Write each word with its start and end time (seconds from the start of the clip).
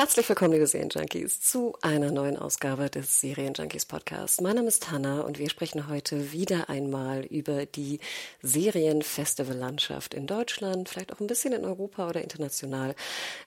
Herzlich 0.00 0.30
willkommen, 0.30 0.54
liebe 0.54 0.66
Serienjunkies, 0.66 1.42
zu 1.42 1.76
einer 1.82 2.10
neuen 2.10 2.38
Ausgabe 2.38 2.88
des 2.88 3.20
Serienjunkies 3.20 3.84
Podcasts. 3.84 4.40
Mein 4.40 4.56
Name 4.56 4.68
ist 4.68 4.90
Hanna 4.90 5.20
und 5.20 5.38
wir 5.38 5.50
sprechen 5.50 5.88
heute 5.88 6.32
wieder 6.32 6.70
einmal 6.70 7.26
über 7.26 7.66
die 7.66 8.00
Serienfestivallandschaft 8.40 10.14
in 10.14 10.26
Deutschland, 10.26 10.88
vielleicht 10.88 11.12
auch 11.12 11.20
ein 11.20 11.26
bisschen 11.26 11.52
in 11.52 11.66
Europa 11.66 12.08
oder 12.08 12.22
international, 12.22 12.94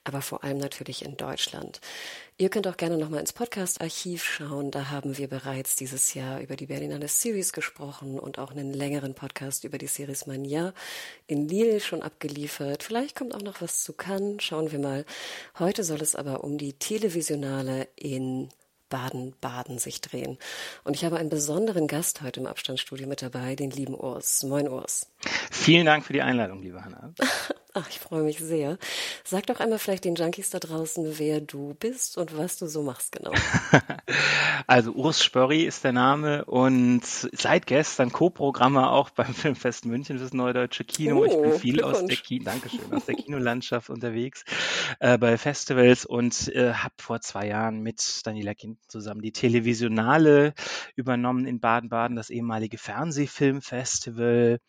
aber 0.03 0.21
vor 0.21 0.43
allem 0.43 0.59
natürlich 0.59 1.03
in 1.03 1.17
Deutschland. 1.17 1.81
Ihr 2.37 2.49
könnt 2.49 2.67
auch 2.67 2.77
gerne 2.77 2.97
nochmal 2.97 3.19
ins 3.19 3.31
Podcast-Archiv 3.31 4.23
schauen. 4.23 4.71
Da 4.71 4.89
haben 4.89 5.19
wir 5.19 5.27
bereits 5.27 5.75
dieses 5.75 6.15
Jahr 6.15 6.41
über 6.41 6.55
die 6.55 6.65
Berlinale 6.65 7.07
Series 7.07 7.53
gesprochen 7.53 8.19
und 8.19 8.39
auch 8.39 8.49
einen 8.49 8.73
längeren 8.73 9.13
Podcast 9.13 9.65
über 9.65 9.77
die 9.77 9.85
Series 9.85 10.25
Mania 10.25 10.73
in 11.27 11.47
Lille 11.47 11.79
schon 11.79 12.01
abgeliefert. 12.01 12.81
Vielleicht 12.81 13.15
kommt 13.15 13.35
auch 13.35 13.43
noch 13.43 13.61
was 13.61 13.83
zu 13.83 13.93
Cannes. 13.93 14.41
Schauen 14.41 14.71
wir 14.71 14.79
mal. 14.79 15.05
Heute 15.59 15.83
soll 15.83 16.01
es 16.01 16.15
aber 16.15 16.43
um 16.43 16.57
die 16.57 16.73
Televisionale 16.73 17.87
in 17.95 18.49
Baden-Baden 18.89 19.77
sich 19.77 20.01
drehen. 20.01 20.39
Und 20.83 20.95
ich 20.95 21.05
habe 21.05 21.17
einen 21.17 21.29
besonderen 21.29 21.87
Gast 21.87 22.23
heute 22.23 22.39
im 22.39 22.47
Abstandsstudio 22.47 23.07
mit 23.07 23.21
dabei, 23.21 23.55
den 23.55 23.69
lieben 23.69 23.93
Urs. 23.95 24.41
Moin 24.43 24.67
Urs. 24.67 25.07
Vielen 25.51 25.85
Dank 25.85 26.03
für 26.03 26.13
die 26.13 26.23
Einladung, 26.23 26.63
liebe 26.63 26.83
Hanna. 26.83 27.13
Ach, 27.75 27.89
ich 27.89 27.97
freue 27.97 28.21
mich 28.21 28.37
sehr. 28.37 28.77
Sag 29.23 29.47
doch 29.47 29.59
einmal 29.59 29.79
vielleicht 29.79 30.05
den 30.05 30.13
Junkies 30.13 30.51
da 30.51 30.59
draußen, 30.59 31.17
wer 31.17 31.41
du 31.41 31.73
bist 31.79 32.19
und 32.19 32.37
was 32.37 32.55
du 32.57 32.67
so 32.67 32.83
machst 32.83 33.13
genau. 33.13 33.31
also 34.67 34.91
Urs 34.91 35.23
Spörri 35.23 35.63
ist 35.63 35.83
der 35.83 35.91
Name 35.91 36.45
und 36.45 37.03
seit 37.03 37.65
gestern 37.65 38.11
Co-Programmer 38.11 38.91
auch 38.91 39.09
beim 39.09 39.33
Filmfest 39.33 39.85
München 39.85 40.19
fürs 40.19 40.33
Neue 40.33 40.53
Deutsche 40.53 40.83
Kino. 40.83 41.21
Oh, 41.21 41.25
ich 41.25 41.31
bin 41.31 41.51
oh, 41.51 41.57
viel 41.57 41.83
aus 41.83 42.05
der, 42.05 42.15
Ki 42.15 42.37
Dankeschön, 42.37 42.93
aus 42.93 43.05
der 43.05 43.15
Kinolandschaft 43.15 43.89
unterwegs 43.89 44.45
äh, 44.99 45.17
bei 45.17 45.35
Festivals 45.39 46.05
und 46.05 46.49
äh, 46.49 46.73
habe 46.73 46.93
vor 46.99 47.21
zwei 47.21 47.47
Jahren 47.47 47.81
mit 47.81 48.21
Daniela 48.23 48.53
Kind 48.53 48.77
zusammen 48.87 49.23
die 49.23 49.31
Televisionale 49.31 50.53
übernommen 50.95 51.47
in 51.47 51.59
Baden-Baden, 51.59 52.15
das 52.15 52.29
ehemalige 52.29 52.77
Fernsehfilmfestival 52.77 54.59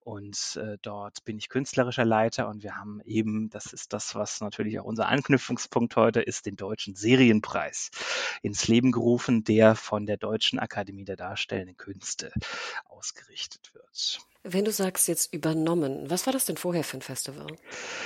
und 0.00 0.60
äh, 0.62 0.76
dort 0.82 1.24
bin 1.24 1.38
ich 1.38 1.48
künstlerischer 1.48 2.04
Leiter 2.04 2.49
und 2.50 2.62
wir 2.62 2.76
haben 2.76 3.00
eben, 3.04 3.48
das 3.50 3.72
ist 3.72 3.92
das, 3.92 4.14
was 4.14 4.40
natürlich 4.40 4.78
auch 4.78 4.84
unser 4.84 5.08
Anknüpfungspunkt 5.08 5.96
heute 5.96 6.20
ist, 6.20 6.46
den 6.46 6.56
Deutschen 6.56 6.94
Serienpreis 6.94 7.90
ins 8.42 8.68
Leben 8.68 8.92
gerufen, 8.92 9.44
der 9.44 9.74
von 9.74 10.06
der 10.06 10.16
Deutschen 10.16 10.58
Akademie 10.58 11.04
der 11.04 11.16
Darstellenden 11.16 11.76
Künste 11.76 12.32
ausgerichtet 12.86 13.72
wird. 13.74 14.20
Wenn 14.42 14.64
du 14.64 14.72
sagst 14.72 15.06
jetzt 15.06 15.34
übernommen, 15.34 16.08
was 16.08 16.24
war 16.24 16.32
das 16.32 16.46
denn 16.46 16.56
vorher 16.56 16.82
für 16.82 16.96
ein 16.96 17.02
Festival? 17.02 17.46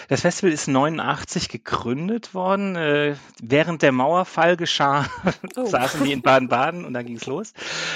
Das 0.09 0.23
Festival 0.23 0.53
ist 0.53 0.67
89 0.67 1.49
gegründet 1.49 2.35
worden. 2.35 2.75
Äh, 2.75 3.15
während 3.41 3.83
der 3.83 3.93
Mauerfall 3.93 4.57
geschah, 4.57 5.07
oh. 5.57 5.65
saßen 5.65 6.03
die 6.03 6.11
in 6.11 6.23
Baden-Baden 6.23 6.85
und 6.85 6.93
dann 6.93 7.07
ging 7.07 7.15
es 7.15 7.27
los. 7.27 7.53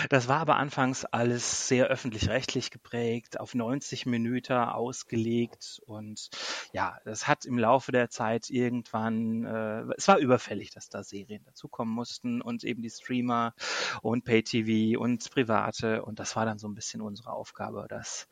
Das 0.09 0.29
war 0.29 0.39
aber 0.39 0.55
anfangs 0.55 1.05
alles 1.05 1.67
sehr 1.67 1.87
öffentlich-rechtlich 1.87 2.71
geprägt, 2.71 3.41
auf 3.41 3.57
90 3.57 4.07
Minuten 4.07 4.53
ausgelegt 4.53 5.83
und 5.87 6.31
ja, 6.73 6.99
das 7.05 7.27
hat 7.27 7.45
im 7.45 7.59
Laufe 7.59 7.91
der 7.91 8.09
Zeit 8.09 8.51
irgendwann, 8.51 9.45
äh, 9.45 9.83
es 9.97 10.07
war 10.07 10.19
überfällig, 10.19 10.71
dass 10.71 10.89
da 10.89 11.03
Serien 11.03 11.43
dazukommen 11.45 11.93
mussten 11.93 12.41
und 12.41 12.63
eben 12.63 12.83
die 12.83 12.91
Streamer 12.91 13.55
und 14.03 14.25
Pay-TV 14.25 15.01
und 15.01 15.29
Private 15.29 16.05
und 16.05 16.21
das 16.21 16.37
war 16.37 16.45
dann 16.45 16.61
so 16.61 16.69
ein 16.69 16.75
bisschen 16.75 17.01
unsere 17.01 17.33
Aufgabe, 17.33 17.87
das 17.89 18.28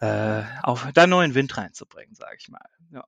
äh, 0.00 0.42
auf 0.62 0.88
da 0.92 1.06
neuen 1.06 1.34
Wind 1.34 1.56
reinzubringen, 1.56 2.14
sage 2.14 2.36
ich 2.38 2.48
mal. 2.48 2.60
Ja. 2.92 3.04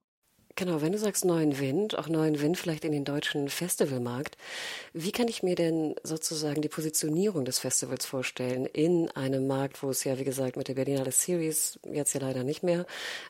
Genau, 0.58 0.82
wenn 0.82 0.90
du 0.90 0.98
sagst 0.98 1.24
neuen 1.24 1.60
Wind, 1.60 1.96
auch 1.96 2.08
neuen 2.08 2.40
Wind 2.40 2.58
vielleicht 2.58 2.84
in 2.84 2.90
den 2.90 3.04
deutschen 3.04 3.48
Festivalmarkt, 3.48 4.36
wie 4.92 5.12
kann 5.12 5.28
ich 5.28 5.44
mir 5.44 5.54
denn 5.54 5.94
sozusagen 6.02 6.62
die 6.62 6.68
Positionierung 6.68 7.44
des 7.44 7.60
Festivals 7.60 8.04
vorstellen 8.04 8.66
in 8.66 9.08
einem 9.12 9.46
Markt, 9.46 9.84
wo 9.84 9.90
es 9.90 10.02
ja, 10.02 10.18
wie 10.18 10.24
gesagt, 10.24 10.56
mit 10.56 10.66
der 10.66 10.74
Berlinale 10.74 11.12
Series, 11.12 11.78
jetzt 11.88 12.12
ja 12.12 12.20
leider 12.20 12.42
nicht 12.42 12.64
mehr, 12.64 12.86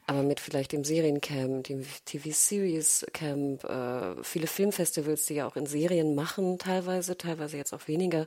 aber 0.07 0.23
mit 0.23 0.41
vielleicht 0.41 0.73
dem 0.73 0.85
Seriencamp, 0.85 1.65
dem 1.65 1.85
TV-Series 2.07 3.05
Camp, 3.13 3.63
äh, 3.63 4.25
viele 4.25 4.47
Filmfestivals, 4.47 5.27
die 5.27 5.35
ja 5.35 5.47
auch 5.47 5.57
in 5.57 5.67
Serien 5.67 6.15
machen, 6.15 6.59
teilweise, 6.59 7.19
teilweise 7.19 7.59
jetzt 7.59 7.75
auch 7.75 7.89
weniger. 7.89 8.27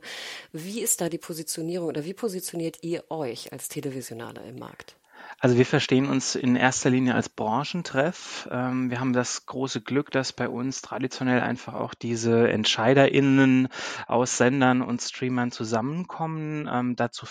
Wie 0.53 0.79
ist 0.79 1.01
da 1.01 1.09
die 1.09 1.17
Positionierung 1.17 1.87
oder 1.87 2.05
wie 2.05 2.13
positioniert 2.13 2.83
ihr 2.83 3.03
euch 3.09 3.51
als 3.51 3.67
Televisionale 3.67 4.41
im 4.47 4.59
Markt? 4.59 4.95
Also 5.43 5.57
wir 5.57 5.65
verstehen 5.65 6.05
uns 6.05 6.35
in 6.35 6.55
erster 6.55 6.91
Linie 6.91 7.15
als 7.15 7.27
Branchentreff. 7.27 8.47
Ähm, 8.51 8.91
wir 8.91 8.99
haben 8.99 9.11
das 9.11 9.47
große 9.47 9.81
Glück, 9.81 10.11
dass 10.11 10.33
bei 10.33 10.47
uns 10.47 10.83
traditionell 10.83 11.41
einfach 11.41 11.73
auch 11.73 11.95
diese 11.95 12.47
EntscheiderInnen 12.47 13.67
aus 14.05 14.37
Sendern 14.37 14.83
und 14.83 15.01
Streamern 15.01 15.49
zusammenkommen. 15.49 16.69
Ähm, 16.71 16.95
dazu, 16.95 17.25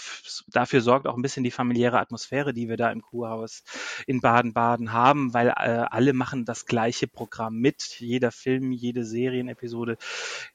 dafür 0.48 0.80
sorgt 0.80 1.06
auch 1.06 1.14
ein 1.14 1.22
bisschen 1.22 1.44
die 1.44 1.52
familiäre 1.52 2.00
Atmosphäre, 2.00 2.52
die 2.52 2.68
wir 2.68 2.76
da 2.76 2.90
im 2.90 3.00
Kurhaus 3.00 3.62
in 4.08 4.20
Baden-Baden 4.20 4.92
haben, 4.92 5.32
weil 5.32 5.46
äh, 5.46 5.52
alle 5.88 6.12
machen 6.12 6.44
das 6.44 6.66
gleiche 6.66 7.06
Programm 7.06 7.58
mit. 7.58 8.00
Jeder 8.00 8.32
Film, 8.32 8.72
jede 8.72 9.04
Serienepisode. 9.04 9.98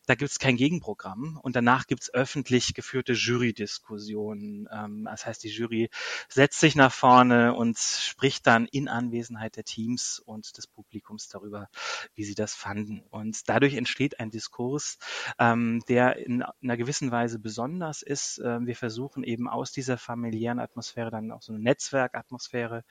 Da 0.06 0.16
gibt 0.16 0.32
es 0.32 0.40
kein 0.40 0.58
Gegenprogramm. 0.58 1.40
Und 1.42 1.56
danach 1.56 1.88
gibt 1.88 2.04
es 2.04 2.14
öffentlich 2.14 2.74
geführte 2.74 3.14
Jury-Diskussionen. 3.14 4.68
Ähm, 4.72 5.06
das 5.06 5.26
heißt, 5.26 5.44
die 5.44 5.50
Jury 5.50 5.90
setzt 6.30 6.60
sich 6.60 6.76
nach 6.76 6.94
vorne 6.94 7.54
und 7.54 7.78
spricht 7.78 8.46
dann 8.48 8.66
in 8.66 8.88
Anwesenheit 8.88 9.56
der 9.56 9.64
Teams 9.64 10.20
und 10.20 10.58
des 10.58 10.68
Publikums 10.68 11.28
darüber, 11.30 11.70
wie 12.14 12.24
sie 12.24 12.36
das 12.36 12.54
fanden. 12.54 13.04
Und 13.10 13.50
dadurch 13.50 13.76
entsteht 13.76 14.20
ein 14.20 14.30
Diskurs, 14.30 14.98
ähm, 15.40 15.82
der 15.88 16.18
in 16.18 16.44
einer 16.44 16.78
gewissen 16.78 17.12
Weise 17.12 17.40
besonders 17.40 18.02
ist. 18.02 18.42
Ähm, 18.44 18.68
wir 18.68 18.76
versuchen 18.76 19.24
eben 19.24 19.48
aus 19.50 19.72
dieser 19.72 19.98
familiären 19.98 20.60
Atmosphäre 20.60 21.12
dann 21.12 21.32
auch 21.32 21.42
so 21.42 21.54
eine 21.54 21.62
Netzwerkatmosphäre 21.62 22.84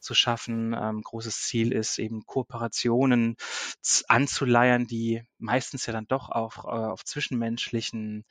zu 0.00 0.14
schaffen. 0.14 0.74
Ähm, 0.78 1.02
großes 1.02 1.42
Ziel 1.42 1.72
ist 1.72 1.98
eben 1.98 2.26
Kooperationen 2.26 3.36
anzuleiern, 4.08 4.86
die 4.86 5.22
meistens 5.44 5.86
ja 5.86 5.92
dann 5.92 6.06
doch 6.06 6.30
auch 6.30 6.64
äh, 6.64 6.68
auf 6.68 7.04
zwischenmenschlichen 7.04 8.24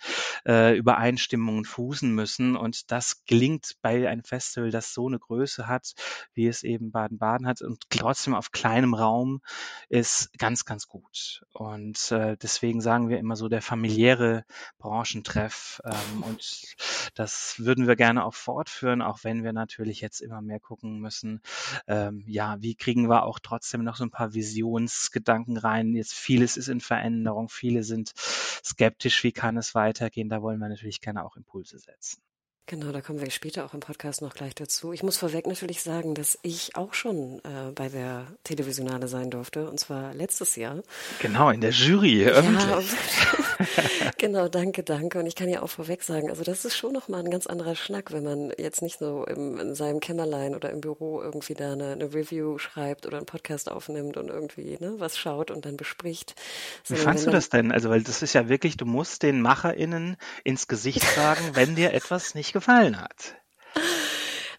äh, 0.46 0.76
Übereinstimmungen 0.76 1.66
fußen 1.66 2.14
müssen. 2.14 2.56
Und 2.56 2.92
das 2.92 3.24
gelingt 3.26 3.76
bei 3.82 4.10
einem 4.10 4.24
Festival, 4.24 4.72
das 4.72 4.94
so 4.94 5.08
eine 5.08 5.20
Größe 5.20 5.68
hat, 5.68 5.94
wie 6.34 6.48
es 6.48 6.64
eben 6.64 6.92
Baden-Baden 6.92 7.48
hat 7.48 7.62
und 7.62 7.90
trotzdem 7.90 8.34
auf 8.34 8.52
kleinem 8.52 8.94
Raum 8.94 9.42
ist 9.90 10.38
ganz, 10.38 10.66
ganz 10.66 10.88
gut. 10.88 11.44
Und 11.54 12.12
äh, 12.12 12.36
deswegen 12.42 12.82
sagen 12.82 13.10
wir 13.10 13.20
immer 13.20 13.36
so 13.36 13.48
der 13.48 13.62
familiäre 13.62 14.46
Branchentreff. 14.80 15.82
Ähm, 15.86 16.24
und 16.24 16.76
das 17.14 17.56
würden 17.60 17.88
wir 17.88 17.96
gerne 17.96 18.26
auch 18.26 18.34
fortführen, 18.34 19.02
auch 19.02 19.20
wenn 19.24 19.44
wir 19.44 19.54
natürlich 19.54 20.02
jetzt 20.02 20.20
immer 20.20 20.42
mehr 20.42 20.60
gucken 20.60 21.00
müssen, 21.00 21.42
ähm, 21.88 22.24
ja, 22.28 22.58
wie 22.62 22.76
kriegen 22.76 23.10
wir 23.10 23.24
auch 23.24 23.40
trotzdem 23.40 23.84
noch 23.84 23.96
so 23.96 24.04
ein 24.04 24.12
paar 24.12 24.34
Visionsgedanken 24.34 25.58
rein. 25.58 25.94
Jetzt 25.94 26.14
vieles 26.14 26.58
ist 26.58 26.70
in 26.70 26.82
Veränderung, 26.82 27.03
viele 27.50 27.84
sind 27.84 28.14
skeptisch, 28.16 29.24
wie 29.24 29.32
kann 29.32 29.58
es 29.58 29.76
weitergehen. 29.76 30.30
Da 30.30 30.42
wollen 30.42 30.60
wir 30.60 30.70
natürlich 30.70 31.02
gerne 31.02 31.26
auch 31.26 31.36
Impulse 31.36 31.80
setzen. 31.80 32.22
Genau, 32.66 32.94
da 32.94 33.02
kommen 33.02 33.20
wir 33.20 33.30
später 33.30 33.66
auch 33.66 33.74
im 33.74 33.82
Podcast 33.82 34.22
noch 34.22 34.34
gleich 34.34 34.56
dazu. 34.56 34.94
Ich 34.94 35.04
muss 35.04 35.18
vorweg 35.18 35.48
natürlich 35.48 35.84
sagen, 35.84 36.16
dass 36.16 36.40
ich 36.44 36.78
auch 36.78 36.94
schon 36.94 37.40
äh, 37.40 37.72
bei 37.76 37.90
der 37.90 38.28
Televisionale 38.46 39.10
sein 39.10 39.30
durfte, 39.30 39.70
und 39.70 39.82
zwar 39.82 40.14
letztes 40.14 40.56
Jahr. 40.56 40.82
Genau, 41.20 41.50
in 41.50 41.60
der 41.60 41.72
Jury, 41.72 42.26
öffentlich. 42.26 42.64
Ja, 42.66 44.12
genau, 44.18 44.48
danke, 44.48 44.84
danke. 44.84 45.20
Und 45.20 45.26
ich 45.26 45.36
kann 45.36 45.50
ja 45.50 45.62
auch 45.62 45.70
vorweg 45.70 46.04
sagen, 46.04 46.30
also 46.30 46.44
das 46.44 46.64
ist 46.64 46.78
schon 46.78 46.94
nochmal 46.94 47.20
ein 47.20 47.30
ganz 47.30 47.48
anderer 47.48 47.76
Schnack, 47.76 48.14
wenn 48.14 48.24
man 48.24 48.54
jetzt 48.58 48.82
nicht 48.82 48.98
so 48.98 49.26
im, 49.26 49.60
in 49.60 49.76
seinem 49.76 50.00
Kämmerlein 50.00 50.56
oder 50.56 50.70
im 50.70 50.80
Büro 50.80 51.22
irgendwie 51.22 51.56
da 51.56 51.74
eine, 51.74 51.92
eine 51.92 52.14
Review 52.14 52.58
schreibt 52.60 53.06
oder 53.06 53.18
einen 53.18 53.26
Podcast 53.26 53.70
aufnimmt 53.70 54.16
und 54.16 54.30
irgendwie 54.30 54.78
ne, 54.80 54.96
was 55.00 55.18
schaut 55.18 55.52
und 55.52 55.66
dann 55.66 55.76
bespricht. 55.76 56.36
Wie 56.88 56.96
fandst 56.96 57.28
du 57.28 57.32
das 57.32 57.50
denn? 57.50 57.74
Also, 57.74 57.90
weil 57.90 58.04
das 58.04 58.22
ist 58.22 58.34
ja 58.34 58.48
wirklich, 58.48 58.78
du 58.78 58.86
musst 58.86 59.22
den 59.22 59.42
MacherInnen 59.42 60.16
ins 60.46 60.70
Gesicht 60.70 61.04
sagen, 61.16 61.52
wenn 61.54 61.76
dir 61.76 61.94
etwas 61.94 62.36
nicht 62.36 62.53
gefallen 62.54 63.00
hat. 63.00 63.36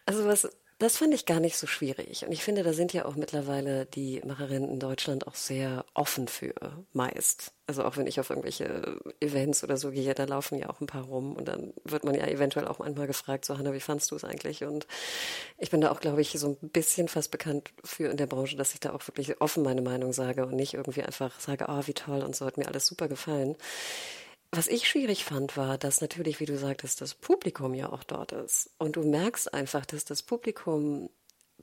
Also 0.07 0.27
was 0.27 0.49
das 0.79 0.97
fand 0.97 1.15
ich 1.15 1.25
gar 1.25 1.39
nicht 1.39 1.57
so 1.57 1.67
schwierig. 1.67 2.25
Und 2.27 2.33
ich 2.33 2.43
finde, 2.43 2.65
da 2.65 2.73
sind 2.73 2.93
ja 2.93 3.05
auch 3.05 3.15
mittlerweile 3.15 3.87
die 3.87 4.21
Macherinnen 4.25 4.69
in 4.69 4.81
Deutschland 4.81 5.27
auch 5.27 5.37
sehr 5.37 5.85
offen 5.95 6.27
für, 6.27 6.53
meist. 6.93 7.53
Also 7.67 7.85
auch 7.85 7.97
wenn 7.97 8.09
ich 8.09 8.19
auf 8.19 8.29
irgendwelche 8.29 8.99
Events 9.21 9.63
oder 9.63 9.77
so 9.77 9.93
gehe, 9.93 10.15
da 10.15 10.25
laufen 10.25 10.59
ja 10.59 10.69
auch 10.69 10.81
ein 10.81 10.87
paar 10.87 11.05
rum 11.05 11.37
und 11.37 11.47
dann 11.47 11.73
wird 11.85 12.05
man 12.05 12.15
ja 12.15 12.27
eventuell 12.27 12.67
auch 12.67 12.81
manchmal 12.81 13.07
gefragt, 13.07 13.45
so 13.45 13.57
Hanna, 13.57 13.73
wie 13.73 13.81
fandst 13.81 14.11
du 14.11 14.17
es 14.17 14.25
eigentlich? 14.25 14.65
Und 14.65 14.87
ich 15.59 15.71
bin 15.71 15.81
da 15.81 15.93
auch, 15.93 16.01
glaube 16.01 16.21
ich, 16.21 16.33
so 16.33 16.49
ein 16.61 16.71
bisschen 16.71 17.07
fast 17.07 17.31
bekannt 17.31 17.71
für 17.85 18.09
in 18.09 18.17
der 18.17 18.27
Branche, 18.27 18.57
dass 18.57 18.75
ich 18.75 18.81
da 18.81 18.93
auch 18.93 19.07
wirklich 19.07 19.41
offen 19.41 19.63
meine 19.63 19.83
Meinung 19.83 20.13
sage 20.13 20.45
und 20.45 20.57
nicht 20.57 20.75
irgendwie 20.75 21.03
einfach 21.03 21.39
sage, 21.39 21.67
oh, 21.69 21.83
wie 21.87 21.95
toll 21.95 22.23
und 22.23 22.35
so 22.35 22.47
hat 22.47 22.59
mir 22.59 22.67
alles 22.67 22.87
super 22.87 23.07
gefallen. 23.07 23.57
Was 24.57 24.69
ich 24.69 24.89
schwierig 24.89 25.25
fand, 25.25 25.57
war, 25.57 25.79
dass 25.79 26.01
natürlich, 26.01 26.39
wie 26.39 26.47
du 26.47 26.57
sagtest, 26.57 27.01
das 27.01 27.15
Publikum 27.15 27.75
ja 27.75 27.91
auch 27.91 28.05
dort 28.05 28.31
ist. 28.31 28.71
Und 28.79 28.95
du 28.97 29.03
merkst 29.03 29.53
einfach, 29.53 29.85
dass 29.85 30.05
das 30.05 30.23
Publikum 30.23 31.11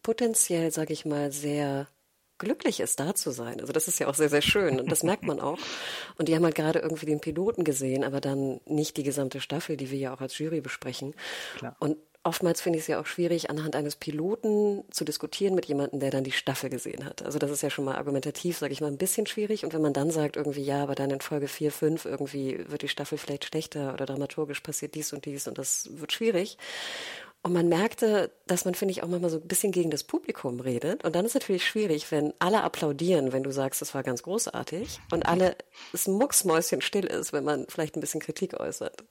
potenziell, 0.04 0.72
sag 0.72 0.90
ich 0.90 1.06
mal, 1.06 1.32
sehr 1.32 1.88
glücklich 2.38 2.80
ist, 2.80 3.00
da 3.00 3.16
zu 3.16 3.32
sein. 3.32 3.62
Also 3.62 3.72
das 3.72 3.88
ist 3.88 4.00
ja 4.00 4.08
auch 4.08 4.16
sehr, 4.16 4.30
sehr 4.30 4.42
schön 4.42 4.80
und 4.80 4.92
das 4.92 5.04
merkt 5.04 5.24
man 5.24 5.40
auch. 5.40 5.60
Und 6.18 6.28
die 6.28 6.36
haben 6.36 6.44
halt 6.44 6.56
gerade 6.56 6.80
irgendwie 6.80 7.06
den 7.06 7.22
Piloten 7.22 7.64
gesehen, 7.64 8.04
aber 8.04 8.20
dann 8.20 8.60
nicht 8.66 8.98
die 8.98 9.04
gesamte 9.04 9.40
Staffel, 9.40 9.78
die 9.78 9.92
wir 9.92 10.00
ja 10.00 10.14
auch 10.14 10.22
als 10.22 10.38
Jury 10.38 10.60
besprechen. 10.60 11.14
Klar. 11.58 11.76
Und 11.80 11.98
oftmals 12.24 12.62
finde 12.62 12.78
ich 12.78 12.84
es 12.84 12.88
ja 12.88 13.00
auch 13.00 13.06
schwierig, 13.06 13.50
anhand 13.50 13.76
eines 13.76 13.96
Piloten 13.96 14.84
zu 14.92 15.04
diskutieren 15.04 15.56
mit 15.56 15.66
jemandem, 15.66 16.00
der 16.00 16.12
dann 16.12 16.24
die 16.24 16.32
Staffel 16.32 16.70
gesehen 16.70 17.06
hat. 17.06 17.24
Also 17.24 17.40
das 17.40 17.50
ist 17.50 17.64
ja 17.64 17.70
schon 17.70 17.86
mal 17.86 17.96
argumentativ, 17.96 18.58
sage 18.58 18.74
ich 18.74 18.82
mal, 18.82 18.88
ein 18.88 18.98
bisschen 18.98 19.26
schwierig. 19.26 19.64
Und 19.64 19.74
wenn 19.74 19.82
man 19.82 19.94
dann 19.94 20.12
sagt, 20.12 20.36
irgendwie, 20.36 20.62
ja, 20.64 20.84
aber 20.84 20.96
dann 20.96 21.10
in 21.10 21.22
Folge 21.22 21.48
4, 21.48 21.72
5 21.72 22.06
irgendwie 22.06 22.60
wird 22.68 22.84
die 22.84 22.88
Staffel 22.88 23.18
vielleicht 23.18 23.46
schlechter 23.46 23.94
oder 23.94 24.06
dramaturgisch 24.06 24.60
passiert 24.62 24.96
dies 24.96 25.14
und 25.14 25.26
dies 25.26 25.48
und 25.48 25.58
das 25.58 25.90
wird 25.92 26.12
schwierig. 26.12 26.58
Und 27.44 27.54
man 27.54 27.70
merkte, 27.70 28.32
dass 28.46 28.66
man, 28.66 28.76
finde 28.76 28.92
ich, 28.92 29.02
auch 29.02 29.08
manchmal 29.08 29.32
so 29.32 29.38
ein 29.38 29.48
bisschen 29.48 29.72
gegen 29.72 29.90
das 29.90 30.04
Publikum 30.04 30.60
redet. 30.60 31.04
Und 31.04 31.16
dann 31.16 31.26
ist 31.26 31.32
es 31.32 31.42
natürlich 31.42 31.66
schwierig, 31.66 32.12
wenn 32.12 32.34
alle 32.38 32.62
applaudieren, 32.62 33.34
wenn 33.34 33.42
du 33.42 33.52
sagst, 33.52 33.82
das 33.82 33.96
war 33.96 34.04
ganz 34.04 34.22
großartig, 34.22 35.00
und 35.12 35.26
alle 35.26 35.56
es 35.92 36.08
mucksmäuschen 36.08 36.82
still 36.82 37.06
ist, 37.06 37.34
wenn 37.34 37.44
man 37.44 37.66
vielleicht 37.68 37.96
ein 37.96 38.02
bisschen 38.02 38.20
Kritik 38.20 38.60
äußert. 38.60 39.04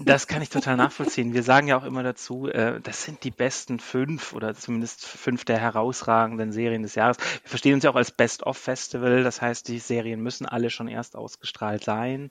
Das 0.00 0.26
kann 0.26 0.42
ich 0.42 0.50
total 0.50 0.76
nachvollziehen. 0.76 1.32
Wir 1.32 1.42
sagen 1.42 1.68
ja 1.68 1.78
auch 1.78 1.84
immer 1.84 2.02
dazu, 2.02 2.48
äh, 2.48 2.80
das 2.80 3.04
sind 3.04 3.24
die 3.24 3.30
besten 3.30 3.78
fünf 3.78 4.34
oder 4.34 4.54
zumindest 4.54 5.06
fünf 5.06 5.44
der 5.44 5.58
herausragenden 5.58 6.52
Serien 6.52 6.82
des 6.82 6.94
Jahres. 6.94 7.16
Wir 7.18 7.48
verstehen 7.48 7.74
uns 7.74 7.84
ja 7.84 7.90
auch 7.90 7.96
als 7.96 8.10
Best-of-Festival. 8.10 9.22
Das 9.22 9.40
heißt, 9.40 9.68
die 9.68 9.78
Serien 9.78 10.20
müssen 10.20 10.44
alle 10.44 10.68
schon 10.68 10.88
erst 10.88 11.16
ausgestrahlt 11.16 11.84
sein. 11.84 12.30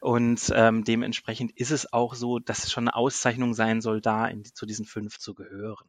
Und 0.00 0.52
ähm, 0.54 0.84
dementsprechend 0.84 1.52
ist 1.52 1.70
es 1.70 1.92
auch 1.92 2.14
so, 2.14 2.38
dass 2.38 2.64
es 2.64 2.72
schon 2.72 2.88
eine 2.88 2.96
Auszeichnung 2.96 3.54
sein 3.54 3.80
soll, 3.80 4.00
da 4.02 4.26
in 4.26 4.42
die 4.42 4.52
zu 4.58 4.66
diesen 4.66 4.84
fünf 4.84 5.18
zu 5.18 5.34
gehören. 5.34 5.88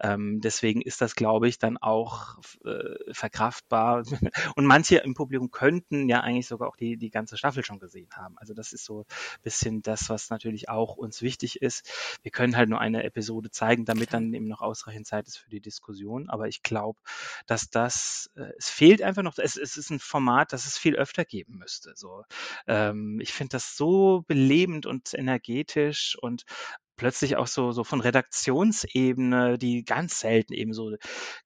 Ähm, 0.00 0.40
deswegen 0.40 0.80
ist 0.80 1.00
das, 1.00 1.16
glaube 1.16 1.48
ich, 1.48 1.58
dann 1.58 1.76
auch 1.76 2.38
äh, 2.64 3.12
verkraftbar. 3.12 4.04
Und 4.56 4.66
manche 4.66 4.98
im 4.98 5.14
Publikum 5.14 5.50
könnten 5.50 6.08
ja 6.08 6.20
eigentlich 6.20 6.46
sogar 6.46 6.68
auch 6.68 6.76
die, 6.76 6.96
die 6.96 7.10
ganze 7.10 7.36
Staffel 7.36 7.64
schon 7.64 7.80
gesehen 7.80 8.08
haben. 8.14 8.38
Also 8.38 8.54
das 8.54 8.72
ist 8.72 8.84
so 8.84 9.00
ein 9.00 9.42
bisschen 9.42 9.82
das, 9.82 10.08
was 10.08 10.30
natürlich 10.30 10.68
auch 10.68 10.96
uns 10.96 11.22
wichtig 11.22 11.60
ist. 11.60 11.90
Wir 12.22 12.30
können 12.30 12.56
halt 12.56 12.68
nur 12.68 12.80
eine 12.80 13.02
Episode 13.02 13.50
zeigen, 13.50 13.84
damit 13.84 14.14
dann 14.14 14.32
eben 14.32 14.46
noch 14.46 14.62
ausreichend 14.62 15.06
Zeit 15.06 15.26
ist 15.26 15.38
für 15.38 15.50
die 15.50 15.60
Diskussion. 15.60 16.30
Aber 16.30 16.46
ich 16.46 16.62
glaube, 16.62 17.00
dass 17.46 17.68
das, 17.68 18.30
äh, 18.36 18.52
es 18.56 18.70
fehlt 18.70 19.02
einfach 19.02 19.22
noch, 19.22 19.36
es, 19.38 19.56
es 19.56 19.76
ist 19.76 19.90
ein 19.90 19.98
Format, 19.98 20.52
das 20.52 20.66
es 20.66 20.78
viel 20.78 20.94
öfter 20.94 21.24
geben 21.24 21.58
müsste. 21.58 21.92
So, 21.96 22.22
ähm, 22.68 23.18
ich 23.20 23.32
finde 23.32 23.50
das 23.50 23.76
so 23.76 24.24
belebend 24.28 24.86
und 24.86 25.14
energetisch 25.14 26.16
und 26.20 26.44
plötzlich 26.96 27.36
auch 27.36 27.46
so, 27.46 27.72
so 27.72 27.84
von 27.84 28.00
Redaktionsebene, 28.00 29.58
die 29.58 29.84
ganz 29.84 30.20
selten 30.20 30.52
eben 30.52 30.72
so 30.72 30.96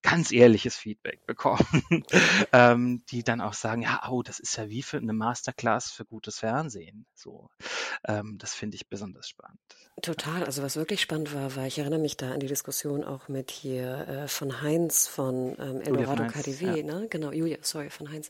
ganz 0.01 0.31
ehrliches 0.31 0.75
Feedback 0.75 1.25
bekommen, 1.25 2.03
ähm, 2.53 3.03
die 3.09 3.23
dann 3.23 3.41
auch 3.41 3.53
sagen, 3.53 3.81
ja, 3.81 4.01
oh, 4.09 4.21
das 4.21 4.39
ist 4.39 4.57
ja 4.57 4.69
wie 4.69 4.83
für 4.83 4.97
eine 4.97 5.13
Masterclass 5.13 5.91
für 5.91 6.05
gutes 6.05 6.39
Fernsehen. 6.39 7.05
So, 7.15 7.49
ähm, 8.07 8.37
das 8.37 8.53
finde 8.53 8.75
ich 8.75 8.87
besonders 8.87 9.27
spannend. 9.27 9.59
Total. 10.01 10.43
Also 10.43 10.63
was 10.63 10.75
wirklich 10.75 11.01
spannend 11.01 11.33
war, 11.33 11.55
war, 11.55 11.67
ich 11.67 11.79
erinnere 11.79 11.99
mich 11.99 12.17
da 12.17 12.31
an 12.31 12.39
die 12.39 12.47
Diskussion 12.47 13.03
auch 13.03 13.27
mit 13.27 13.51
hier 13.51 14.07
äh, 14.07 14.27
von 14.27 14.61
Heinz 14.61 15.07
von 15.07 15.55
ähm, 15.59 15.81
Eldorado 15.81 16.27
KDW, 16.27 16.79
ja. 16.79 16.83
ne? 16.83 17.07
Genau, 17.09 17.31
Julia, 17.31 17.57
sorry, 17.61 17.89
von 17.89 18.09
Heinz 18.11 18.29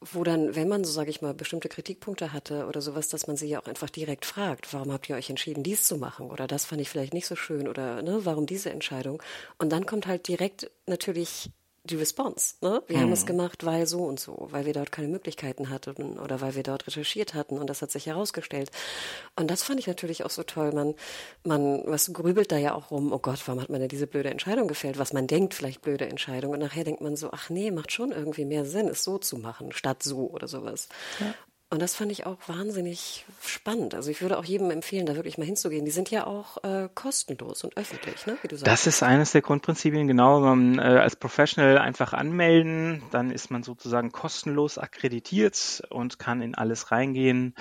wo 0.00 0.24
dann, 0.24 0.54
wenn 0.54 0.68
man 0.68 0.84
so, 0.84 0.92
sage 0.92 1.10
ich 1.10 1.22
mal, 1.22 1.34
bestimmte 1.34 1.68
Kritikpunkte 1.68 2.32
hatte 2.32 2.66
oder 2.66 2.80
sowas, 2.80 3.08
dass 3.08 3.26
man 3.26 3.36
sie 3.36 3.48
ja 3.48 3.60
auch 3.60 3.66
einfach 3.66 3.90
direkt 3.90 4.26
fragt, 4.26 4.72
warum 4.74 4.92
habt 4.92 5.08
ihr 5.08 5.16
euch 5.16 5.30
entschieden, 5.30 5.62
dies 5.62 5.84
zu 5.84 5.96
machen 5.96 6.30
oder 6.30 6.46
das 6.46 6.66
fand 6.66 6.80
ich 6.80 6.90
vielleicht 6.90 7.14
nicht 7.14 7.26
so 7.26 7.36
schön 7.36 7.66
oder 7.68 8.02
ne, 8.02 8.20
warum 8.24 8.46
diese 8.46 8.70
Entscheidung? 8.70 9.22
Und 9.58 9.72
dann 9.72 9.86
kommt 9.86 10.06
halt 10.06 10.28
direkt 10.28 10.70
natürlich 10.86 11.50
die 11.86 11.96
Response. 11.96 12.54
Ne? 12.60 12.82
Wir 12.86 12.96
hm. 12.96 13.04
haben 13.04 13.12
es 13.12 13.22
mhm. 13.22 13.28
gemacht, 13.28 13.64
weil 13.64 13.86
so 13.86 14.04
und 14.04 14.20
so, 14.20 14.48
weil 14.50 14.66
wir 14.66 14.72
dort 14.72 14.92
keine 14.92 15.08
Möglichkeiten 15.08 15.70
hatten 15.70 16.18
oder 16.18 16.40
weil 16.40 16.54
wir 16.54 16.62
dort 16.62 16.86
recherchiert 16.86 17.34
hatten 17.34 17.58
und 17.58 17.68
das 17.68 17.82
hat 17.82 17.90
sich 17.90 18.06
herausgestellt. 18.06 18.70
Und 19.36 19.50
das 19.50 19.62
fand 19.62 19.80
ich 19.80 19.86
natürlich 19.86 20.24
auch 20.24 20.30
so 20.30 20.42
toll. 20.42 20.72
Man, 20.72 20.94
man, 21.44 21.82
was 21.86 22.12
grübelt 22.12 22.52
da 22.52 22.56
ja 22.56 22.74
auch 22.74 22.90
rum, 22.90 23.12
oh 23.12 23.18
Gott, 23.18 23.40
warum 23.46 23.60
hat 23.60 23.70
man 23.70 23.80
denn 23.80 23.88
diese 23.88 24.06
blöde 24.06 24.30
Entscheidung 24.30 24.68
gefällt? 24.68 24.98
Was 24.98 25.12
man 25.12 25.26
denkt, 25.26 25.54
vielleicht 25.54 25.82
blöde 25.82 26.06
Entscheidung. 26.06 26.52
Und 26.52 26.60
nachher 26.60 26.84
denkt 26.84 27.00
man 27.00 27.16
so, 27.16 27.30
ach 27.32 27.50
nee, 27.50 27.70
macht 27.70 27.92
schon 27.92 28.12
irgendwie 28.12 28.44
mehr 28.44 28.64
Sinn, 28.64 28.88
es 28.88 29.04
so 29.04 29.18
zu 29.18 29.38
machen, 29.38 29.72
statt 29.72 30.02
so 30.02 30.30
oder 30.30 30.48
sowas. 30.48 30.88
Ja. 31.20 31.34
Und 31.68 31.82
das 31.82 31.96
fand 31.96 32.12
ich 32.12 32.26
auch 32.26 32.38
wahnsinnig 32.46 33.24
spannend. 33.44 33.96
Also 33.96 34.08
ich 34.12 34.22
würde 34.22 34.38
auch 34.38 34.44
jedem 34.44 34.70
empfehlen, 34.70 35.04
da 35.04 35.16
wirklich 35.16 35.36
mal 35.36 35.44
hinzugehen. 35.44 35.84
Die 35.84 35.90
sind 35.90 36.12
ja 36.12 36.24
auch 36.24 36.62
äh, 36.62 36.88
kostenlos 36.94 37.64
und 37.64 37.76
öffentlich, 37.76 38.24
ne? 38.24 38.38
wie 38.42 38.46
du 38.46 38.56
sagst. 38.56 38.68
Das 38.68 38.86
ist 38.86 39.02
eines 39.02 39.32
der 39.32 39.42
Grundprinzipien, 39.42 40.06
genau. 40.06 40.38
Man 40.38 40.78
äh, 40.78 40.82
als 40.82 41.16
Professional 41.16 41.78
einfach 41.78 42.12
anmelden, 42.12 43.02
dann 43.10 43.32
ist 43.32 43.50
man 43.50 43.64
sozusagen 43.64 44.12
kostenlos 44.12 44.78
akkreditiert 44.78 45.82
und 45.90 46.20
kann 46.20 46.40
in 46.40 46.54
alles 46.54 46.92
reingehen, 46.92 47.56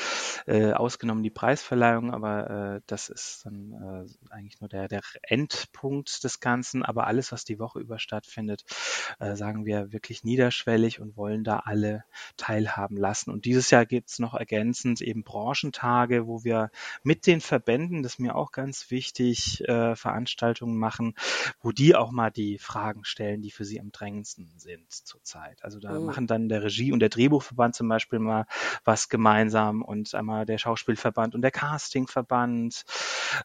äh, 0.46 0.74
ausgenommen 0.74 1.24
die 1.24 1.32
Preisverleihung, 1.32 2.14
aber 2.14 2.76
äh, 2.76 2.82
das 2.86 3.10
ist 3.10 3.48
dann 3.48 4.08
äh, 4.30 4.32
eigentlich 4.32 4.62
nur 4.62 4.70
der, 4.70 4.88
der 4.88 5.02
Endpunkt 5.24 6.24
des 6.24 6.40
Ganzen. 6.40 6.84
Aber 6.84 7.08
alles, 7.08 7.32
was 7.32 7.44
die 7.44 7.58
Woche 7.58 7.80
über 7.80 7.98
stattfindet, 7.98 8.66
äh, 9.20 9.36
sagen 9.36 9.66
wir 9.66 9.92
wirklich 9.92 10.24
niederschwellig 10.24 11.00
und 11.00 11.18
wollen 11.18 11.44
da 11.44 11.64
alle 11.66 12.04
teilhaben 12.38 12.98
lassen. 12.98 13.32
Und 13.32 13.46
dieses 13.46 13.72
Jahr 13.72 13.88
gibt 13.96 14.10
es 14.10 14.20
noch 14.20 14.34
ergänzend 14.34 15.00
eben 15.00 15.24
Branchentage, 15.24 16.28
wo 16.28 16.44
wir 16.44 16.70
mit 17.04 17.28
den 17.28 17.40
Verbänden, 17.40 18.04
das 18.04 18.16
ist 18.16 18.20
mir 18.20 18.36
auch 18.36 18.52
ganz 18.52 18.92
wichtig, 18.92 19.66
äh, 19.70 19.96
Veranstaltungen 19.96 20.78
machen, 20.78 21.16
wo 21.62 21.72
die 21.72 21.96
auch 21.96 22.12
mal 22.12 22.30
die 22.30 22.58
Fragen 22.58 23.06
stellen, 23.06 23.42
die 23.42 23.52
für 23.52 23.64
sie 23.64 23.80
am 23.80 23.94
drängendsten 23.94 24.52
sind 24.58 24.92
zurzeit. 24.92 25.64
Also 25.64 25.80
da 25.80 25.98
oh. 25.98 26.02
machen 26.02 26.28
dann 26.28 26.50
der 26.50 26.62
Regie- 26.62 26.92
und 26.92 27.00
der 27.00 27.08
Drehbuchverband 27.08 27.74
zum 27.74 27.88
Beispiel 27.88 28.20
mal 28.20 28.48
was 28.84 29.08
gemeinsam 29.08 29.82
und 29.82 30.14
einmal 30.14 30.46
der 30.46 30.58
Schauspielverband 30.58 31.34
und 31.34 31.42
der 31.42 31.52
Castingverband. 31.52 32.84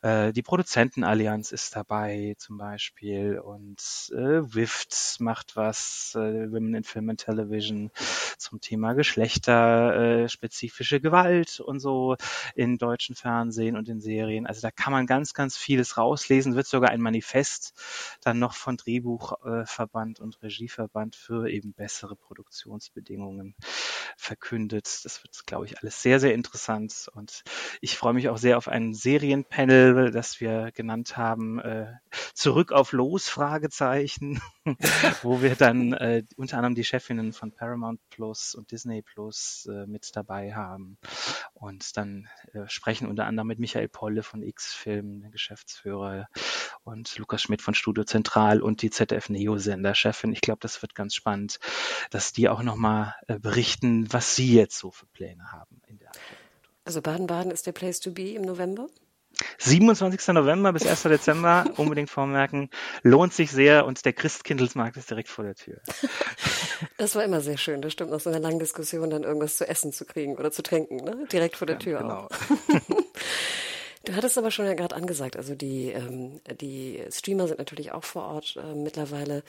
Äh, 0.03 0.33
die 0.33 0.43
Produzentenallianz 0.43 1.53
ist 1.53 1.77
dabei 1.77 2.35
zum 2.39 2.59
Beispiel 2.59 3.39
und 3.39 3.79
äh, 4.13 4.43
WIFT 4.53 5.21
macht 5.21 5.55
was, 5.55 6.17
äh, 6.17 6.51
Women 6.51 6.75
in 6.75 6.83
Film 6.83 7.11
and 7.11 7.21
Television 7.21 7.93
zum 8.37 8.61
Thema 8.61 8.95
Geschlechter, 8.95 10.25
äh, 10.25 10.29
spezifische 10.41 11.01
Gewalt 11.03 11.61
und 11.61 11.81
so 11.81 12.17
in 12.55 12.79
deutschen 12.79 13.15
Fernsehen 13.15 13.77
und 13.77 13.91
in 13.91 14.01
Serien. 14.01 14.47
Also 14.47 14.63
da 14.63 14.71
kann 14.71 14.91
man 14.91 15.07
ganz, 15.07 15.35
ganz 15.35 15.59
vieles 15.59 15.99
rauslesen, 15.99 16.57
wird 16.57 16.67
sogar 16.67 16.91
ein 16.91 17.03
Manifest 17.03 17.75
dann 18.23 18.39
noch 18.39 18.55
von 18.55 18.79
Drehbuchverband 18.79 20.19
und 20.19 20.43
Regieverband 20.43 21.15
für 21.15 21.51
eben 21.51 21.75
bessere 21.75 22.17
Produktionsbedingungen 22.17 23.55
verkündet. 24.17 25.05
Das 25.05 25.23
wird, 25.23 25.47
glaube 25.47 25.67
ich, 25.67 25.79
alles 25.79 26.01
sehr, 26.01 26.21
sehr 26.21 26.33
interessant 26.33 27.11
und 27.15 27.43
ich 27.83 27.99
freue 27.99 28.15
mich 28.15 28.31
auch 28.31 28.39
sehr 28.39 28.57
auf 28.57 28.69
ein 28.69 28.95
Serienpanel, 28.95 30.11
das 30.11 30.41
wir 30.41 30.73
genannt 30.73 31.19
haben, 31.19 31.59
äh, 31.61 31.93
zurück 32.33 32.73
auf 32.73 32.93
Los, 32.93 33.29
Fragezeichen, 33.29 34.41
wo 35.23 35.43
wir 35.43 35.55
dann 35.55 35.93
äh, 35.93 36.23
unter 36.37 36.57
anderem 36.57 36.75
die 36.75 36.85
Chefinnen 36.85 37.35
von 37.35 37.53
Paramount 37.53 38.01
Plus 38.09 38.55
und 38.55 38.71
Disney 38.71 39.03
Plus 39.03 39.69
äh, 39.71 39.87
mit 39.87 40.11
dabei 40.15 40.30
dabei 40.31 40.55
haben 40.55 40.97
und 41.55 41.97
dann 41.97 42.29
äh, 42.53 42.69
sprechen 42.69 43.09
unter 43.09 43.27
anderem 43.27 43.49
mit 43.49 43.59
Michael 43.59 43.89
Polle 43.89 44.23
von 44.23 44.43
X-Film, 44.43 45.21
der 45.23 45.31
Geschäftsführer, 45.31 46.29
und 46.85 47.19
Lukas 47.19 47.43
Schmidt 47.43 47.61
von 47.61 47.75
Studio 47.75 48.05
Zentral 48.05 48.63
und 48.63 48.83
die 48.83 48.91
ZDF 48.91 49.29
Neo 49.29 49.59
Sender 49.59 49.95
Chefin. 49.95 50.33
Ich 50.33 50.41
glaube, 50.41 50.61
das 50.61 50.81
wird 50.83 50.95
ganz 50.95 51.15
spannend, 51.15 51.59
dass 52.11 52.33
die 52.33 52.49
auch 52.49 52.63
nochmal 52.63 53.15
äh, 53.27 53.39
berichten, 53.39 54.11
was 54.13 54.37
sie 54.37 54.55
jetzt 54.55 54.79
so 54.79 54.91
für 54.91 55.07
Pläne 55.07 55.53
haben 55.53 55.83
in 55.87 55.99
der 55.99 56.11
Also 56.85 57.03
Baden-Baden 57.03 57.51
ist 57.51 57.67
der 57.67 57.73
Place 57.73 58.01
to 58.01 58.13
be 58.13 58.31
im 58.31 58.43
November? 58.43 58.87
27. 59.59 60.29
November 60.35 60.73
bis 60.73 60.87
1. 60.87 61.03
Dezember, 61.05 61.65
unbedingt 61.77 62.11
vormerken, 62.11 62.71
lohnt 63.03 63.33
sich 63.33 63.51
sehr 63.51 63.87
und 63.87 64.05
der 64.05 64.13
Christkindlesmarkt 64.13 64.97
ist 64.97 65.11
direkt 65.11 65.29
vor 65.29 65.45
der 65.45 65.55
Tür. 65.55 65.81
Das 66.97 67.15
war 67.15 67.25
immer 67.25 67.43
sehr 67.43 67.59
schön, 67.59 67.83
das 67.83 67.93
stimmt, 67.93 68.11
nach 68.11 68.21
so 68.21 68.31
einer 68.31 68.41
langen 68.41 68.59
Diskussion 68.59 69.11
dann 69.11 69.23
irgendwas 69.23 69.59
zu 69.59 69.69
essen 69.69 69.93
zu 69.93 70.07
kriegen 70.07 70.37
oder 70.37 70.51
zu 70.51 70.63
trinken, 70.63 70.97
ne? 70.97 71.27
direkt 71.31 71.57
vor 71.57 71.67
der 71.67 71.77
ja, 71.77 71.81
Tür 71.81 71.99
genau. 71.99 72.15
auch. 72.21 72.31
Du 74.05 74.17
hattest 74.17 74.39
aber 74.39 74.51
schon 74.51 74.65
ja 74.65 74.73
gerade 74.73 74.97
angesagt, 74.97 75.37
also 75.37 75.55
die, 75.55 75.91
ähm, 75.91 76.41
die 76.59 77.05
Streamer 77.11 77.47
sind 77.47 77.59
natürlich 77.59 77.93
auch 77.93 78.05
vor 78.05 78.25
Ort 78.25 78.57
äh, 78.57 78.75
mittlerweile. 78.75 79.43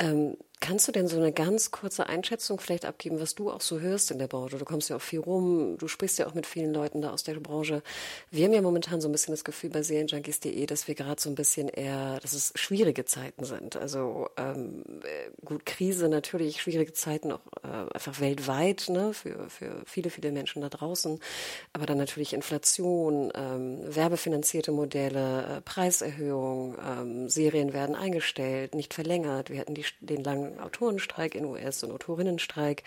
Ähm, 0.00 0.36
Kannst 0.64 0.88
du 0.88 0.92
denn 0.92 1.08
so 1.08 1.18
eine 1.18 1.30
ganz 1.30 1.72
kurze 1.72 2.06
Einschätzung 2.06 2.58
vielleicht 2.58 2.86
abgeben, 2.86 3.20
was 3.20 3.34
du 3.34 3.50
auch 3.50 3.60
so 3.60 3.80
hörst 3.80 4.10
in 4.10 4.18
der 4.18 4.28
Branche? 4.28 4.56
Du 4.56 4.64
kommst 4.64 4.88
ja 4.88 4.96
auch 4.96 5.02
viel 5.02 5.20
rum, 5.20 5.76
du 5.76 5.88
sprichst 5.88 6.18
ja 6.18 6.26
auch 6.26 6.32
mit 6.32 6.46
vielen 6.46 6.72
Leuten 6.72 7.02
da 7.02 7.10
aus 7.10 7.22
der 7.22 7.34
Branche. 7.34 7.82
Wir 8.30 8.46
haben 8.46 8.54
ja 8.54 8.62
momentan 8.62 9.02
so 9.02 9.10
ein 9.10 9.12
bisschen 9.12 9.34
das 9.34 9.44
Gefühl 9.44 9.68
bei 9.68 9.82
Serienjunkies.de, 9.82 10.64
dass 10.64 10.88
wir 10.88 10.94
gerade 10.94 11.20
so 11.20 11.28
ein 11.28 11.34
bisschen 11.34 11.68
eher, 11.68 12.18
dass 12.20 12.32
es 12.32 12.54
schwierige 12.54 13.04
Zeiten 13.04 13.44
sind. 13.44 13.76
Also 13.76 14.30
ähm, 14.38 14.84
gut, 15.44 15.66
Krise 15.66 16.08
natürlich, 16.08 16.62
schwierige 16.62 16.94
Zeiten 16.94 17.32
auch 17.32 17.42
äh, 17.62 17.92
einfach 17.92 18.20
weltweit, 18.20 18.88
ne, 18.88 19.12
für, 19.12 19.50
für 19.50 19.82
viele, 19.84 20.08
viele 20.08 20.32
Menschen 20.32 20.62
da 20.62 20.70
draußen. 20.70 21.20
Aber 21.74 21.84
dann 21.84 21.98
natürlich 21.98 22.32
Inflation, 22.32 23.30
ähm, 23.34 23.80
werbefinanzierte 23.94 24.72
Modelle, 24.72 25.58
äh, 25.58 25.60
Preiserhöhung, 25.60 26.78
ähm, 26.82 27.28
Serien 27.28 27.74
werden 27.74 27.94
eingestellt, 27.94 28.74
nicht 28.74 28.94
verlängert. 28.94 29.50
Wir 29.50 29.60
hatten 29.60 29.74
die, 29.74 29.84
den 30.00 30.24
langen 30.24 30.53
Autorenstreik 30.60 31.34
in 31.34 31.44
US 31.44 31.82
und 31.84 31.92
Autorinnenstreik. 31.92 32.82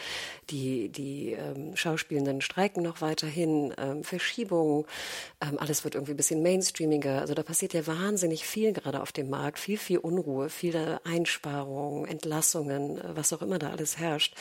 Die, 0.50 0.90
die 0.90 1.34
ähm, 1.34 1.76
Schauspielenden 1.76 2.42
streiken 2.42 2.84
noch 2.84 3.02
weiterhin, 3.02 3.74
ähm, 3.78 4.04
Verschiebungen, 4.04 4.86
ähm, 5.42 5.58
alles 5.60 5.84
wird 5.84 5.96
irgendwie 5.96 6.14
ein 6.14 6.18
bisschen 6.18 6.42
mainstreamiger. 6.42 7.20
Also 7.22 7.34
da 7.34 7.44
passiert 7.44 7.74
ja 7.74 7.86
wahnsinnig 7.88 8.46
viel 8.46 8.74
gerade 8.74 9.02
auf 9.02 9.12
dem 9.12 9.30
Markt, 9.30 9.60
viel, 9.60 9.78
viel 9.78 9.98
Unruhe, 9.98 10.50
viele 10.50 11.06
Einsparungen, 11.06 12.06
Entlassungen, 12.06 12.98
äh, 12.98 13.16
was 13.16 13.34
auch 13.34 13.42
immer 13.42 13.60
da 13.60 13.72
alles 13.72 13.98
herrscht. 13.98 14.36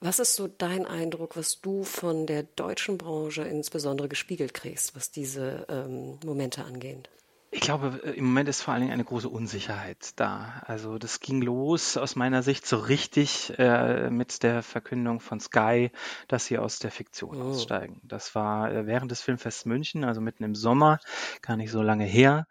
Was 0.00 0.18
ist 0.18 0.34
so 0.34 0.48
dein 0.48 0.86
Eindruck, 0.86 1.36
was 1.36 1.60
du 1.60 1.82
von 1.84 2.26
der 2.26 2.42
deutschen 2.42 2.98
Branche 2.98 3.42
insbesondere 3.42 4.08
gespiegelt 4.08 4.54
kriegst, 4.54 4.94
was 4.94 5.10
diese 5.10 5.66
ähm, 5.68 6.18
Momente 6.24 6.64
angeht? 6.64 7.08
Ich 7.54 7.60
glaube, 7.60 8.00
äh, 8.02 8.10
im 8.10 8.24
Moment 8.24 8.48
ist 8.48 8.62
vor 8.62 8.74
allen 8.74 8.80
Dingen 8.80 8.92
eine 8.92 9.04
große 9.04 9.28
Unsicherheit 9.28 10.10
da. 10.16 10.60
Also 10.66 10.98
das 10.98 11.20
ging 11.20 11.40
los 11.40 11.96
aus 11.96 12.16
meiner 12.16 12.42
Sicht 12.42 12.66
so 12.66 12.76
richtig 12.76 13.52
äh, 13.58 14.10
mit 14.10 14.42
der 14.42 14.64
Verkündung 14.64 15.20
von 15.20 15.38
Sky, 15.38 15.92
dass 16.26 16.46
sie 16.46 16.58
aus 16.58 16.80
der 16.80 16.90
Fiktion 16.90 17.40
oh. 17.40 17.50
aussteigen. 17.50 18.00
Das 18.02 18.34
war 18.34 18.72
äh, 18.72 18.86
während 18.86 19.12
des 19.12 19.22
Filmfests 19.22 19.66
München, 19.66 20.02
also 20.02 20.20
mitten 20.20 20.42
im 20.42 20.56
Sommer, 20.56 20.98
gar 21.42 21.56
nicht 21.56 21.70
so 21.70 21.80
lange 21.80 22.04
her. 22.04 22.48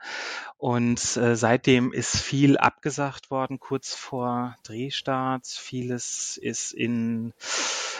Und 0.57 1.17
äh, 1.17 1.35
seitdem 1.35 1.91
ist 1.91 2.17
viel 2.17 2.57
abgesagt 2.57 3.29
worden, 3.29 3.59
kurz 3.59 3.93
vor 3.93 4.55
Drehstart. 4.63 5.47
Vieles 5.47 6.37
ist 6.37 6.71
in 6.71 7.33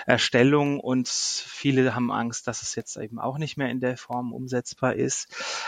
Erstellung 0.05 0.79
und 0.79 1.07
viele 1.07 1.95
haben 1.95 2.11
Angst, 2.11 2.47
dass 2.47 2.61
es 2.61 2.75
jetzt 2.75 2.97
eben 2.97 3.19
auch 3.19 3.37
nicht 3.37 3.57
mehr 3.57 3.69
in 3.69 3.79
der 3.79 3.97
Form 3.97 4.33
umsetzbar 4.33 4.95
ist. 4.95 5.27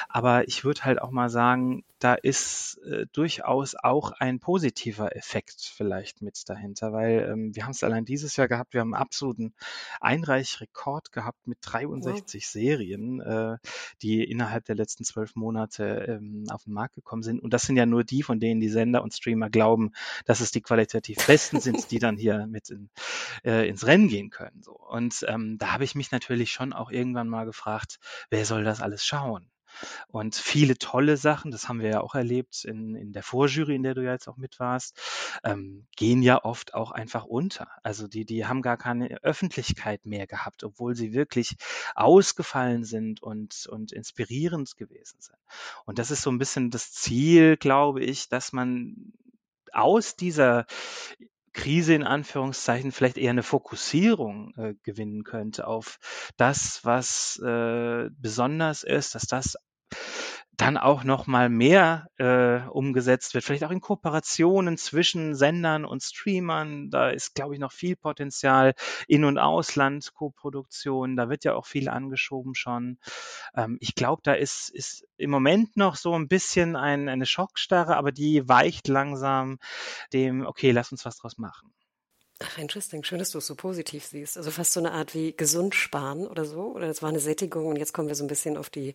Aber 0.09 0.47
ich 0.47 0.63
würde 0.63 0.83
halt 0.83 1.01
auch 1.01 1.11
mal 1.11 1.24
sagen, 1.29 1.83
da 1.99 2.13
ist 2.13 2.77
äh, 2.85 3.05
durchaus 3.13 3.75
auch 3.75 4.11
ein 4.11 4.39
positiver 4.39 5.15
Effekt 5.15 5.71
vielleicht 5.75 6.21
mit 6.21 6.37
dahinter, 6.47 6.91
weil 6.91 7.27
ähm, 7.31 7.55
wir 7.55 7.63
haben 7.63 7.71
es 7.71 7.83
allein 7.83 8.05
dieses 8.05 8.35
Jahr 8.35 8.47
gehabt, 8.47 8.73
wir 8.73 8.81
haben 8.81 8.93
einen 8.93 9.01
absoluten 9.01 9.53
Einreichrekord 10.01 11.11
gehabt 11.11 11.47
mit 11.47 11.57
63 11.61 12.43
wow. 12.43 12.51
Serien, 12.51 13.19
äh, 13.21 13.57
die 14.01 14.23
innerhalb 14.23 14.65
der 14.65 14.75
letzten 14.75 15.03
zwölf 15.03 15.35
Monate 15.35 16.05
ähm, 16.07 16.45
auf 16.51 16.65
den 16.65 16.73
Markt 16.73 16.95
gekommen 16.95 17.23
sind. 17.23 17.41
Und 17.41 17.53
das 17.53 17.63
sind 17.63 17.77
ja 17.77 17.85
nur 17.85 18.03
die, 18.03 18.23
von 18.23 18.39
denen 18.39 18.59
die 18.59 18.69
Sender 18.69 19.01
und 19.01 19.13
Streamer 19.13 19.49
glauben, 19.49 19.91
dass 20.25 20.41
es 20.41 20.51
die 20.51 20.61
qualitativ 20.61 21.25
besten 21.25 21.59
sind, 21.59 21.91
die 21.91 21.99
dann 21.99 22.17
hier 22.17 22.45
mit 22.45 22.69
in, 22.69 22.89
äh, 23.43 23.67
ins 23.67 23.87
Rennen 23.87 24.09
gehen 24.09 24.29
können. 24.29 24.61
So. 24.61 24.73
Und 24.73 25.25
ähm, 25.27 25.57
da 25.57 25.71
habe 25.73 25.85
ich 25.85 25.95
mich 25.95 26.11
natürlich 26.11 26.51
schon 26.51 26.73
auch 26.73 26.91
irgendwann 26.91 27.29
mal 27.29 27.45
gefragt, 27.45 27.99
wer 28.29 28.45
soll 28.45 28.63
das 28.63 28.81
alles 28.81 29.05
schauen? 29.05 29.49
Und 30.07 30.35
viele 30.35 30.77
tolle 30.77 31.17
Sachen, 31.17 31.51
das 31.51 31.67
haben 31.67 31.79
wir 31.79 31.89
ja 31.89 32.01
auch 32.01 32.15
erlebt 32.15 32.65
in, 32.65 32.95
in 32.95 33.11
der 33.13 33.23
Vorjury, 33.23 33.75
in 33.75 33.83
der 33.83 33.93
du 33.93 34.03
ja 34.03 34.11
jetzt 34.13 34.27
auch 34.27 34.37
mit 34.37 34.59
warst, 34.59 34.99
ähm, 35.43 35.85
gehen 35.95 36.21
ja 36.21 36.43
oft 36.43 36.73
auch 36.73 36.91
einfach 36.91 37.25
unter. 37.25 37.67
Also 37.83 38.07
die, 38.07 38.25
die 38.25 38.45
haben 38.45 38.61
gar 38.61 38.77
keine 38.77 39.23
Öffentlichkeit 39.23 40.05
mehr 40.05 40.27
gehabt, 40.27 40.63
obwohl 40.63 40.95
sie 40.95 41.13
wirklich 41.13 41.55
ausgefallen 41.95 42.83
sind 42.83 43.21
und, 43.21 43.67
und 43.67 43.91
inspirierend 43.91 44.75
gewesen 44.77 45.17
sind. 45.19 45.37
Und 45.85 45.99
das 45.99 46.11
ist 46.11 46.21
so 46.21 46.31
ein 46.31 46.39
bisschen 46.39 46.71
das 46.71 46.91
Ziel, 46.91 47.57
glaube 47.57 48.03
ich, 48.03 48.29
dass 48.29 48.53
man 48.53 49.13
aus 49.71 50.15
dieser 50.15 50.65
Krise 51.55 51.93
in 51.93 52.03
Anführungszeichen 52.03 52.91
vielleicht 52.91 53.17
eher 53.17 53.31
eine 53.31 53.41
Fokussierung 53.41 54.53
äh, 54.57 54.73
gewinnen 54.83 55.23
könnte 55.23 55.67
auf 55.67 55.97
das, 56.37 56.81
was 56.83 57.39
äh, 57.43 58.09
besonders 58.11 58.83
ist, 58.83 59.15
dass 59.15 59.25
das 59.25 59.55
dann 60.57 60.77
auch 60.77 61.03
noch 61.03 61.27
mal 61.27 61.49
mehr 61.49 62.07
äh, 62.17 62.67
umgesetzt 62.69 63.33
wird, 63.33 63.43
vielleicht 63.43 63.63
auch 63.63 63.71
in 63.71 63.81
Kooperationen 63.81 64.77
zwischen 64.77 65.35
Sendern 65.35 65.85
und 65.85 66.03
Streamern. 66.03 66.89
Da 66.89 67.09
ist, 67.09 67.35
glaube 67.35 67.53
ich, 67.53 67.59
noch 67.59 67.71
viel 67.71 67.95
Potenzial 67.95 68.73
in 69.07 69.25
und 69.25 69.37
Ausland 69.37 70.13
Koproduktion. 70.13 71.15
Da 71.15 71.29
wird 71.29 71.43
ja 71.43 71.55
auch 71.55 71.65
viel 71.65 71.89
angeschoben 71.89 72.55
schon. 72.55 72.97
Ähm, 73.55 73.77
ich 73.79 73.95
glaube, 73.95 74.21
da 74.23 74.33
ist, 74.33 74.69
ist 74.69 75.05
im 75.17 75.29
Moment 75.29 75.77
noch 75.77 75.95
so 75.95 76.13
ein 76.13 76.27
bisschen 76.27 76.75
ein, 76.75 77.09
eine 77.09 77.25
Schockstarre, 77.25 77.97
aber 77.97 78.11
die 78.11 78.47
weicht 78.47 78.87
langsam 78.87 79.59
dem, 80.13 80.45
okay, 80.45 80.71
lass 80.71 80.91
uns 80.91 81.05
was 81.05 81.17
draus 81.17 81.37
machen. 81.37 81.73
Ach, 82.43 82.57
interesting. 82.57 83.01
Schön, 83.05 83.19
dass 83.19 83.31
du 83.31 83.37
es 83.37 83.47
so 83.47 83.55
positiv 83.55 84.03
siehst. 84.03 84.37
Also 84.37 84.51
fast 84.51 84.73
so 84.73 84.81
eine 84.81 84.91
Art 84.91 85.13
wie 85.13 85.31
gesund 85.31 85.73
sparen 85.73 86.27
oder 86.27 86.43
so. 86.43 86.75
Oder 86.75 86.87
es 86.89 87.01
war 87.01 87.07
eine 87.07 87.21
Sättigung 87.21 87.67
und 87.67 87.77
jetzt 87.77 87.93
kommen 87.93 88.09
wir 88.09 88.15
so 88.15 88.25
ein 88.25 88.27
bisschen 88.27 88.57
auf 88.57 88.69
die, 88.69 88.93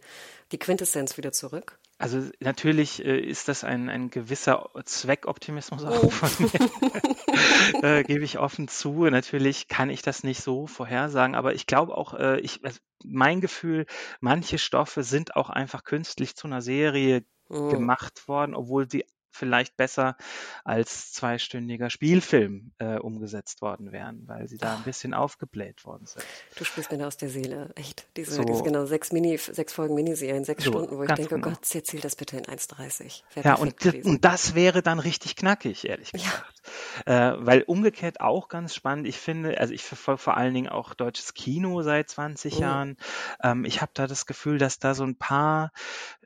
die 0.52 0.58
Quintessenz 0.58 1.16
wieder 1.16 1.32
zurück. 1.32 1.78
Also 1.96 2.22
natürlich 2.40 3.02
äh, 3.02 3.18
ist 3.18 3.48
das 3.48 3.64
ein, 3.64 3.88
ein 3.88 4.10
gewisser 4.10 4.68
Zweckoptimismus 4.84 5.84
auch 5.84 6.02
oh. 6.02 6.10
von 6.10 6.50
mir. 6.50 7.82
äh, 7.82 8.04
Gebe 8.04 8.24
ich 8.24 8.38
offen 8.38 8.68
zu. 8.68 9.06
Natürlich 9.06 9.68
kann 9.68 9.88
ich 9.88 10.02
das 10.02 10.22
nicht 10.22 10.42
so 10.42 10.66
vorhersagen, 10.66 11.34
aber 11.34 11.54
ich 11.54 11.66
glaube 11.66 11.96
auch, 11.96 12.12
äh, 12.12 12.40
ich, 12.40 12.62
also 12.62 12.78
mein 13.04 13.40
Gefühl, 13.40 13.86
manche 14.20 14.58
Stoffe 14.58 15.02
sind 15.02 15.36
auch 15.36 15.48
einfach 15.48 15.84
künstlich 15.84 16.36
zu 16.36 16.46
einer 16.46 16.60
Serie 16.60 17.24
oh. 17.48 17.68
gemacht 17.68 18.28
worden, 18.28 18.54
obwohl 18.54 18.90
sie 18.90 19.06
vielleicht 19.30 19.76
besser 19.76 20.16
als 20.64 21.12
zweistündiger 21.12 21.90
Spielfilm 21.90 22.72
äh, 22.78 22.98
umgesetzt 22.98 23.62
worden 23.62 23.92
wären, 23.92 24.26
weil 24.26 24.48
sie 24.48 24.58
da 24.58 24.76
ein 24.76 24.82
bisschen 24.82 25.14
aufgebläht 25.14 25.84
worden 25.84 26.06
sind. 26.06 26.24
Du 26.56 26.64
sprichst 26.64 26.90
mir 26.92 26.98
da 26.98 27.06
aus 27.06 27.16
der 27.16 27.30
Seele, 27.30 27.70
echt. 27.76 28.06
Diese, 28.16 28.32
so, 28.32 28.44
diese 28.44 28.62
genau 28.62 28.84
sechs 28.84 29.12
Mini, 29.12 29.36
sechs 29.38 29.72
Folgen 29.72 29.94
Miniserien, 29.94 30.44
sechs 30.44 30.64
so, 30.64 30.72
Stunden, 30.72 30.96
wo 30.96 31.02
ich 31.02 31.12
denke, 31.12 31.36
genau. 31.36 31.50
Gott, 31.50 31.74
erzähl 31.74 32.00
das 32.00 32.16
bitte 32.16 32.36
in 32.36 32.44
1,30. 32.44 33.22
Ja, 33.42 33.54
und, 33.54 33.84
und 34.04 34.24
das 34.24 34.54
wäre 34.54 34.82
dann 34.82 34.98
richtig 34.98 35.36
knackig, 35.36 35.88
ehrlich 35.88 36.12
gesagt. 36.12 36.62
Ja. 37.06 37.32
Äh, 37.32 37.46
weil 37.46 37.62
umgekehrt 37.62 38.20
auch 38.20 38.48
ganz 38.48 38.74
spannend, 38.74 39.06
ich 39.06 39.18
finde, 39.18 39.58
also 39.58 39.72
ich 39.72 39.82
verfolge 39.82 40.18
vor 40.18 40.36
allen 40.36 40.54
Dingen 40.54 40.68
auch 40.68 40.94
deutsches 40.94 41.34
Kino 41.34 41.82
seit 41.82 42.10
20 42.10 42.56
oh. 42.56 42.60
Jahren. 42.60 42.96
Ähm, 43.42 43.64
ich 43.64 43.80
habe 43.80 43.92
da 43.94 44.06
das 44.06 44.26
Gefühl, 44.26 44.58
dass 44.58 44.78
da 44.78 44.94
so 44.94 45.04
ein 45.04 45.16
paar 45.16 45.72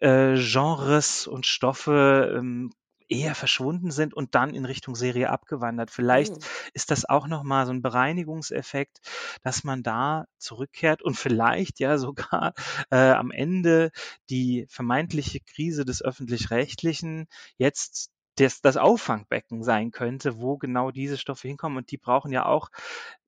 äh, 0.01 0.35
Genres 0.35 1.27
und 1.27 1.47
Stoffe 1.47 2.35
ähm, 2.37 2.71
eher 3.15 3.35
verschwunden 3.35 3.91
sind 3.91 4.15
und 4.15 4.35
dann 4.35 4.55
in 4.55 4.65
Richtung 4.65 4.97
Serie 4.97 5.31
abgewandert. 5.31 5.91
Vielleicht 5.91 6.33
mhm. 6.37 6.45
ist 6.73 6.91
das 6.91 7.05
auch 7.09 7.27
nochmal 7.27 7.67
so 7.67 7.73
ein 7.73 7.83
Bereinigungseffekt, 7.83 9.01
dass 9.43 9.65
man 9.65 9.83
da 9.83 10.27
zurückkehrt 10.39 11.03
und 11.03 11.17
vielleicht 11.17 11.81
ja 11.81 11.99
sogar 12.05 12.55
äh, 12.91 12.97
am 12.97 13.31
Ende 13.31 13.91
die 14.31 14.67
vermeintliche 14.69 15.41
Krise 15.41 15.85
des 15.85 16.03
öffentlich-rechtlichen 16.03 17.27
jetzt 17.57 18.11
das, 18.37 18.61
das 18.61 18.77
Auffangbecken 18.77 19.63
sein 19.63 19.91
könnte, 19.91 20.41
wo 20.41 20.59
genau 20.59 20.91
diese 20.91 21.19
Stoffe 21.19 21.49
hinkommen. 21.49 21.79
Und 21.79 21.91
die 21.91 21.99
brauchen 21.99 22.33
ja 22.33 22.47
auch 22.47 22.69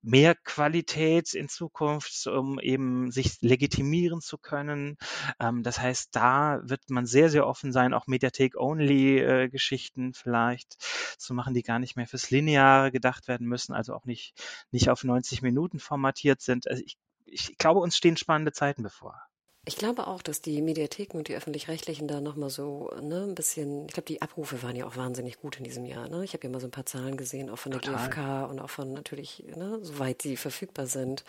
mehr 0.01 0.35
Qualität 0.35 1.33
in 1.33 1.49
Zukunft, 1.49 2.27
um 2.27 2.59
eben 2.59 3.11
sich 3.11 3.41
legitimieren 3.41 4.21
zu 4.21 4.37
können. 4.37 4.97
Ähm, 5.39 5.63
das 5.63 5.79
heißt, 5.79 6.15
da 6.15 6.59
wird 6.63 6.89
man 6.89 7.05
sehr, 7.05 7.29
sehr 7.29 7.47
offen 7.47 7.71
sein, 7.71 7.93
auch 7.93 8.07
Mediathek-Only-Geschichten 8.07 10.09
äh, 10.09 10.13
vielleicht 10.13 10.77
zu 11.17 11.33
machen, 11.33 11.53
die 11.53 11.63
gar 11.63 11.79
nicht 11.79 11.95
mehr 11.95 12.07
fürs 12.07 12.29
Lineare 12.29 12.91
gedacht 12.91 13.27
werden 13.27 13.47
müssen, 13.47 13.73
also 13.73 13.93
auch 13.93 14.05
nicht, 14.05 14.33
nicht 14.71 14.89
auf 14.89 15.03
90 15.03 15.41
Minuten 15.41 15.79
formatiert 15.79 16.41
sind. 16.41 16.67
Also 16.67 16.83
ich, 16.85 16.97
ich 17.25 17.57
glaube, 17.57 17.79
uns 17.79 17.97
stehen 17.97 18.17
spannende 18.17 18.53
Zeiten 18.53 18.83
bevor. 18.83 19.26
Ich 19.67 19.75
glaube 19.75 20.07
auch, 20.07 20.21
dass 20.21 20.41
die 20.41 20.61
Mediatheken 20.61 21.17
und 21.17 21.27
die 21.27 21.35
öffentlich-rechtlichen 21.35 22.07
da 22.07 22.21
nochmal 22.21 22.49
so 22.49 22.89
ne, 23.01 23.23
ein 23.23 23.35
bisschen, 23.35 23.85
ich 23.87 23.93
glaube, 23.93 24.07
die 24.07 24.21
Abrufe 24.21 24.63
waren 24.63 24.77
ja 24.77 24.87
auch 24.87 24.95
wahnsinnig 24.95 25.41
gut 25.41 25.57
in 25.57 25.65
diesem 25.65 25.85
Jahr. 25.85 26.07
Ne? 26.07 26.23
Ich 26.23 26.31
habe 26.31 26.45
ja 26.45 26.49
mal 26.49 26.61
so 26.61 26.67
ein 26.67 26.71
paar 26.71 26.85
Zahlen 26.85 27.17
gesehen, 27.17 27.49
auch 27.49 27.57
von 27.57 27.73
der 27.73 27.81
Total. 27.81 28.07
GfK 28.07 28.49
und 28.49 28.61
auch 28.61 28.69
von 28.69 28.93
natürlich, 28.93 29.43
ne, 29.57 29.79
soweit 29.81 30.21
sie 30.21 30.37
verfügbar 30.37 30.87
sind. 30.87 31.25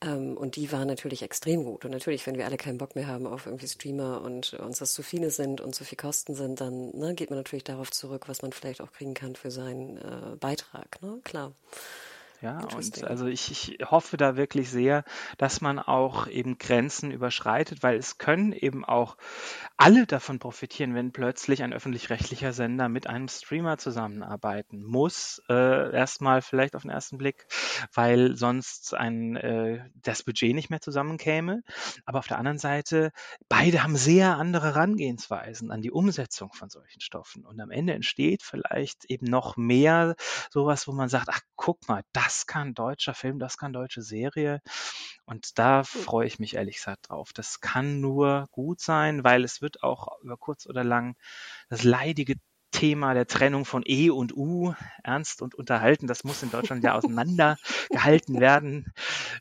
Ähm, 0.00 0.38
und 0.38 0.56
die 0.56 0.72
waren 0.72 0.88
natürlich 0.88 1.22
extrem 1.22 1.64
gut. 1.64 1.84
Und 1.84 1.90
natürlich, 1.90 2.26
wenn 2.26 2.38
wir 2.38 2.46
alle 2.46 2.56
keinen 2.56 2.78
Bock 2.78 2.96
mehr 2.96 3.08
haben 3.08 3.26
auf 3.26 3.44
irgendwie 3.44 3.68
Streamer 3.68 4.22
und 4.22 4.54
uns 4.54 4.78
das 4.78 4.94
zu 4.94 5.02
viele 5.02 5.30
sind 5.30 5.60
und 5.60 5.74
zu 5.74 5.84
viel 5.84 5.98
Kosten 5.98 6.34
sind, 6.34 6.62
dann 6.62 6.96
ne, 6.96 7.14
geht 7.14 7.28
man 7.28 7.38
natürlich 7.38 7.64
darauf 7.64 7.90
zurück, 7.90 8.26
was 8.26 8.40
man 8.40 8.52
vielleicht 8.52 8.80
auch 8.80 8.92
kriegen 8.92 9.12
kann 9.12 9.36
für 9.36 9.50
seinen 9.50 9.98
äh, 9.98 10.36
Beitrag. 10.40 11.02
Ne? 11.02 11.20
Klar. 11.24 11.52
Ja, 12.42 12.58
und 12.58 13.04
also 13.04 13.26
ich, 13.26 13.50
ich 13.50 13.78
hoffe 13.90 14.16
da 14.16 14.36
wirklich 14.36 14.70
sehr, 14.70 15.04
dass 15.38 15.60
man 15.60 15.78
auch 15.78 16.26
eben 16.26 16.58
Grenzen 16.58 17.10
überschreitet, 17.10 17.82
weil 17.82 17.96
es 17.96 18.18
können 18.18 18.52
eben 18.52 18.84
auch 18.84 19.16
alle 19.76 20.06
davon 20.06 20.38
profitieren, 20.38 20.94
wenn 20.94 21.12
plötzlich 21.12 21.62
ein 21.62 21.72
öffentlich-rechtlicher 21.72 22.52
Sender 22.52 22.88
mit 22.88 23.06
einem 23.06 23.28
Streamer 23.28 23.78
zusammenarbeiten 23.78 24.84
muss. 24.84 25.42
Äh, 25.48 25.94
erstmal 25.94 26.42
vielleicht 26.42 26.76
auf 26.76 26.82
den 26.82 26.90
ersten 26.90 27.18
Blick, 27.18 27.46
weil 27.92 28.36
sonst 28.36 28.94
ein 28.94 29.36
äh, 29.36 29.88
das 29.94 30.22
Budget 30.22 30.54
nicht 30.54 30.70
mehr 30.70 30.80
zusammenkäme. 30.80 31.62
Aber 32.04 32.18
auf 32.18 32.28
der 32.28 32.38
anderen 32.38 32.58
Seite, 32.58 33.12
beide 33.48 33.82
haben 33.82 33.96
sehr 33.96 34.36
andere 34.36 34.66
Herangehensweisen 34.66 35.70
an 35.70 35.82
die 35.82 35.90
Umsetzung 35.90 36.52
von 36.52 36.68
solchen 36.68 37.00
Stoffen. 37.00 37.44
Und 37.44 37.60
am 37.60 37.70
Ende 37.70 37.94
entsteht 37.94 38.42
vielleicht 38.42 39.04
eben 39.06 39.26
noch 39.26 39.56
mehr 39.56 40.16
sowas, 40.50 40.86
wo 40.86 40.92
man 40.92 41.08
sagt, 41.08 41.28
ach 41.30 41.40
guck 41.56 41.88
mal, 41.88 42.02
das 42.12 42.25
kann 42.46 42.74
deutscher 42.74 43.14
Film, 43.14 43.38
das 43.38 43.56
kann 43.56 43.72
deutsche 43.72 44.02
Serie. 44.02 44.60
Und 45.24 45.58
da 45.58 45.78
hm. 45.78 45.84
freue 45.84 46.26
ich 46.26 46.38
mich 46.38 46.54
ehrlich 46.54 46.76
gesagt 46.76 47.10
drauf. 47.10 47.32
Das 47.32 47.60
kann 47.60 48.00
nur 48.00 48.46
gut 48.50 48.80
sein, 48.80 49.24
weil 49.24 49.44
es 49.44 49.62
wird 49.62 49.82
auch 49.82 50.20
über 50.22 50.36
kurz 50.36 50.66
oder 50.66 50.84
lang 50.84 51.16
das 51.68 51.84
leidige 51.84 52.36
Thema 52.72 53.14
der 53.14 53.26
Trennung 53.26 53.64
von 53.64 53.82
E 53.86 54.10
und 54.10 54.36
U 54.36 54.74
ernst 55.02 55.40
und 55.40 55.54
unterhalten. 55.54 56.06
Das 56.06 56.24
muss 56.24 56.42
in 56.42 56.50
Deutschland 56.50 56.84
ja 56.84 56.94
auseinandergehalten 56.94 58.38
werden, 58.40 58.92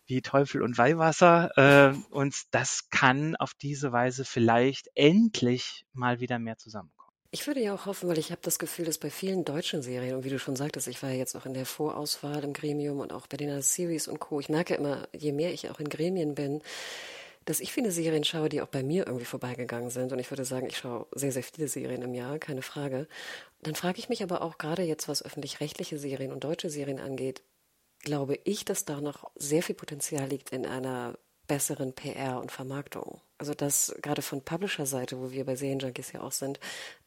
wie 0.05 0.21
Teufel 0.21 0.61
und 0.61 0.77
Weihwasser. 0.77 1.51
Äh, 1.57 1.97
und 2.11 2.35
das 2.51 2.89
kann 2.89 3.35
auf 3.35 3.53
diese 3.53 3.91
Weise 3.91 4.23
vielleicht 4.23 4.89
endlich 4.95 5.85
mal 5.91 6.19
wieder 6.19 6.39
mehr 6.39 6.57
zusammenkommen. 6.57 6.94
Ich 7.35 7.47
würde 7.47 7.59
ja 7.59 7.75
auch 7.75 7.85
hoffen, 7.85 8.07
weil 8.07 8.17
ich 8.17 8.31
habe 8.31 8.39
das 8.43 8.59
Gefühl, 8.59 8.85
dass 8.85 8.97
bei 8.97 9.09
vielen 9.09 9.43
deutschen 9.43 9.81
Serien, 9.81 10.15
und 10.15 10.23
wie 10.23 10.29
du 10.29 10.39
schon 10.39 10.55
sagtest, 10.55 10.87
ich 10.87 11.03
war 11.03 11.09
ja 11.09 11.17
jetzt 11.17 11.35
auch 11.35 11.45
in 11.45 11.53
der 11.53 11.65
Vorauswahl 11.65 12.41
im 12.45 12.53
Gremium 12.53 13.01
und 13.01 13.11
auch 13.11 13.27
bei 13.27 13.35
den 13.35 13.61
Series 13.61 14.07
und 14.07 14.19
Co. 14.19 14.39
Ich 14.39 14.47
merke 14.47 14.75
immer, 14.75 15.09
je 15.11 15.33
mehr 15.33 15.51
ich 15.51 15.69
auch 15.69 15.81
in 15.81 15.89
Gremien 15.89 16.33
bin, 16.33 16.61
dass 17.43 17.59
ich 17.59 17.73
viele 17.73 17.91
Serien 17.91 18.23
schaue, 18.23 18.47
die 18.47 18.61
auch 18.61 18.69
bei 18.69 18.83
mir 18.83 19.05
irgendwie 19.05 19.25
vorbeigegangen 19.25 19.89
sind. 19.89 20.13
Und 20.13 20.19
ich 20.19 20.31
würde 20.31 20.45
sagen, 20.45 20.67
ich 20.67 20.77
schaue 20.77 21.07
sehr, 21.11 21.33
sehr 21.33 21.43
viele 21.43 21.67
Serien 21.67 22.03
im 22.03 22.13
Jahr, 22.13 22.39
keine 22.39 22.61
Frage. 22.61 23.05
Dann 23.63 23.75
frage 23.75 23.99
ich 23.99 24.07
mich 24.07 24.23
aber 24.23 24.41
auch 24.41 24.57
gerade 24.57 24.83
jetzt, 24.83 25.09
was 25.09 25.21
öffentlich-rechtliche 25.21 25.97
Serien 25.97 26.31
und 26.31 26.45
deutsche 26.45 26.69
Serien 26.69 27.01
angeht, 27.01 27.41
glaube 27.99 28.39
ich, 28.45 28.63
dass 28.63 28.85
da 28.85 29.01
noch 29.01 29.29
sehr 29.35 29.61
viel 29.61 29.75
Potenzial 29.75 30.29
liegt 30.29 30.51
in 30.51 30.65
einer 30.65 31.19
besseren 31.47 31.91
PR 31.91 32.39
und 32.39 32.53
Vermarktung. 32.53 33.19
Also 33.37 33.53
das 33.53 33.93
gerade 34.01 34.21
von 34.21 34.41
Publisher-Seite, 34.41 35.19
wo 35.19 35.31
wir 35.31 35.45
bei 35.45 35.55
Serienjunkies 35.55 36.13
ja 36.13 36.21
auch 36.21 36.31
sind, 36.31 36.59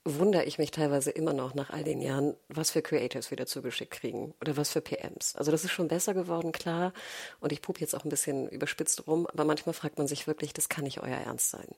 wundere 0.04 0.44
ich 0.44 0.58
mich 0.58 0.70
teilweise 0.70 1.10
immer 1.10 1.32
noch 1.32 1.54
nach 1.54 1.70
all 1.70 1.84
den 1.84 2.02
Jahren, 2.02 2.34
was 2.48 2.70
für 2.70 2.82
Creators 2.82 3.30
wir 3.30 3.36
dazu 3.36 3.62
geschickt 3.62 3.92
kriegen 3.92 4.34
oder 4.40 4.56
was 4.56 4.70
für 4.70 4.82
PMs. 4.82 5.36
Also 5.36 5.50
das 5.50 5.64
ist 5.64 5.72
schon 5.72 5.88
besser 5.88 6.12
geworden, 6.12 6.52
klar. 6.52 6.92
Und 7.40 7.52
ich 7.52 7.62
pup 7.62 7.80
jetzt 7.80 7.94
auch 7.94 8.04
ein 8.04 8.10
bisschen 8.10 8.48
überspitzt 8.48 9.06
rum, 9.06 9.26
aber 9.26 9.44
manchmal 9.44 9.72
fragt 9.72 9.98
man 9.98 10.06
sich 10.06 10.26
wirklich, 10.26 10.52
das 10.52 10.68
kann 10.68 10.84
nicht 10.84 11.00
euer 11.00 11.16
Ernst 11.16 11.50
sein. 11.50 11.68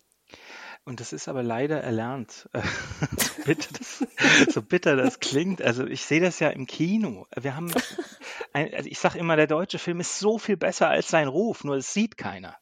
Und 0.85 1.01
das 1.01 1.13
ist 1.13 1.29
aber 1.29 1.43
leider 1.43 1.81
erlernt. 1.83 2.49
so, 3.19 3.43
bitter 3.45 3.69
das, 3.79 4.07
so 4.53 4.63
bitter 4.63 4.97
das 4.97 5.21
klingt. 5.21 5.61
Also 5.61 5.87
ich 5.87 6.05
sehe 6.05 6.21
das 6.21 6.41
ja 6.41 6.49
im 6.49 6.67
Kino. 6.67 7.27
Wir 7.39 7.55
haben, 7.55 7.73
ein, 8.53 8.73
also 8.75 8.89
ich 8.89 8.99
sage 8.99 9.19
immer, 9.19 9.37
der 9.37 9.47
deutsche 9.47 9.79
Film 9.79 10.01
ist 10.01 10.19
so 10.19 10.39
viel 10.39 10.57
besser 10.57 10.89
als 10.89 11.09
sein 11.09 11.29
Ruf, 11.29 11.65
nur 11.65 11.77
es 11.77 11.93
sieht 11.93 12.17
keiner. 12.17 12.57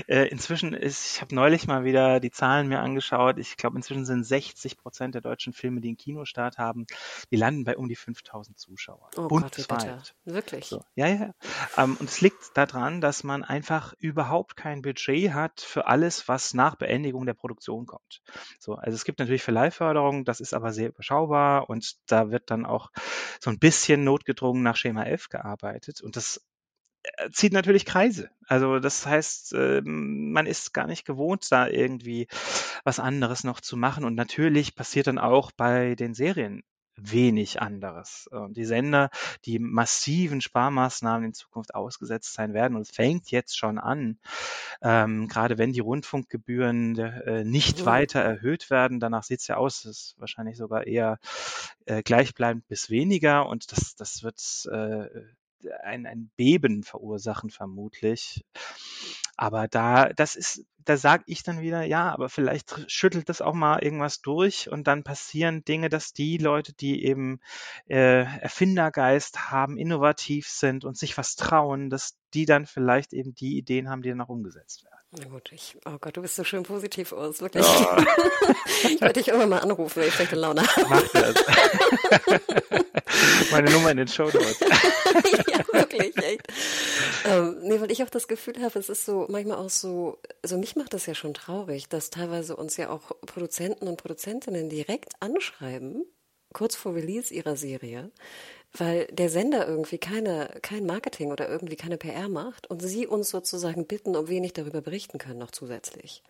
Äh, 0.07 0.27
inzwischen 0.29 0.73
ist, 0.73 1.13
ich 1.13 1.21
habe 1.21 1.35
neulich 1.35 1.67
mal 1.67 1.83
wieder 1.83 2.19
die 2.19 2.31
Zahlen 2.31 2.67
mir 2.67 2.79
angeschaut. 2.79 3.37
Ich 3.37 3.57
glaube, 3.57 3.77
inzwischen 3.77 4.05
sind 4.05 4.23
60 4.23 4.77
Prozent 4.77 5.13
der 5.13 5.21
deutschen 5.21 5.53
Filme, 5.53 5.81
die 5.81 5.89
einen 5.89 5.97
Kinostart 5.97 6.57
haben, 6.57 6.87
die 7.31 7.35
landen 7.35 7.63
bei 7.63 7.77
um 7.77 7.87
die 7.87 7.95
5000 7.95 8.57
Zuschauern. 8.57 9.11
Oh 9.17 9.27
Bundesweit. 9.27 9.85
Gott, 9.85 10.15
Wirklich? 10.25 10.65
So. 10.65 10.83
Ja, 10.95 11.07
ja. 11.07 11.33
Ähm, 11.77 11.97
und 11.99 12.09
es 12.09 12.21
liegt 12.21 12.57
daran, 12.57 13.01
dass 13.01 13.23
man 13.23 13.43
einfach 13.43 13.93
überhaupt 13.99 14.55
kein 14.55 14.81
Budget 14.81 15.33
hat 15.33 15.61
für 15.61 15.85
alles, 15.85 16.27
was 16.27 16.53
nach 16.53 16.75
Beendigung 16.75 17.25
der 17.25 17.35
Produktion 17.35 17.85
kommt. 17.85 18.21
So, 18.59 18.75
also 18.75 18.95
es 18.95 19.05
gibt 19.05 19.19
natürlich 19.19 19.43
Verleihförderung, 19.43 20.25
das 20.25 20.39
ist 20.39 20.53
aber 20.53 20.71
sehr 20.71 20.89
überschaubar 20.89 21.69
und 21.69 21.97
da 22.07 22.31
wird 22.31 22.49
dann 22.49 22.65
auch 22.65 22.89
so 23.39 23.49
ein 23.49 23.59
bisschen 23.59 24.03
notgedrungen 24.03 24.63
nach 24.63 24.75
Schema 24.75 25.03
F 25.03 25.29
gearbeitet 25.29 26.01
und 26.01 26.15
das 26.15 26.41
zieht 27.31 27.53
natürlich 27.53 27.85
Kreise. 27.85 28.29
Also 28.47 28.79
das 28.79 29.05
heißt, 29.05 29.53
ähm, 29.53 30.31
man 30.31 30.45
ist 30.45 30.73
gar 30.73 30.87
nicht 30.87 31.05
gewohnt, 31.05 31.47
da 31.51 31.67
irgendwie 31.67 32.27
was 32.83 32.99
anderes 32.99 33.43
noch 33.43 33.61
zu 33.61 33.77
machen. 33.77 34.03
Und 34.03 34.15
natürlich 34.15 34.75
passiert 34.75 35.07
dann 35.07 35.19
auch 35.19 35.51
bei 35.51 35.95
den 35.95 36.13
Serien 36.13 36.63
wenig 37.01 37.61
anderes. 37.61 38.29
Die 38.49 38.65
Sender, 38.65 39.09
die 39.45 39.59
massiven 39.59 40.41
Sparmaßnahmen 40.41 41.27
in 41.27 41.33
Zukunft 41.33 41.75
ausgesetzt 41.75 42.33
sein 42.33 42.53
werden, 42.53 42.75
und 42.75 42.81
es 42.81 42.91
fängt 42.91 43.31
jetzt 43.31 43.57
schon 43.57 43.77
an, 43.77 44.19
ähm, 44.81 45.27
gerade 45.27 45.57
wenn 45.57 45.71
die 45.71 45.79
Rundfunkgebühren 45.79 46.97
äh, 46.97 47.43
nicht 47.45 47.81
mhm. 47.81 47.85
weiter 47.85 48.19
erhöht 48.19 48.69
werden, 48.69 48.99
danach 48.99 49.23
sieht 49.23 49.39
es 49.39 49.47
ja 49.47 49.57
aus, 49.57 49.85
es 49.85 50.09
ist 50.09 50.15
wahrscheinlich 50.19 50.57
sogar 50.57 50.87
eher 50.87 51.19
äh, 51.85 52.03
gleichbleibend 52.03 52.67
bis 52.67 52.89
weniger 52.89 53.47
und 53.47 53.71
das, 53.71 53.95
das 53.95 54.23
wird 54.23 54.39
äh, 54.71 55.07
ein, 55.83 56.05
ein 56.05 56.31
Beben 56.37 56.83
verursachen 56.83 57.49
vermutlich. 57.49 58.45
Aber 59.41 59.69
da, 59.69 60.09
das 60.09 60.35
ist, 60.35 60.65
da 60.83 60.97
sage 60.97 61.23
ich 61.25 61.43
dann 61.43 61.61
wieder, 61.61 61.83
ja, 61.83 62.11
aber 62.11 62.27
vielleicht 62.27 62.91
schüttelt 62.91 63.29
das 63.29 63.41
auch 63.41 63.53
mal 63.53 63.81
irgendwas 63.81 64.19
durch 64.19 64.69
und 64.69 64.85
dann 64.85 65.05
passieren 65.05 65.63
Dinge, 65.63 65.87
dass 65.87 66.11
die 66.11 66.37
Leute, 66.37 66.73
die 66.73 67.05
eben 67.05 67.39
äh, 67.87 68.23
Erfindergeist 68.23 69.49
haben, 69.49 69.77
innovativ 69.77 70.49
sind 70.49 70.83
und 70.83 70.97
sich 70.97 71.17
was 71.17 71.37
trauen, 71.37 71.89
dass 71.89 72.17
die 72.33 72.45
dann 72.45 72.65
vielleicht 72.65 73.13
eben 73.13 73.33
die 73.33 73.57
Ideen 73.57 73.89
haben, 73.89 74.01
die 74.01 74.09
dann 74.09 74.19
auch 74.19 74.27
umgesetzt 74.27 74.83
werden. 74.83 74.99
Na 75.11 75.29
gut, 75.29 75.53
ich, 75.53 75.77
oh 75.85 75.97
Gott, 76.01 76.17
du 76.17 76.21
bist 76.21 76.35
so 76.35 76.43
schön 76.43 76.63
positiv 76.63 77.13
aus, 77.13 77.39
wirklich. 77.39 77.65
Oh. 77.65 78.03
ich 78.83 78.99
werde 78.99 79.13
dich 79.13 79.29
irgendwann 79.29 79.49
mal 79.49 79.59
anrufen, 79.59 80.01
wenn 80.01 80.09
ich 80.09 80.15
schlechte 80.15 80.35
Laune 80.35 80.67
habe. 80.67 80.85
Mach 80.89 81.07
das. 81.13 81.35
Meine 83.51 83.71
Nummer 83.71 83.91
in 83.91 83.97
den 83.97 84.07
Show 84.07 84.25
Notes. 84.25 84.59
ja, 85.47 85.73
wirklich, 85.73 86.15
echt. 86.17 86.47
Ähm, 87.25 87.57
nee, 87.63 87.81
weil 87.81 87.91
ich 87.91 88.03
auch 88.03 88.09
das 88.09 88.27
Gefühl 88.27 88.61
habe, 88.61 88.77
es 88.77 88.89
ist 88.89 89.05
so 89.05 89.25
manchmal 89.29 89.57
auch 89.57 89.69
so, 89.69 90.19
also 90.41 90.57
mich 90.57 90.75
macht 90.75 90.93
das 90.93 91.05
ja 91.05 91.15
schon 91.15 91.33
traurig, 91.33 91.87
dass 91.89 92.09
teilweise 92.09 92.55
uns 92.55 92.77
ja 92.77 92.89
auch 92.89 93.11
Produzenten 93.25 93.87
und 93.87 93.97
Produzentinnen 93.97 94.69
direkt 94.69 95.13
anschreiben, 95.19 96.05
kurz 96.53 96.75
vor 96.75 96.95
Release 96.95 97.33
ihrer 97.33 97.55
Serie, 97.55 98.11
weil 98.73 99.07
der 99.07 99.29
Sender 99.29 99.67
irgendwie 99.67 99.97
keine, 99.97 100.49
kein 100.61 100.85
Marketing 100.85 101.31
oder 101.31 101.49
irgendwie 101.49 101.75
keine 101.75 101.97
PR 101.97 102.29
macht 102.29 102.69
und 102.69 102.81
sie 102.81 103.07
uns 103.07 103.29
sozusagen 103.29 103.87
bitten, 103.87 104.15
ob 104.15 104.29
wir 104.29 104.41
nicht 104.41 104.57
darüber 104.57 104.81
berichten 104.81 105.17
können, 105.17 105.39
noch 105.39 105.51
zusätzlich. 105.51 106.23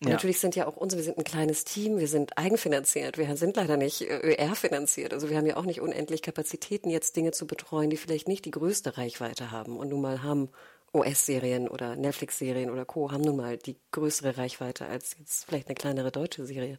Und 0.00 0.08
ja. 0.08 0.14
natürlich 0.14 0.40
sind 0.40 0.56
ja 0.56 0.66
auch 0.66 0.76
unsere, 0.76 1.00
wir 1.00 1.04
sind 1.04 1.18
ein 1.18 1.24
kleines 1.24 1.64
Team, 1.64 1.98
wir 1.98 2.08
sind 2.08 2.36
eigenfinanziert, 2.36 3.16
wir 3.16 3.36
sind 3.36 3.56
leider 3.56 3.76
nicht 3.76 4.02
äh, 4.02 4.36
ÖR-finanziert. 4.36 5.12
Also 5.12 5.30
wir 5.30 5.36
haben 5.36 5.46
ja 5.46 5.56
auch 5.56 5.66
nicht 5.66 5.80
unendlich 5.80 6.22
Kapazitäten, 6.22 6.90
jetzt 6.90 7.16
Dinge 7.16 7.30
zu 7.30 7.46
betreuen, 7.46 7.90
die 7.90 7.96
vielleicht 7.96 8.26
nicht 8.26 8.44
die 8.44 8.50
größte 8.50 8.98
Reichweite 8.98 9.52
haben 9.52 9.76
und 9.76 9.88
nun 9.88 10.00
mal 10.00 10.22
haben 10.24 10.50
US-Serien 10.94 11.68
oder 11.68 11.96
Netflix-Serien 11.96 12.70
oder 12.70 12.84
Co. 12.84 13.10
haben 13.10 13.24
nun 13.24 13.36
mal 13.36 13.56
die 13.56 13.76
größere 13.90 14.38
Reichweite 14.38 14.86
als 14.86 15.16
jetzt 15.18 15.44
vielleicht 15.46 15.68
eine 15.68 15.74
kleinere 15.74 16.12
deutsche 16.12 16.46
Serie. 16.46 16.78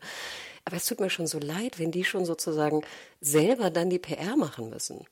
Aber 0.63 0.77
es 0.77 0.85
tut 0.85 0.99
mir 0.99 1.09
schon 1.09 1.27
so 1.27 1.39
leid, 1.39 1.79
wenn 1.79 1.91
die 1.91 2.03
schon 2.05 2.25
sozusagen 2.25 2.81
selber 3.21 3.69
dann 3.69 3.89
die 3.89 3.99
PR 3.99 4.35
machen 4.35 4.69
müssen. 4.69 5.05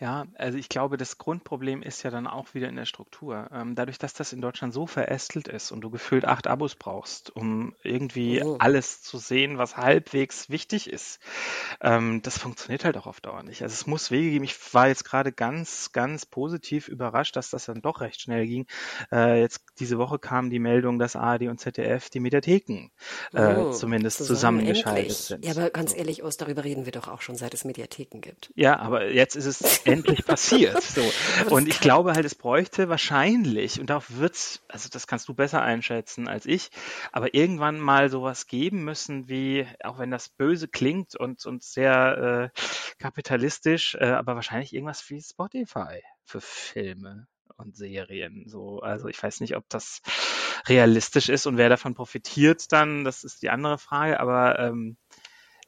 Ja, 0.00 0.26
also 0.36 0.56
ich 0.56 0.70
glaube, 0.70 0.96
das 0.96 1.18
Grundproblem 1.18 1.82
ist 1.82 2.02
ja 2.04 2.10
dann 2.10 2.26
auch 2.26 2.54
wieder 2.54 2.70
in 2.70 2.76
der 2.76 2.86
Struktur. 2.86 3.50
Ähm, 3.52 3.74
dadurch, 3.74 3.98
dass 3.98 4.14
das 4.14 4.32
in 4.32 4.40
Deutschland 4.40 4.72
so 4.72 4.86
verästelt 4.86 5.46
ist 5.46 5.72
und 5.72 5.82
du 5.82 5.90
gefühlt 5.90 6.24
acht 6.24 6.46
Abos 6.46 6.74
brauchst, 6.74 7.36
um 7.36 7.74
irgendwie 7.82 8.42
oh. 8.42 8.56
alles 8.58 9.02
zu 9.02 9.18
sehen, 9.18 9.58
was 9.58 9.76
halbwegs 9.76 10.48
wichtig 10.48 10.88
ist, 10.88 11.20
ähm, 11.82 12.22
das 12.22 12.38
funktioniert 12.38 12.86
halt 12.86 12.96
auch 12.96 13.06
auf 13.06 13.20
Dauer 13.20 13.42
nicht. 13.42 13.62
Also 13.62 13.74
es 13.74 13.86
muss 13.86 14.10
Wege 14.10 14.30
geben. 14.30 14.44
Ich 14.44 14.56
war 14.72 14.88
jetzt 14.88 15.04
gerade 15.04 15.32
ganz, 15.32 15.92
ganz 15.92 16.24
positiv 16.24 16.88
überrascht, 16.88 17.36
dass 17.36 17.50
das 17.50 17.66
dann 17.66 17.82
doch 17.82 18.00
recht 18.00 18.22
schnell 18.22 18.46
ging. 18.46 18.66
Äh, 19.12 19.40
jetzt 19.40 19.66
diese 19.80 19.98
Woche 19.98 20.18
kam 20.18 20.48
die 20.48 20.60
Meldung, 20.60 20.98
dass 20.98 21.14
ARD 21.14 21.42
und 21.48 21.60
ZDF 21.60 22.08
die 22.08 22.20
Mediatheken 22.20 22.90
äh, 23.34 23.54
oh, 23.54 23.72
zumindest 23.72 24.24
zusammengeschaltet 24.24 25.12
sind. 25.12 25.44
Ja, 25.44 25.50
aber 25.50 25.68
ganz 25.68 25.94
ehrlich, 25.94 26.22
Ost, 26.22 26.40
darüber 26.40 26.64
reden 26.64 26.86
wir 26.86 26.92
doch 26.92 27.08
auch 27.08 27.20
schon, 27.20 27.36
seit 27.36 27.52
es 27.52 27.64
Mediatheken 27.64 28.20
gibt. 28.22 28.50
Ja, 28.54 28.78
aber 28.78 29.10
jetzt 29.10 29.36
ist 29.36 29.44
es 29.44 29.89
endlich 29.90 30.24
passiert. 30.24 30.82
So. 30.90 31.12
Und 31.54 31.68
ich 31.68 31.80
glaube 31.80 32.12
halt, 32.12 32.24
es 32.24 32.34
bräuchte 32.34 32.88
wahrscheinlich, 32.88 33.78
und 33.78 33.90
darauf 33.90 34.16
wird's, 34.16 34.62
also 34.68 34.88
das 34.90 35.06
kannst 35.06 35.28
du 35.28 35.34
besser 35.34 35.62
einschätzen 35.62 36.26
als 36.26 36.46
ich, 36.46 36.70
aber 37.12 37.34
irgendwann 37.34 37.78
mal 37.78 38.10
sowas 38.10 38.46
geben 38.46 38.84
müssen, 38.84 39.28
wie, 39.28 39.66
auch 39.84 39.98
wenn 39.98 40.10
das 40.10 40.28
böse 40.28 40.68
klingt 40.68 41.14
und, 41.14 41.46
und 41.46 41.62
sehr 41.62 42.52
äh, 42.54 42.60
kapitalistisch, 42.98 43.94
äh, 43.94 44.06
aber 44.06 44.34
wahrscheinlich 44.34 44.72
irgendwas 44.72 45.08
wie 45.10 45.20
Spotify 45.20 46.02
für 46.24 46.40
Filme 46.40 47.28
und 47.56 47.76
Serien. 47.76 48.44
So, 48.48 48.80
also 48.80 49.08
ich 49.08 49.22
weiß 49.22 49.40
nicht, 49.40 49.56
ob 49.56 49.68
das 49.68 50.02
realistisch 50.66 51.28
ist 51.28 51.46
und 51.46 51.56
wer 51.56 51.68
davon 51.68 51.94
profitiert 51.94 52.72
dann, 52.72 53.04
das 53.04 53.24
ist 53.24 53.42
die 53.42 53.50
andere 53.50 53.78
Frage, 53.78 54.18
aber 54.18 54.58
ähm, 54.58 54.96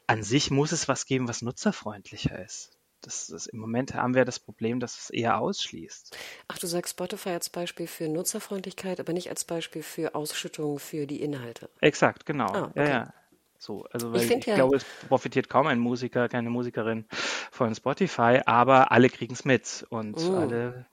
an 0.07 0.23
sich 0.23 0.51
muss 0.51 0.73
es 0.73 0.89
was 0.89 1.07
geben, 1.07 1.29
was 1.29 1.43
nutzerfreundlicher 1.43 2.43
ist. 2.45 2.71
Das, 3.03 3.27
das, 3.27 3.47
Im 3.47 3.59
Moment 3.59 3.95
haben 3.95 4.15
wir 4.15 4.25
das 4.25 4.39
Problem, 4.39 4.81
dass 4.81 4.99
es 4.99 5.11
eher 5.11 5.39
ausschließt. 5.39 6.17
Ach, 6.49 6.59
du 6.59 6.67
sagst 6.67 6.93
Spotify 6.93 7.31
als 7.31 7.51
Beispiel 7.51 7.87
für 7.87 8.09
Nutzerfreundlichkeit, 8.09 9.01
aber 9.01 9.13
nicht 9.13 9.29
als 9.29 9.45
Beispiel 9.45 9.83
für 9.83 10.15
Ausschüttung 10.15 10.79
für 10.79 11.07
die 11.07 11.21
Inhalte. 11.23 11.69
Exakt, 11.81 12.27
genau. 12.27 12.47
Ah, 12.47 12.65
okay. 12.65 12.79
Ja, 12.81 12.89
ja. 12.89 13.15
So, 13.59 13.85
also 13.93 14.13
ich, 14.15 14.29
ich 14.29 14.47
ja. 14.47 14.57
glaube, 14.57 14.77
es 14.77 14.85
profitiert 15.09 15.49
kaum 15.49 15.69
ein 15.69 15.79
Musiker, 15.79 16.29
keine 16.29 16.51
Musikerin 16.51 17.07
von 17.53 17.73
Spotify, 17.73 18.41
aber 18.45 18.91
alle 18.91 19.09
kriegen 19.09 19.35
es 19.35 19.45
mit 19.45 19.87
und 19.89 20.17
mm. 20.17 20.35
alle 20.35 20.87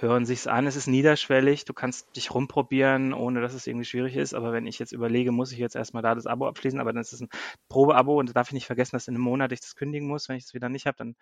hören 0.00 0.24
sich's 0.24 0.46
an. 0.46 0.66
Es 0.66 0.76
ist 0.76 0.86
niederschwellig. 0.86 1.64
Du 1.64 1.74
kannst 1.74 2.14
dich 2.16 2.32
rumprobieren, 2.32 3.12
ohne 3.12 3.40
dass 3.40 3.52
es 3.52 3.66
irgendwie 3.66 3.84
schwierig 3.84 4.16
ist. 4.16 4.32
Aber 4.32 4.52
wenn 4.52 4.66
ich 4.66 4.78
jetzt 4.78 4.92
überlege, 4.92 5.32
muss 5.32 5.52
ich 5.52 5.58
jetzt 5.58 5.74
erstmal 5.74 6.02
da 6.02 6.14
das 6.14 6.26
Abo 6.26 6.46
abschließen, 6.46 6.80
aber 6.80 6.92
dann 6.92 7.02
ist 7.02 7.12
es 7.12 7.20
ein 7.20 7.28
Probeabo 7.68 8.18
und 8.18 8.28
da 8.28 8.32
darf 8.32 8.48
ich 8.48 8.54
nicht 8.54 8.66
vergessen, 8.66 8.96
dass 8.96 9.08
in 9.08 9.16
einem 9.16 9.24
Monat 9.24 9.50
ich 9.52 9.60
das 9.60 9.74
kündigen 9.74 10.08
muss. 10.08 10.28
Wenn 10.28 10.36
ich 10.36 10.44
es 10.44 10.54
wieder 10.54 10.68
nicht 10.68 10.86
habe, 10.86 10.96
dann 10.98 11.16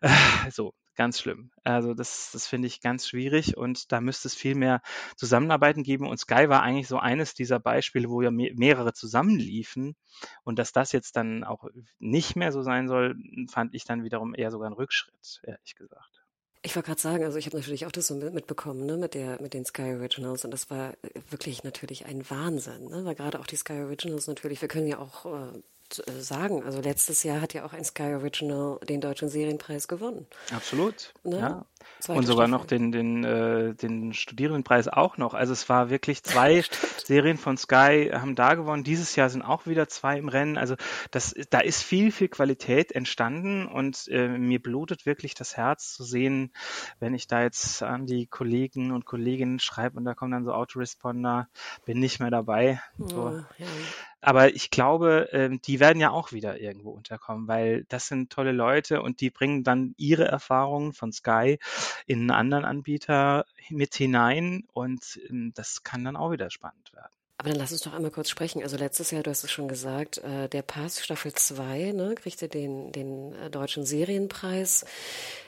äh, 0.00 0.50
so, 0.50 0.74
ganz 0.94 1.18
schlimm. 1.20 1.50
Also 1.64 1.92
das, 1.94 2.30
das 2.32 2.46
finde 2.46 2.68
ich 2.68 2.80
ganz 2.80 3.08
schwierig 3.08 3.56
und 3.56 3.90
da 3.90 4.00
müsste 4.00 4.28
es 4.28 4.34
viel 4.34 4.54
mehr 4.54 4.80
Zusammenarbeiten 5.16 5.82
geben. 5.82 6.06
Und 6.06 6.18
Sky 6.18 6.48
war 6.48 6.62
eigentlich 6.62 6.88
so 6.88 6.98
eines 6.98 7.34
dieser 7.34 7.58
Beispiele, 7.58 8.08
wo 8.08 8.22
ja 8.22 8.30
mehrere 8.30 8.92
zusammenliefen. 8.92 9.96
Und 10.44 10.58
dass 10.60 10.72
das 10.72 10.92
jetzt 10.92 11.16
dann 11.16 11.42
auch 11.42 11.64
nicht 11.98 12.36
mehr 12.36 12.52
so 12.52 12.62
sein 12.62 12.86
soll, 12.86 13.16
fand 13.50 13.74
ich 13.74 13.84
dann 13.84 14.04
wiederum 14.04 14.34
eher 14.34 14.52
sogar 14.52 14.70
ein 14.70 14.74
Rückschritt, 14.74 15.40
ehrlich 15.42 15.74
gesagt. 15.74 16.23
Ich 16.66 16.74
wollte 16.74 16.86
gerade 16.86 17.00
sagen, 17.00 17.24
also 17.24 17.36
ich 17.36 17.44
habe 17.44 17.56
natürlich 17.56 17.84
auch 17.84 17.92
das 17.92 18.06
so 18.06 18.14
mitbekommen, 18.14 18.86
ne, 18.86 18.96
mit 18.96 19.12
der, 19.12 19.40
mit 19.40 19.52
den 19.52 19.66
Sky 19.66 19.94
Originals 19.94 20.44
und 20.46 20.50
das 20.50 20.70
war 20.70 20.92
äh, 21.02 21.20
wirklich 21.30 21.62
natürlich 21.62 22.06
ein 22.06 22.28
Wahnsinn, 22.30 22.88
ne, 22.88 23.04
weil 23.04 23.14
gerade 23.14 23.38
auch 23.38 23.46
die 23.46 23.56
Sky 23.56 23.82
Originals 23.82 24.26
natürlich, 24.26 24.62
wir 24.62 24.68
können 24.68 24.86
ja 24.86 24.98
auch 24.98 25.26
äh, 25.26 25.58
äh, 25.98 26.20
sagen. 26.20 26.62
Also 26.64 26.80
letztes 26.80 27.22
Jahr 27.22 27.40
hat 27.40 27.52
ja 27.52 27.64
auch 27.64 27.72
ein 27.72 27.84
Sky 27.84 28.14
Original 28.14 28.78
den 28.88 29.00
deutschen 29.00 29.28
Serienpreis 29.28 29.86
gewonnen. 29.88 30.26
Absolut. 30.50 31.12
Ne? 31.22 31.38
Ja. 31.38 31.66
Und 32.08 32.26
sogar 32.26 32.48
Staffel. 32.48 32.48
noch 32.48 32.66
den, 32.66 32.92
den, 32.92 33.24
äh, 33.24 33.74
den 33.74 34.12
Studierendenpreis 34.12 34.88
auch 34.88 35.16
noch. 35.16 35.34
Also 35.34 35.52
es 35.52 35.68
war 35.68 35.90
wirklich 35.90 36.22
zwei 36.24 36.64
Serien 37.04 37.38
von 37.38 37.56
Sky 37.56 38.10
haben 38.12 38.34
da 38.34 38.54
gewonnen. 38.54 38.84
Dieses 38.84 39.16
Jahr 39.16 39.30
sind 39.30 39.42
auch 39.42 39.66
wieder 39.66 39.88
zwei 39.88 40.18
im 40.18 40.28
Rennen. 40.28 40.56
Also 40.58 40.76
das, 41.10 41.34
da 41.50 41.60
ist 41.60 41.82
viel, 41.82 42.12
viel 42.12 42.28
Qualität 42.28 42.92
entstanden 42.92 43.66
und 43.66 44.08
äh, 44.08 44.28
mir 44.28 44.60
blutet 44.60 45.06
wirklich 45.06 45.34
das 45.34 45.56
Herz 45.56 45.94
zu 45.94 46.04
sehen, 46.04 46.52
wenn 47.00 47.14
ich 47.14 47.26
da 47.26 47.42
jetzt 47.42 47.82
an 47.82 48.06
die 48.06 48.26
Kollegen 48.26 48.92
und 48.92 49.04
Kolleginnen 49.04 49.58
schreibe 49.58 49.96
und 49.96 50.04
da 50.04 50.14
kommen 50.14 50.32
dann 50.32 50.44
so 50.44 50.52
Autoresponder, 50.52 51.48
bin 51.84 52.00
nicht 52.00 52.20
mehr 52.20 52.30
dabei. 52.30 52.80
So. 52.98 53.28
Oh, 53.28 53.44
ja. 53.58 53.66
Aber 54.24 54.54
ich 54.54 54.70
glaube, 54.70 55.28
ähm, 55.32 55.60
die 55.60 55.80
werden 55.80 56.00
ja 56.00 56.10
auch 56.10 56.32
wieder 56.32 56.58
irgendwo 56.58 56.90
unterkommen, 56.90 57.46
weil 57.46 57.84
das 57.90 58.08
sind 58.08 58.32
tolle 58.32 58.52
Leute 58.52 59.02
und 59.02 59.20
die 59.20 59.28
bringen 59.28 59.64
dann 59.64 59.94
ihre 59.98 60.24
Erfahrungen 60.24 60.94
von 60.94 61.12
Sky 61.12 61.58
in 62.06 62.20
einen 62.20 62.30
anderen 62.30 62.64
Anbieter 62.64 63.46
mit 63.70 63.94
hinein 63.94 64.64
und 64.72 65.20
ähm, 65.28 65.52
das 65.54 65.82
kann 65.82 66.04
dann 66.04 66.16
auch 66.16 66.30
wieder 66.30 66.50
spannend 66.50 66.92
werden. 66.92 67.14
Aber 67.36 67.50
dann 67.50 67.58
lass 67.58 67.72
uns 67.72 67.82
doch 67.82 67.92
einmal 67.92 68.12
kurz 68.12 68.30
sprechen. 68.30 68.62
Also 68.62 68.76
letztes 68.76 69.10
Jahr, 69.10 69.24
du 69.24 69.30
hast 69.30 69.42
es 69.42 69.50
schon 69.50 69.66
gesagt, 69.66 70.18
äh, 70.18 70.48
der 70.48 70.62
Pass 70.62 71.04
Staffel 71.04 71.32
2 71.32 71.92
ne, 71.92 72.14
kriegte 72.14 72.48
den, 72.48 72.92
den 72.92 73.34
äh, 73.34 73.50
deutschen 73.50 73.84
Serienpreis, 73.84 74.86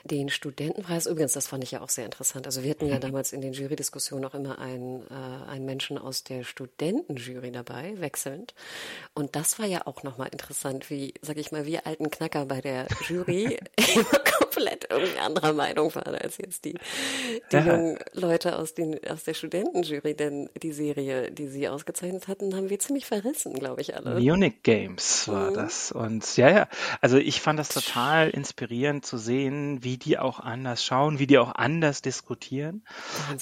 den 0.03 0.27
Studentenpreis. 0.29 1.07
Übrigens, 1.07 1.31
das 1.31 1.47
fand 1.47 1.63
ich 1.63 1.71
ja 1.71 1.81
auch 1.81 1.89
sehr 1.89 2.03
interessant. 2.03 2.45
Also 2.45 2.61
wir 2.61 2.71
hatten 2.71 2.87
ja 2.87 2.99
damals 2.99 3.31
in 3.31 3.39
den 3.39 3.53
Jury-Diskussionen 3.53 4.25
auch 4.25 4.33
immer 4.33 4.59
einen, 4.59 5.07
äh, 5.09 5.49
einen 5.49 5.65
Menschen 5.65 5.97
aus 5.97 6.25
der 6.25 6.43
Studentenjury 6.43 7.53
dabei, 7.53 7.93
wechselnd. 7.99 8.53
Und 9.13 9.37
das 9.37 9.57
war 9.57 9.65
ja 9.65 9.87
auch 9.87 10.03
nochmal 10.03 10.27
interessant, 10.31 10.89
wie, 10.89 11.13
sag 11.21 11.37
ich 11.37 11.53
mal, 11.53 11.65
wir 11.65 11.87
alten 11.87 12.11
Knacker 12.11 12.45
bei 12.45 12.59
der 12.59 12.87
Jury 13.07 13.59
immer 13.95 14.19
komplett 14.57 14.87
irgendwie 14.89 15.19
anderer 15.19 15.53
Meinung 15.53 15.93
waren 15.95 16.15
als 16.15 16.37
jetzt 16.37 16.65
die, 16.65 16.75
die 17.51 17.55
ja. 17.55 17.65
jungen 17.65 17.99
Leute 18.13 18.57
aus, 18.57 18.73
den, 18.73 18.99
aus 19.07 19.23
der 19.23 19.33
Studentenjury. 19.33 20.15
Denn 20.15 20.49
die 20.61 20.71
Serie, 20.71 21.31
die 21.31 21.47
sie 21.47 21.69
ausgezeichnet 21.69 22.27
hatten, 22.27 22.55
haben 22.55 22.69
wir 22.69 22.79
ziemlich 22.79 23.05
verrissen, 23.05 23.53
glaube 23.53 23.81
ich, 23.81 23.95
alle. 23.95 24.19
Munich 24.19 24.63
Games 24.63 25.27
war 25.27 25.51
mhm. 25.51 25.55
das. 25.55 25.91
Und 25.91 26.37
ja, 26.37 26.49
ja, 26.49 26.67
also 27.01 27.17
ich 27.17 27.41
fand 27.41 27.59
das 27.59 27.69
total 27.69 28.29
inspirierend 28.29 29.05
zu 29.05 29.17
sehen, 29.17 29.83
wie 29.83 29.97
die 29.97 30.17
auch 30.17 30.39
anders 30.39 30.83
schauen, 30.83 31.19
wie 31.19 31.27
die 31.27 31.37
auch 31.37 31.53
anders 31.53 32.01
diskutieren. 32.01 32.83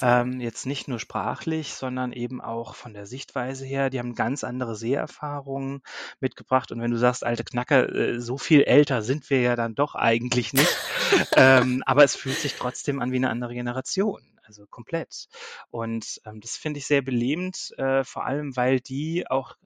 Ähm, 0.02 0.40
jetzt 0.40 0.66
nicht 0.66 0.88
nur 0.88 0.98
sprachlich, 0.98 1.74
sondern 1.74 2.12
eben 2.12 2.40
auch 2.40 2.74
von 2.74 2.92
der 2.92 3.06
Sichtweise 3.06 3.64
her. 3.64 3.90
Die 3.90 3.98
haben 3.98 4.14
ganz 4.14 4.44
andere 4.44 4.76
Seherfahrungen 4.76 5.82
mitgebracht. 6.20 6.72
Und 6.72 6.80
wenn 6.80 6.90
du 6.90 6.98
sagst, 6.98 7.24
alte 7.24 7.44
Knacker, 7.44 7.94
äh, 7.94 8.20
so 8.20 8.38
viel 8.38 8.62
älter 8.62 9.02
sind 9.02 9.30
wir 9.30 9.40
ja 9.40 9.56
dann 9.56 9.74
doch 9.74 9.94
eigentlich 9.94 10.52
nicht. 10.52 10.66
ähm, 11.36 11.82
aber 11.86 12.04
es 12.04 12.16
fühlt 12.16 12.38
sich 12.38 12.54
trotzdem 12.54 13.00
an 13.00 13.12
wie 13.12 13.16
eine 13.16 13.30
andere 13.30 13.54
Generation 13.54 14.20
also 14.46 14.66
komplett. 14.66 15.28
Und 15.70 16.20
ähm, 16.24 16.40
das 16.40 16.56
finde 16.56 16.78
ich 16.78 16.86
sehr 16.86 17.02
belebend, 17.02 17.72
äh, 17.78 18.04
vor 18.04 18.24
allem 18.24 18.56
weil 18.56 18.80
die 18.80 19.28
auch 19.28 19.56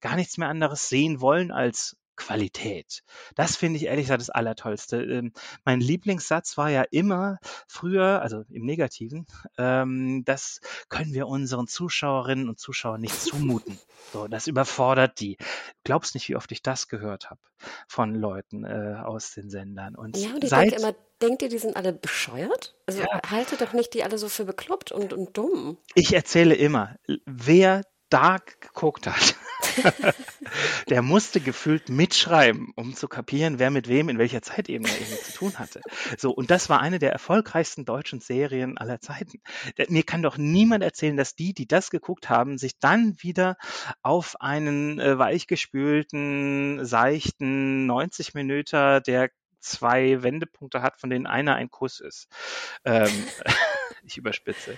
gar 0.00 0.16
nichts 0.16 0.38
mehr 0.38 0.48
anderes 0.48 0.88
sehen 0.88 1.20
wollen 1.20 1.50
als 1.50 1.96
Qualität. 2.20 3.02
Das 3.34 3.56
finde 3.56 3.78
ich 3.78 3.86
ehrlich 3.86 4.04
gesagt 4.04 4.20
das 4.20 4.28
Allertollste. 4.28 5.02
Ähm, 5.02 5.32
mein 5.64 5.80
Lieblingssatz 5.80 6.58
war 6.58 6.68
ja 6.68 6.82
immer 6.90 7.38
früher, 7.66 8.20
also 8.20 8.44
im 8.50 8.66
Negativen, 8.66 9.26
ähm, 9.56 10.22
das 10.26 10.60
können 10.90 11.14
wir 11.14 11.26
unseren 11.26 11.66
Zuschauerinnen 11.66 12.50
und 12.50 12.60
Zuschauern 12.60 13.00
nicht 13.00 13.20
zumuten. 13.20 13.78
So, 14.12 14.26
das 14.26 14.48
überfordert 14.48 15.20
die. 15.20 15.36
Glaubst 15.84 16.14
nicht, 16.14 16.28
wie 16.28 16.34
oft 16.34 16.50
ich 16.50 16.62
das 16.62 16.88
gehört 16.88 17.30
habe 17.30 17.40
von 17.86 18.14
Leuten 18.14 18.64
äh, 18.64 18.96
aus 19.04 19.34
den 19.34 19.50
Sendern. 19.50 19.94
Und 19.94 20.16
ja, 20.16 20.30
und 20.30 20.42
ich 20.42 20.50
seit, 20.50 20.72
denke 20.72 20.76
immer, 20.76 20.94
denkt 21.22 21.42
ihr, 21.42 21.48
die 21.48 21.58
sind 21.58 21.76
alle 21.76 21.92
bescheuert? 21.92 22.74
Also 22.86 23.02
ja. 23.02 23.20
haltet 23.30 23.60
doch 23.60 23.72
nicht 23.72 23.94
die 23.94 24.02
alle 24.02 24.18
so 24.18 24.28
für 24.28 24.44
bekloppt 24.44 24.90
und, 24.90 25.12
und 25.12 25.36
dumm. 25.36 25.78
Ich 25.94 26.12
erzähle 26.12 26.56
immer, 26.56 26.96
wer 27.26 27.82
da 28.08 28.38
geguckt 28.38 29.06
hat, 29.06 29.36
der 30.88 31.02
musste 31.02 31.40
gefühlt 31.40 31.88
mitschreiben, 31.88 32.72
um 32.76 32.94
zu 32.94 33.08
kapieren, 33.08 33.58
wer 33.58 33.70
mit 33.70 33.88
wem 33.88 34.08
in 34.08 34.18
welcher 34.18 34.42
Zeitebene 34.42 34.88
irgendwie 34.88 35.22
zu 35.22 35.32
tun 35.32 35.58
hatte. 35.58 35.80
So, 36.18 36.30
und 36.30 36.50
das 36.50 36.68
war 36.68 36.80
eine 36.80 36.98
der 36.98 37.12
erfolgreichsten 37.12 37.84
deutschen 37.84 38.20
Serien 38.20 38.78
aller 38.78 39.00
Zeiten. 39.00 39.40
Mir 39.88 40.02
kann 40.02 40.22
doch 40.22 40.36
niemand 40.36 40.82
erzählen, 40.82 41.16
dass 41.16 41.34
die, 41.34 41.54
die 41.54 41.66
das 41.66 41.90
geguckt 41.90 42.28
haben, 42.28 42.58
sich 42.58 42.78
dann 42.78 43.16
wieder 43.20 43.56
auf 44.02 44.40
einen 44.40 44.98
äh, 44.98 45.18
weichgespülten, 45.18 46.84
seichten 46.84 47.86
90 47.86 48.34
Minuten, 48.34 49.02
der 49.06 49.30
zwei 49.60 50.22
Wendepunkte 50.22 50.82
hat, 50.82 50.98
von 50.98 51.10
denen 51.10 51.26
einer 51.26 51.54
ein 51.54 51.70
Kuss 51.70 52.00
ist. 52.00 52.28
Ähm, 52.84 53.10
ich 54.04 54.16
überspitze, 54.16 54.76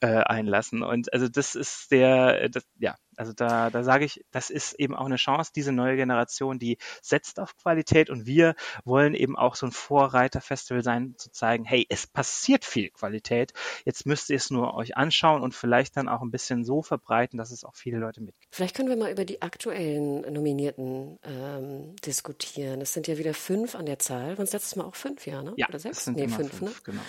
äh, 0.00 0.06
einlassen. 0.06 0.82
Und 0.82 1.12
also 1.12 1.28
das 1.28 1.54
ist 1.54 1.90
der, 1.90 2.48
das, 2.48 2.64
ja, 2.78 2.96
also 3.16 3.32
da, 3.32 3.70
da 3.70 3.82
sage 3.82 4.04
ich, 4.04 4.24
das 4.30 4.50
ist 4.50 4.74
eben 4.74 4.94
auch 4.94 5.06
eine 5.06 5.16
Chance, 5.16 5.52
diese 5.54 5.72
neue 5.72 5.96
Generation, 5.96 6.58
die 6.58 6.78
setzt 7.00 7.40
auf 7.40 7.56
Qualität 7.56 8.10
und 8.10 8.26
wir 8.26 8.54
wollen 8.84 9.14
eben 9.14 9.36
auch 9.36 9.54
so 9.54 9.66
ein 9.66 9.72
Vorreiterfestival 9.72 10.82
sein, 10.82 11.14
zu 11.16 11.30
zeigen, 11.30 11.64
hey, 11.64 11.86
es 11.88 12.06
passiert 12.06 12.64
viel 12.64 12.90
Qualität. 12.90 13.52
Jetzt 13.84 14.06
müsst 14.06 14.30
ihr 14.30 14.36
es 14.36 14.50
nur 14.50 14.74
euch 14.74 14.96
anschauen 14.96 15.42
und 15.42 15.54
vielleicht 15.54 15.96
dann 15.96 16.08
auch 16.08 16.22
ein 16.22 16.30
bisschen 16.30 16.64
so 16.64 16.82
verbreiten, 16.82 17.38
dass 17.38 17.50
es 17.50 17.64
auch 17.64 17.74
viele 17.74 17.98
Leute 17.98 18.20
mitkriegen. 18.20 18.48
Vielleicht 18.50 18.76
können 18.76 18.88
wir 18.88 18.96
mal 18.96 19.10
über 19.10 19.24
die 19.24 19.42
aktuellen 19.42 20.20
Nominierten 20.32 21.18
ähm, 21.24 21.96
diskutieren. 22.04 22.80
Es 22.80 22.92
sind 22.92 23.06
ja 23.08 23.18
wieder 23.18 23.34
fünf 23.34 23.74
an 23.74 23.86
der 23.86 23.98
Zahl. 23.98 24.38
Waren 24.38 24.44
es 24.44 24.52
letztes 24.52 24.76
Mal 24.76 24.84
auch 24.84 24.94
fünf, 24.96 25.26
ja, 25.26 25.42
ne? 25.42 25.52
Ja, 25.56 25.68
Oder 25.68 25.78
sechs? 25.78 26.06
nee, 26.06 26.28
fünf, 26.28 26.50
fünf, 26.50 26.60
ne? 26.62 26.72
Genau. 26.84 27.02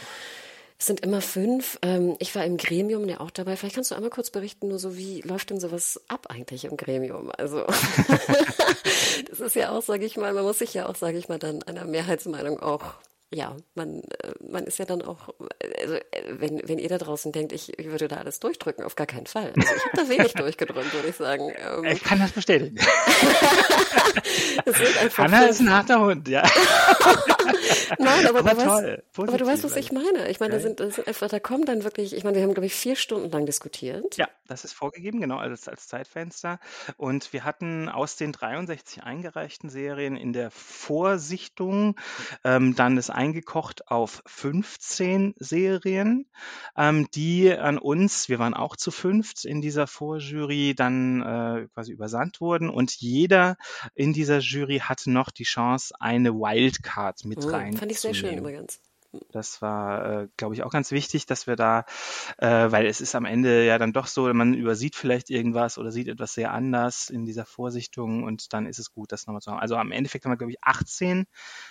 Es 0.83 0.87
sind 0.87 0.99
immer 0.99 1.21
fünf. 1.21 1.79
Ähm, 1.81 2.17
ich 2.19 2.35
war 2.35 2.43
im 2.43 2.57
Gremium 2.57 3.07
ja 3.07 3.21
auch 3.21 3.31
dabei. 3.31 3.55
Vielleicht 3.55 3.75
kannst 3.75 3.91
du 3.91 3.95
einmal 3.95 4.09
kurz 4.09 4.31
berichten, 4.31 4.67
nur 4.67 4.79
so, 4.79 4.97
wie 4.97 5.21
läuft 5.21 5.49
denn 5.49 5.61
sowas 5.61 6.01
ab 6.09 6.27
eigentlich 6.29 6.65
im 6.65 6.75
Gremium? 6.75 7.31
Also, 7.37 7.63
das 9.29 9.39
ist 9.39 9.55
ja 9.55 9.71
auch, 9.71 9.81
sage 9.81 10.03
ich 10.03 10.17
mal, 10.17 10.33
man 10.33 10.43
muss 10.43 10.59
sich 10.59 10.73
ja 10.73 10.89
auch, 10.89 10.95
sage 10.97 11.17
ich 11.17 11.29
mal, 11.29 11.39
dann 11.39 11.63
einer 11.63 11.85
Mehrheitsmeinung 11.85 12.59
auch 12.59 12.95
ja, 13.33 13.57
man, 13.75 14.01
äh, 14.01 14.33
man 14.47 14.65
ist 14.65 14.79
ja 14.79 14.85
dann 14.85 15.01
auch, 15.01 15.29
also 15.81 15.97
wenn, 16.29 16.61
wenn 16.67 16.77
ihr 16.77 16.89
da 16.89 16.97
draußen 16.97 17.31
denkt, 17.31 17.51
ich, 17.51 17.77
ich 17.77 17.89
würde 17.89 18.07
da 18.07 18.17
alles 18.17 18.39
durchdrücken, 18.39 18.83
auf 18.85 18.95
gar 18.95 19.07
keinen 19.07 19.25
Fall. 19.25 19.53
Also 19.55 19.75
ich 19.75 19.85
habe 19.85 19.97
da 19.97 20.09
wenig 20.09 20.33
durchgedrückt, 20.35 20.93
würde 20.93 21.07
ich 21.09 21.15
sagen. 21.15 21.51
Ähm, 21.57 21.85
ich 21.85 22.03
kann 22.03 22.19
das 22.19 22.31
bestätigen. 22.31 22.77
Hanna 25.17 25.45
ist 25.45 25.59
ein 25.59 25.71
harter 25.71 25.99
Hund, 25.99 26.27
ja. 26.27 26.43
Nein, 27.99 28.27
aber, 28.27 28.39
aber, 28.39 28.53
du, 28.53 28.63
toll, 28.63 29.03
weißt, 29.15 29.29
aber 29.29 29.37
du 29.37 29.45
weißt, 29.45 29.63
was 29.63 29.75
ich 29.75 29.91
meine. 29.91 30.29
Ich 30.29 30.39
meine, 30.39 30.53
da 30.53 30.59
sind, 30.59 30.79
da 30.79 30.89
sind 30.89 31.07
einfach, 31.07 31.27
da 31.27 31.39
kommen 31.39 31.65
dann 31.65 31.83
wirklich, 31.83 32.15
ich 32.15 32.23
meine, 32.23 32.37
wir 32.37 32.43
haben, 32.43 32.53
glaube 32.53 32.65
ich, 32.67 32.73
vier 32.73 32.95
Stunden 32.95 33.29
lang 33.31 33.45
diskutiert. 33.45 34.17
Ja, 34.17 34.27
das 34.47 34.63
ist 34.65 34.73
vorgegeben, 34.73 35.21
genau, 35.21 35.37
als, 35.37 35.67
als 35.67 35.87
Zeitfenster. 35.87 36.59
Und 36.97 37.33
wir 37.33 37.43
hatten 37.43 37.89
aus 37.89 38.15
den 38.15 38.31
63 38.31 39.03
eingereichten 39.03 39.69
Serien 39.69 40.15
in 40.15 40.33
der 40.33 40.51
Vorsichtung 40.51 41.95
ähm, 42.43 42.75
dann 42.75 42.95
das 42.95 43.09
eingekocht 43.23 43.87
auf 43.87 44.21
15 44.25 45.33
Serien, 45.37 46.25
ähm, 46.75 47.07
die 47.13 47.53
an 47.53 47.77
uns, 47.77 48.27
wir 48.27 48.37
waren 48.37 48.53
auch 48.53 48.75
zu 48.75 48.91
fünft 48.91 49.45
in 49.45 49.61
dieser 49.61 49.87
Vorjury, 49.87 50.73
dann 50.75 51.21
äh, 51.21 51.67
quasi 51.73 51.93
übersandt 51.93 52.41
wurden. 52.41 52.69
Und 52.69 52.91
jeder 52.99 53.55
in 53.95 54.11
dieser 54.11 54.39
Jury 54.39 54.79
hatte 54.79 55.09
noch 55.09 55.31
die 55.31 55.45
Chance, 55.45 55.93
eine 55.99 56.33
Wildcard 56.33 57.23
mit 57.23 57.45
oh, 57.45 57.49
rein. 57.49 57.77
Fand 57.77 57.91
ich 57.91 58.01
sehr 58.01 58.13
schön 58.13 58.37
übrigens. 58.37 58.81
Das 59.31 59.61
war, 59.61 60.23
äh, 60.23 60.27
glaube 60.37 60.55
ich, 60.55 60.63
auch 60.63 60.71
ganz 60.71 60.91
wichtig, 60.91 61.25
dass 61.25 61.47
wir 61.47 61.55
da, 61.55 61.85
äh, 62.37 62.71
weil 62.71 62.85
es 62.85 63.01
ist 63.01 63.15
am 63.15 63.25
Ende 63.25 63.65
ja 63.65 63.77
dann 63.77 63.93
doch 63.93 64.07
so, 64.07 64.33
man 64.33 64.53
übersieht 64.53 64.95
vielleicht 64.95 65.29
irgendwas 65.29 65.77
oder 65.77 65.91
sieht 65.91 66.07
etwas 66.07 66.33
sehr 66.33 66.51
anders 66.51 67.09
in 67.09 67.25
dieser 67.25 67.45
Vorsichtung 67.45 68.23
und 68.23 68.53
dann 68.53 68.65
ist 68.65 68.79
es 68.79 68.91
gut, 68.91 69.11
das 69.11 69.27
nochmal 69.27 69.41
zu 69.41 69.51
haben. 69.51 69.59
Also 69.59 69.75
am 69.75 69.91
Endeffekt 69.91 70.25
haben 70.25 70.31
wir, 70.31 70.37
glaube 70.37 70.51
ich, 70.51 70.63
18 70.63 71.25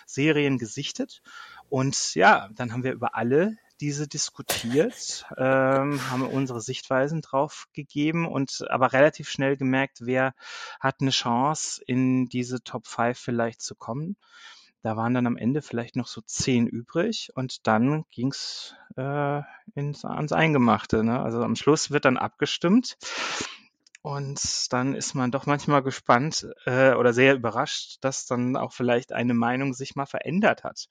Serien 0.06 0.58
gesichtet 0.58 1.22
und 1.68 2.14
ja, 2.14 2.48
dann 2.54 2.72
haben 2.72 2.84
wir 2.84 2.92
über 2.92 3.14
alle 3.16 3.56
diese 3.80 4.06
diskutiert, 4.06 5.26
ähm, 5.36 6.00
haben 6.08 6.24
unsere 6.24 6.60
Sichtweisen 6.60 7.20
drauf 7.20 7.66
gegeben 7.72 8.28
und 8.28 8.64
aber 8.70 8.92
relativ 8.92 9.28
schnell 9.28 9.56
gemerkt, 9.56 9.98
wer 10.02 10.34
hat 10.78 11.00
eine 11.00 11.10
Chance, 11.10 11.82
in 11.84 12.26
diese 12.28 12.62
Top 12.62 12.86
5 12.86 13.18
vielleicht 13.18 13.60
zu 13.60 13.74
kommen. 13.74 14.16
Da 14.82 14.96
waren 14.96 15.14
dann 15.14 15.26
am 15.26 15.36
Ende 15.36 15.62
vielleicht 15.62 15.96
noch 15.96 16.08
so 16.08 16.20
zehn 16.22 16.66
übrig 16.66 17.30
und 17.34 17.66
dann 17.66 18.04
ging's 18.10 18.74
äh, 18.96 19.42
ins, 19.74 20.04
ans 20.04 20.32
Eingemachte. 20.32 21.04
Ne? 21.04 21.20
Also 21.20 21.42
am 21.42 21.56
Schluss 21.56 21.90
wird 21.90 22.04
dann 22.04 22.16
abgestimmt 22.16 22.96
und 24.02 24.72
dann 24.72 24.94
ist 24.94 25.14
man 25.14 25.30
doch 25.30 25.46
manchmal 25.46 25.82
gespannt 25.84 26.48
äh, 26.66 26.94
oder 26.94 27.12
sehr 27.12 27.36
überrascht, 27.36 27.98
dass 28.00 28.26
dann 28.26 28.56
auch 28.56 28.72
vielleicht 28.72 29.12
eine 29.12 29.32
Meinung 29.32 29.74
sich 29.74 29.94
mal 29.94 30.06
verändert 30.06 30.64
hat 30.64 30.88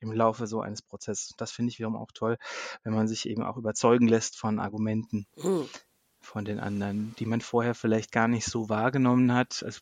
im 0.00 0.10
Laufe 0.12 0.48
so 0.48 0.60
eines 0.60 0.82
Prozesses. 0.82 1.34
Das 1.36 1.52
finde 1.52 1.70
ich 1.70 1.78
wiederum 1.78 1.96
auch 1.96 2.10
toll, 2.12 2.38
wenn 2.82 2.94
man 2.94 3.06
sich 3.06 3.28
eben 3.28 3.44
auch 3.44 3.56
überzeugen 3.56 4.08
lässt 4.08 4.36
von 4.36 4.58
Argumenten 4.58 5.28
mhm. 5.36 5.68
von 6.20 6.44
den 6.44 6.58
anderen, 6.58 7.14
die 7.20 7.26
man 7.26 7.40
vorher 7.40 7.76
vielleicht 7.76 8.10
gar 8.10 8.26
nicht 8.26 8.46
so 8.46 8.68
wahrgenommen 8.68 9.32
hat. 9.32 9.62
Also 9.64 9.80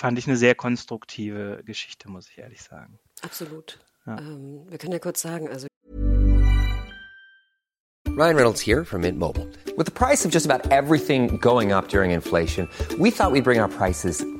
fand 0.00 0.18
ich 0.18 0.26
eine 0.26 0.36
sehr 0.36 0.54
konstruktive 0.54 1.62
Geschichte, 1.64 2.10
muss 2.10 2.28
ich 2.30 2.38
ehrlich 2.38 2.62
sagen. 2.62 2.98
Absolut. 3.20 3.78
Ja. 4.06 4.18
Ähm, 4.18 4.64
wir 4.68 4.78
können 4.78 4.92
ja 4.92 4.98
kurz 4.98 5.20
sagen, 5.20 5.46
also 5.48 5.66
Ryan 8.08 8.36
Reynolds 8.36 8.60
here 8.60 8.84
from 8.84 9.02
Mint 9.02 9.18
Mobile. 9.18 9.46
With 9.76 9.86
the 9.86 9.92
price 9.92 10.24
of 10.24 10.32
just 10.32 10.46
about 10.46 10.70
everything 10.72 11.38
going 11.38 11.72
up 11.72 11.88
during 11.88 12.12
inflation, 12.12 12.66
we 12.98 13.10
thought 13.10 13.30
we'd 13.30 13.44
bring 13.44 13.60
our 13.60 13.68
prices 13.68 14.24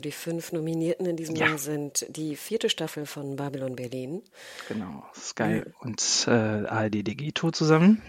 Die 0.00 0.12
fünf 0.12 0.52
Nominierten 0.52 1.04
in 1.04 1.16
diesem 1.16 1.36
ja. 1.36 1.48
Jahr 1.48 1.58
sind 1.58 2.06
die 2.08 2.36
vierte 2.36 2.70
Staffel 2.70 3.04
von 3.04 3.36
Babylon 3.36 3.76
Berlin. 3.76 4.22
Genau, 4.68 5.04
Sky 5.14 5.62
mhm. 5.64 5.74
und 5.80 6.24
äh, 6.26 6.30
ARD 6.30 7.06
Digito 7.06 7.50
zusammen. 7.50 8.02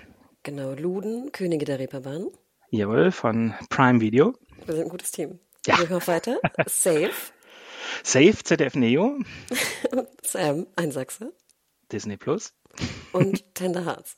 Genau, 0.44 0.74
Luden, 0.74 1.32
Könige 1.32 1.66
der 1.66 1.80
Reeperbahn. 1.80 2.28
Jawohl, 2.70 3.12
von 3.12 3.54
Prime 3.70 4.00
Video. 4.00 4.34
Wir 4.66 4.76
sind 4.76 4.86
ein 4.86 4.90
gutes 4.90 5.12
Team. 5.12 5.40
Ja. 5.66 5.80
Wir 5.80 5.90
hören 5.90 6.08
weiter. 6.08 6.40
Safe. 6.66 7.12
Safe, 8.04 8.38
ZDF 8.44 8.76
Neo. 8.76 9.20
Sam, 10.24 10.68
ein 10.78 10.92
Sachse. 10.92 11.34
Disney 11.92 12.16
Plus. 12.16 12.54
Und 13.12 13.44
Tender 13.54 13.86
Hearts. 13.86 14.18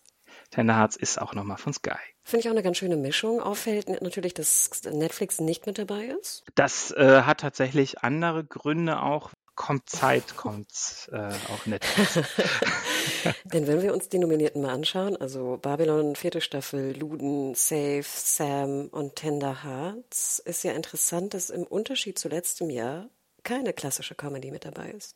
Tender 0.51 0.77
Hearts 0.77 0.95
ist 0.95 1.19
auch 1.19 1.33
nochmal 1.33 1.57
von 1.57 1.73
Sky. 1.73 1.97
Finde 2.23 2.41
ich 2.41 2.47
auch 2.47 2.53
eine 2.53 2.63
ganz 2.63 2.77
schöne 2.77 2.95
Mischung. 2.95 3.41
Auffällt 3.41 3.89
natürlich, 4.01 4.33
dass 4.33 4.69
Netflix 4.91 5.39
nicht 5.39 5.65
mit 5.65 5.77
dabei 5.77 6.05
ist. 6.05 6.43
Das 6.55 6.91
äh, 6.91 7.23
hat 7.23 7.41
tatsächlich 7.41 7.99
andere 7.99 8.43
Gründe 8.43 9.01
auch. 9.01 9.31
Kommt 9.55 9.87
Zeit, 9.87 10.35
kommt 10.35 11.09
äh, 11.11 11.17
auch 11.17 11.65
Netflix. 11.65 12.19
Denn 13.43 13.67
wenn 13.67 13.81
wir 13.83 13.93
uns 13.93 14.09
die 14.09 14.17
Nominierten 14.17 14.61
mal 14.61 14.73
anschauen, 14.73 15.15
also 15.17 15.59
Babylon, 15.61 16.15
vierte 16.15 16.41
Staffel, 16.41 16.97
Luden, 16.97 17.53
Safe, 17.53 18.03
Sam 18.03 18.87
und 18.87 19.15
Tender 19.15 19.63
Hearts, 19.63 20.39
ist 20.39 20.63
ja 20.63 20.71
interessant, 20.71 21.33
dass 21.35 21.51
im 21.51 21.63
Unterschied 21.63 22.17
zu 22.17 22.29
letztem 22.29 22.69
Jahr 22.69 23.09
keine 23.43 23.73
klassische 23.73 24.15
Comedy 24.15 24.49
mit 24.49 24.65
dabei 24.65 24.89
ist. 24.91 25.15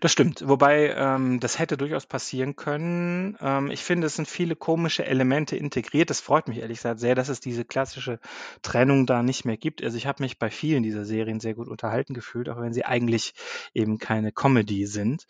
Das 0.00 0.12
stimmt, 0.12 0.46
wobei 0.46 0.90
ähm, 0.90 1.40
das 1.40 1.58
hätte 1.58 1.76
durchaus 1.76 2.06
passieren 2.06 2.54
können. 2.54 3.36
Ähm, 3.40 3.70
ich 3.70 3.82
finde, 3.82 4.06
es 4.06 4.14
sind 4.14 4.28
viele 4.28 4.56
komische 4.56 5.04
Elemente 5.06 5.56
integriert. 5.56 6.10
Das 6.10 6.20
freut 6.20 6.48
mich 6.48 6.58
ehrlich 6.58 6.78
gesagt 6.78 7.00
sehr, 7.00 7.14
dass 7.14 7.28
es 7.28 7.40
diese 7.40 7.64
klassische 7.64 8.20
Trennung 8.62 9.06
da 9.06 9.22
nicht 9.22 9.44
mehr 9.44 9.56
gibt. 9.56 9.82
Also 9.82 9.96
ich 9.96 10.06
habe 10.06 10.22
mich 10.22 10.38
bei 10.38 10.50
vielen 10.50 10.82
dieser 10.82 11.04
Serien 11.04 11.40
sehr 11.40 11.54
gut 11.54 11.68
unterhalten 11.68 12.14
gefühlt, 12.14 12.48
auch 12.48 12.60
wenn 12.60 12.74
sie 12.74 12.84
eigentlich 12.84 13.34
eben 13.72 13.98
keine 13.98 14.32
Comedy 14.32 14.86
sind. 14.86 15.24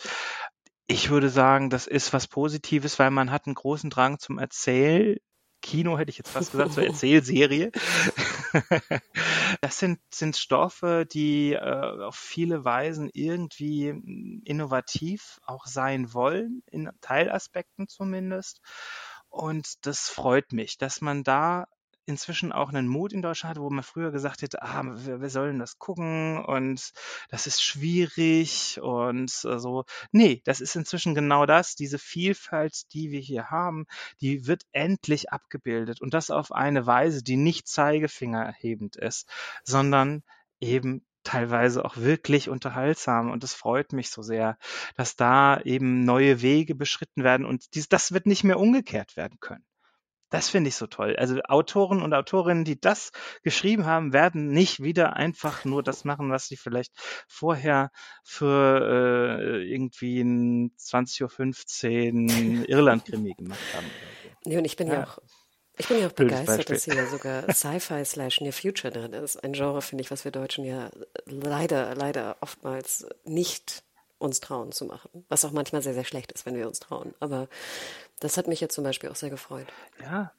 Ich 0.87 1.11
würde 1.11 1.31
sagen, 1.31 1.71
das 1.71 1.87
ist 1.87 2.13
was 2.13 2.27
Positives, 2.27 2.99
weil 2.99 3.11
man 3.11 3.31
hat 3.31 3.47
einen 3.47 3.55
großen 3.55 3.89
Drang 3.89 4.19
zum 4.19 4.39
Erzähl 4.39 5.21
Kino, 5.65 5.97
hätte 5.97 6.11
ich 6.11 6.19
jetzt 6.19 6.31
fast 6.31 6.53
gesagt, 6.53 6.75
zur 6.75 6.85
Erzählserie. 6.87 7.73
das 9.61 9.79
sind, 9.79 10.01
sind 10.13 10.37
Stoffe, 10.37 11.07
die 11.11 11.53
äh, 11.53 11.59
auf 12.03 12.17
viele 12.17 12.65
Weisen 12.65 13.11
irgendwie 13.13 13.89
innovativ 14.45 15.41
auch 15.45 15.67
sein 15.67 16.15
wollen, 16.15 16.63
in 16.71 16.91
Teilaspekten 17.01 17.89
zumindest. 17.89 18.61
Und 19.29 19.87
das 19.87 20.09
freut 20.09 20.53
mich, 20.53 20.79
dass 20.79 21.01
man 21.01 21.25
da 21.25 21.67
inzwischen 22.07 22.53
auch 22.53 22.69
einen 22.69 22.89
Mut 22.89 23.13
in 23.13 23.23
Deutschland 23.23 23.57
hat, 23.57 23.63
wo 23.63 23.71
man 23.71 23.85
früher 23.85 24.11
gesagt 24.11 24.43
hätte, 24.43 24.63
ah, 24.63 24.83
wir, 24.85 25.21
wir 25.21 25.31
sollen 25.31 25.59
das 25.59 25.79
gucken 25.79 26.45
und 26.45 26.93
das 27.31 27.47
ist 27.47 27.63
schwierig 27.63 28.81
und 28.83 29.31
äh, 29.45 29.59
so. 29.59 29.85
Nee, 30.13 30.43
das 30.45 30.61
ist 30.61 30.77
inzwischen 30.77 31.15
genau 31.15 31.47
das, 31.47 31.75
diese 31.75 31.99
Vielfalt, 31.99 32.93
die 32.93 33.11
wir 33.11 33.21
hier 33.21 33.51
haben, 33.51 33.87
die 34.21 34.47
wird 34.47 34.65
endlich 34.73 35.33
abgebildet 35.33 36.01
und 36.01 36.15
das 36.15 36.31
auf 36.31 36.53
eine 36.53 36.87
Weise, 36.87 37.23
die 37.23 37.37
nicht 37.37 37.69
zeigefingerhebend 37.69 38.97
ist, 38.97 39.29
sondern 39.65 40.23
eben 40.61 41.07
teilweise 41.25 41.85
auch 41.85 41.97
wirklich 41.97 42.49
unterhaltsam 42.49 43.31
und 43.31 43.43
es 43.45 43.55
freut 43.55 43.93
mich 43.93 44.11
so 44.11 44.23
sehr, 44.23 44.59
dass 44.95 45.17
da 45.17 45.61
eben 45.63 46.05
neue 46.05 46.43
Wege 46.43 46.75
beschritten 46.75 47.25
werden 47.25 47.47
und 47.47 47.75
dies, 47.75 47.89
das 47.89 48.13
wird 48.13 48.27
nicht 48.27 48.45
mehr 48.45 48.61
umgekehrt 48.61 49.17
werden 49.17 49.39
können. 49.41 49.65
Das 50.31 50.49
finde 50.49 50.69
ich 50.69 50.77
so 50.77 50.87
toll. 50.87 51.17
Also 51.17 51.41
Autoren 51.43 52.03
und 52.03 52.13
Autorinnen, 52.13 52.65
die 52.65 52.81
das 52.81 53.13
geschrieben 53.43 53.87
haben, 53.87 54.13
werden 54.13 54.49
nicht 54.49 54.83
wieder 54.83 55.15
einfach 55.15 55.65
nur 55.65 55.83
das 55.83 56.05
machen, 56.05 56.31
was 56.31 56.49
sie 56.49 56.57
vielleicht 56.57 56.93
vorher 57.29 57.91
für 58.25 58.81
äh, 59.41 59.73
irgendwie 59.73 60.21
ein 60.21 60.75
20.15 60.77 62.61
Uhr 62.61 62.69
Irland-Krimi 62.69 63.35
gemacht 63.35 63.61
haben. 63.75 63.87
Nee, 64.45 64.59
und 64.59 64.65
ich 64.65 64.77
bin 64.77 64.89
ja, 64.89 64.95
ja 64.95 65.05
auch 65.05 65.19
ich 65.77 65.89
bin 65.89 66.01
ja 66.01 66.07
auch 66.07 66.13
begeistert, 66.13 66.71
dass 66.71 66.85
hier 66.85 67.07
sogar 67.09 67.51
Sci-Fi 67.53 68.05
slash 68.05 68.41
Near 68.41 68.53
Future 68.53 68.93
drin 68.93 69.13
ist. 69.13 69.43
Ein 69.43 69.55
Genre, 69.55 69.83
finde 69.83 70.03
ich, 70.03 70.11
was 70.11 70.25
wir 70.25 70.31
Deutschen 70.31 70.65
ja 70.65 70.91
leider, 71.27 71.95
leider 71.95 72.37
oftmals 72.41 73.07
nicht 73.25 73.83
uns 74.19 74.41
trauen 74.41 74.71
zu 74.71 74.85
machen. 74.85 75.25
Was 75.29 75.45
auch 75.45 75.51
manchmal 75.51 75.83
sehr, 75.83 75.95
sehr 75.95 76.05
schlecht 76.05 76.31
ist, 76.33 76.47
wenn 76.47 76.55
wir 76.55 76.69
uns 76.69 76.79
trauen. 76.79 77.15
Aber 77.19 77.49
das 78.25 78.39
hat 78.39 78.49
mich 78.49 78.61
jetzt 78.61 78.75
zum 78.75 78.85
Beispiel 78.85 79.11
auch 79.11 79.17
sehr 79.17 79.31
gefreut. 79.31 79.67
Ja. 80.01 80.33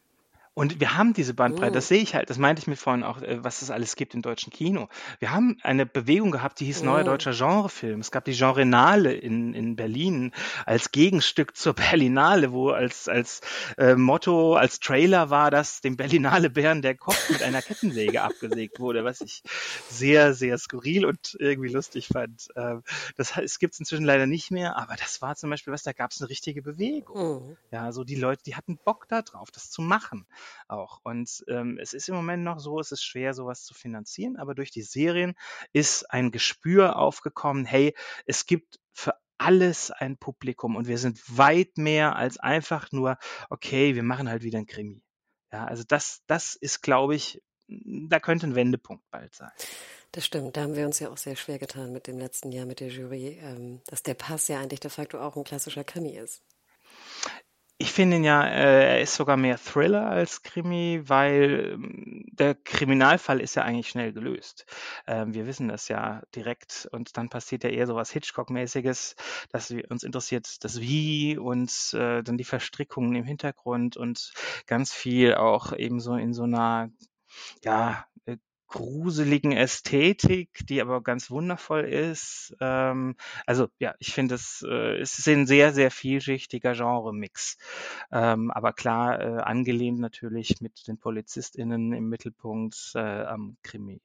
Und 0.56 0.80
wir 0.80 0.98
haben 0.98 1.14
diese 1.14 1.34
Bandbreite, 1.34 1.74
das 1.74 1.90
sehe 1.90 2.02
ich 2.02 2.16
halt, 2.16 2.30
das 2.30 2.38
meinte 2.38 2.62
ich 2.62 2.68
mir 2.68 2.78
vorhin 2.78 3.04
auch, 3.04 3.22
äh, 3.22 3.44
was 3.44 3.62
es 3.62 3.70
alles 3.70 3.98
gibt 3.98 4.14
im 4.14 4.22
deutschen 4.22 4.54
Kino. 4.54 4.88
Wir 5.20 5.32
haben 5.32 5.58
eine 5.64 5.86
Bewegung 5.86 6.32
gehabt, 6.32 6.62
die 6.62 6.66
hieß 6.66 6.82
Neuer 6.82 7.04
Deutscher 7.04 7.34
Genrefilm. 7.34 8.00
Es 8.00 8.10
gab 8.10 8.24
die 8.24 8.32
Genrenale 8.32 9.14
in, 9.14 9.54
in 9.54 9.76
Berlin 9.76 10.32
als 10.66 10.92
Gegenstück 10.92 11.58
zur 11.58 11.74
Berlinale, 11.74 12.54
wo 12.54 12.70
als, 12.70 13.10
als 13.10 13.42
äh, 13.78 13.96
Motto, 13.96 14.56
als 14.56 14.80
Trailer 14.80 15.30
war, 15.30 15.52
dass 15.52 15.82
dem 15.82 15.98
Berlinale 15.98 16.50
Bären 16.50 16.82
der 16.82 16.96
Kopf 16.96 17.30
mit 17.30 17.44
einer 17.44 17.62
Kettensäge 17.62 18.22
abgesägt 18.22 18.80
wurde, 18.80 19.04
was 19.04 19.20
ich 19.20 19.44
sehr, 19.90 20.34
sehr 20.34 20.58
skurril 20.58 21.06
und 21.06 21.36
irgendwie 21.38 21.70
lustig 21.70 22.08
fand. 22.08 22.48
Ähm, 22.56 22.82
das 23.18 23.36
es 23.36 23.60
gibt 23.60 23.74
es 23.74 23.82
inzwischen 23.82 24.06
leider 24.06 24.26
nicht 24.26 24.52
mehr, 24.52 24.78
aber 24.78 24.96
das 24.96 25.22
war 25.22 25.36
zum 25.36 25.50
Beispiel 25.50 25.74
was, 25.74 25.84
da 25.84 25.92
gab 25.92 26.12
es 26.12 26.22
eine 26.22 26.30
richtige 26.30 26.62
Bewegung. 26.62 27.50
Mhm. 27.50 27.58
Ja, 27.72 27.92
so 27.92 28.06
die 28.06 28.16
Leute, 28.16 28.42
die 28.46 28.56
hatten 28.56 28.78
Bock 28.78 29.10
da 29.10 29.22
drauf, 29.22 29.52
das 29.52 29.70
zu 29.70 29.82
machen 29.82 30.26
auch. 30.68 31.00
Und 31.04 31.44
ähm, 31.48 31.78
es 31.82 31.94
ist 31.94 32.10
im 32.10 32.16
Moment 32.16 32.44
noch 32.44 32.60
so, 32.60 32.80
es 32.80 32.92
ist 32.92 33.04
schwer, 33.04 33.34
sowas 33.34 33.64
zu 33.64 33.74
finanzieren, 33.74 34.38
aber 34.38 34.56
durch 34.56 34.72
die 34.72 34.82
Serien 34.82 35.36
ist 35.74 36.10
ein 36.12 36.32
Gespür 36.32 36.98
aufgekommen, 36.98 37.66
hey, 37.66 37.96
es 38.26 38.46
gibt 38.46 38.80
für 38.94 39.14
alles 39.38 39.92
ein 39.92 40.18
Publikum 40.18 40.76
und 40.76 40.88
wir 40.88 40.98
sind 40.98 41.20
weit 41.38 41.78
mehr 41.78 42.16
als 42.16 42.38
einfach 42.38 42.92
nur, 42.92 43.18
okay, 43.50 43.96
wir 43.96 44.04
machen 44.04 44.30
halt 44.30 44.44
wieder 44.44 44.60
ein 44.60 44.66
Krimi. 44.66 45.04
Ja, 45.52 45.66
also 45.66 45.84
das, 45.88 46.22
das 46.28 46.56
ist, 46.56 46.82
glaube 46.82 47.16
ich, 47.16 47.42
da 47.68 48.20
könnte 48.20 48.48
ein 48.48 48.56
Wendepunkt 48.56 49.04
bald 49.12 49.34
sein. 49.34 49.52
Das 50.12 50.26
stimmt, 50.26 50.56
da 50.56 50.62
haben 50.62 50.76
wir 50.76 50.86
uns 50.86 51.00
ja 51.00 51.10
auch 51.10 51.18
sehr 51.18 51.36
schwer 51.36 51.60
getan 51.60 51.92
mit 51.92 52.08
dem 52.08 52.18
letzten 52.18 52.52
Jahr 52.52 52.66
mit 52.66 52.80
der 52.80 52.88
Jury, 52.88 53.40
ähm, 53.42 53.82
dass 53.88 54.04
der 54.04 54.14
Pass 54.14 54.48
ja 54.48 54.60
eigentlich 54.60 54.80
de 54.80 54.92
facto 54.92 55.20
auch 55.20 55.36
ein 55.36 55.44
klassischer 55.44 55.84
Krimi 55.84 56.16
ist. 56.16 56.42
Ich 57.78 57.92
finde 57.92 58.16
ihn 58.18 58.24
ja, 58.24 58.46
äh, 58.48 58.96
er 58.96 59.02
ist 59.02 59.16
sogar 59.16 59.36
mehr 59.36 59.58
Thriller 59.58 60.08
als 60.08 60.44
Krimi, 60.44 61.02
weil 61.06 61.74
ähm, 61.74 62.24
der 62.32 62.56
Kriminalfall 62.56 63.42
ist 63.42 63.56
ja 63.56 63.64
eigentlich 63.64 63.90
schnell 63.90 64.14
gelöst. 64.14 64.66
Ähm, 65.08 65.34
wir 65.34 65.46
wissen 65.46 65.68
das 65.68 65.90
ja 65.90 66.22
direkt 66.34 66.88
und 66.94 67.18
dann 67.18 67.28
passiert 67.28 67.66
ja 67.66 67.70
eher 67.70 67.86
so 67.86 67.96
was 67.96 68.12
Hitchcock-mäßiges, 68.12 69.16
dass 69.52 69.72
uns 69.72 70.04
interessiert 70.04 70.64
das 70.64 70.80
Wie 70.80 71.38
und 71.38 71.70
äh, 71.94 72.24
dann 72.24 72.38
die 72.38 72.46
Verstrickungen 72.46 73.14
im 73.16 73.26
Hintergrund 73.26 73.98
und 73.98 74.32
ganz 74.68 74.94
viel 74.94 75.36
auch 75.36 75.74
eben 75.74 76.00
so 76.00 76.16
in 76.16 76.34
so 76.34 76.44
einer 76.44 76.90
ja, 77.64 78.06
äh, 78.26 78.38
gruseligen 78.68 79.52
Ästhetik, 79.52 80.66
die 80.68 80.82
aber 80.82 81.02
ganz 81.02 81.30
wundervoll 81.32 81.86
ist. 81.86 82.56
Ähm, 82.60 83.16
also 83.46 83.68
ja, 83.80 83.96
ich 84.00 84.14
finde 84.14 84.36
es, 84.36 84.66
äh, 84.68 84.98
es 84.98 85.20
ist 85.20 85.28
ein 85.28 85.48
sehr, 85.48 85.74
sehr 85.74 85.92
vielschichtiger 85.92 86.74
Genre-Mix. 86.74 87.58
Ähm, 88.12 88.52
aber 88.52 88.74
klar, 88.74 89.20
äh, 89.22 89.42
angelehnt 89.42 90.00
natürlich 90.00 90.62
mit 90.62 90.88
den 90.88 90.98
PolizistInnen 90.98 91.94
im 91.94 92.10
Mittelpunkt 92.10 92.92
äh, 92.96 93.00
am 93.00 93.58
Krimi. 93.64 94.02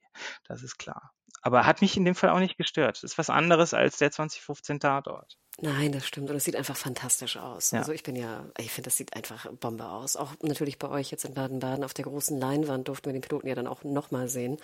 Das 0.47 0.63
ist 0.63 0.77
klar. 0.77 1.11
Aber 1.41 1.65
hat 1.65 1.81
mich 1.81 1.97
in 1.97 2.05
dem 2.05 2.15
Fall 2.15 2.29
auch 2.29 2.39
nicht 2.39 2.57
gestört. 2.57 2.97
Das 2.97 3.03
ist 3.03 3.17
was 3.17 3.29
anderes 3.29 3.73
als 3.73 3.97
der 3.97 4.11
2015 4.11 4.79
Tatort. 4.79 5.37
Nein, 5.59 5.91
das 5.91 6.07
stimmt. 6.07 6.29
Und 6.29 6.35
es 6.35 6.43
sieht 6.43 6.55
einfach 6.55 6.77
fantastisch 6.77 7.37
aus. 7.37 7.71
Ja. 7.71 7.79
Also 7.79 7.91
ich 7.91 8.03
bin 8.03 8.15
ja, 8.15 8.45
ich 8.57 8.71
finde, 8.71 8.87
das 8.87 8.97
sieht 8.97 9.15
einfach 9.15 9.51
Bombe 9.59 9.85
aus. 9.85 10.15
Auch 10.15 10.33
natürlich 10.41 10.77
bei 10.77 10.87
euch 10.89 11.11
jetzt 11.11 11.25
in 11.25 11.33
Baden-Baden 11.33 11.83
auf 11.83 11.93
der 11.93 12.05
großen 12.05 12.39
Leinwand 12.39 12.87
durften 12.87 13.07
wir 13.07 13.13
den 13.13 13.21
Piloten 13.21 13.47
ja 13.47 13.55
dann 13.55 13.67
auch 13.67 13.83
nochmal 13.83 14.27
sehen. 14.27 14.57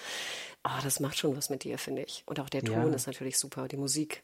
Oh, 0.63 0.79
das 0.83 0.99
macht 0.99 1.17
schon 1.17 1.35
was 1.35 1.49
mit 1.49 1.63
dir, 1.63 1.77
finde 1.77 2.03
ich. 2.03 2.23
Und 2.25 2.39
auch 2.39 2.49
der 2.49 2.63
Ton 2.63 2.89
ja. 2.89 2.95
ist 2.95 3.07
natürlich 3.07 3.37
super, 3.37 3.67
die 3.67 3.77
Musik. 3.77 4.23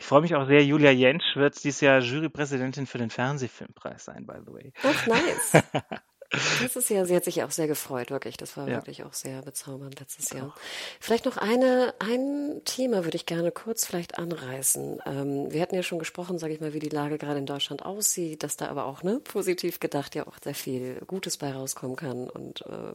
Ich 0.00 0.06
freue 0.06 0.22
mich 0.22 0.34
auch 0.34 0.46
sehr. 0.46 0.64
Julia 0.64 0.90
Jentsch 0.90 1.36
wird 1.36 1.62
dieses 1.62 1.82
Jahr 1.82 2.00
Jurypräsidentin 2.00 2.86
für 2.86 2.98
den 2.98 3.10
Fernsehfilmpreis 3.10 4.06
sein, 4.06 4.26
by 4.26 4.38
the 4.46 4.52
way. 4.52 4.72
Ach, 4.82 5.06
nice. 5.06 5.62
Das 6.30 6.76
ist 6.76 6.90
ja, 6.90 7.04
sie 7.04 7.16
hat 7.16 7.24
sich 7.24 7.36
ja 7.36 7.46
auch 7.46 7.50
sehr 7.50 7.66
gefreut, 7.66 8.10
wirklich. 8.10 8.36
Das 8.36 8.56
war 8.56 8.68
ja. 8.68 8.76
wirklich 8.76 9.02
auch 9.02 9.12
sehr 9.12 9.42
bezaubernd 9.42 9.98
letztes 9.98 10.30
Jahr. 10.30 10.54
Vielleicht 11.00 11.24
noch 11.24 11.36
eine, 11.36 11.94
ein 11.98 12.60
Thema 12.64 13.04
würde 13.04 13.16
ich 13.16 13.26
gerne 13.26 13.50
kurz 13.50 13.84
vielleicht 13.84 14.18
anreißen. 14.18 15.00
Ähm, 15.06 15.52
wir 15.52 15.60
hatten 15.60 15.74
ja 15.74 15.82
schon 15.82 15.98
gesprochen, 15.98 16.38
sage 16.38 16.54
ich 16.54 16.60
mal, 16.60 16.72
wie 16.72 16.78
die 16.78 16.88
Lage 16.88 17.18
gerade 17.18 17.40
in 17.40 17.46
Deutschland 17.46 17.84
aussieht, 17.84 18.44
dass 18.44 18.56
da 18.56 18.68
aber 18.68 18.84
auch, 18.84 19.02
ne, 19.02 19.18
positiv 19.18 19.80
gedacht 19.80 20.14
ja 20.14 20.26
auch 20.26 20.36
sehr 20.42 20.54
viel 20.54 21.00
Gutes 21.06 21.36
bei 21.36 21.52
rauskommen 21.52 21.96
kann 21.96 22.30
und 22.30 22.60
äh, 22.62 22.92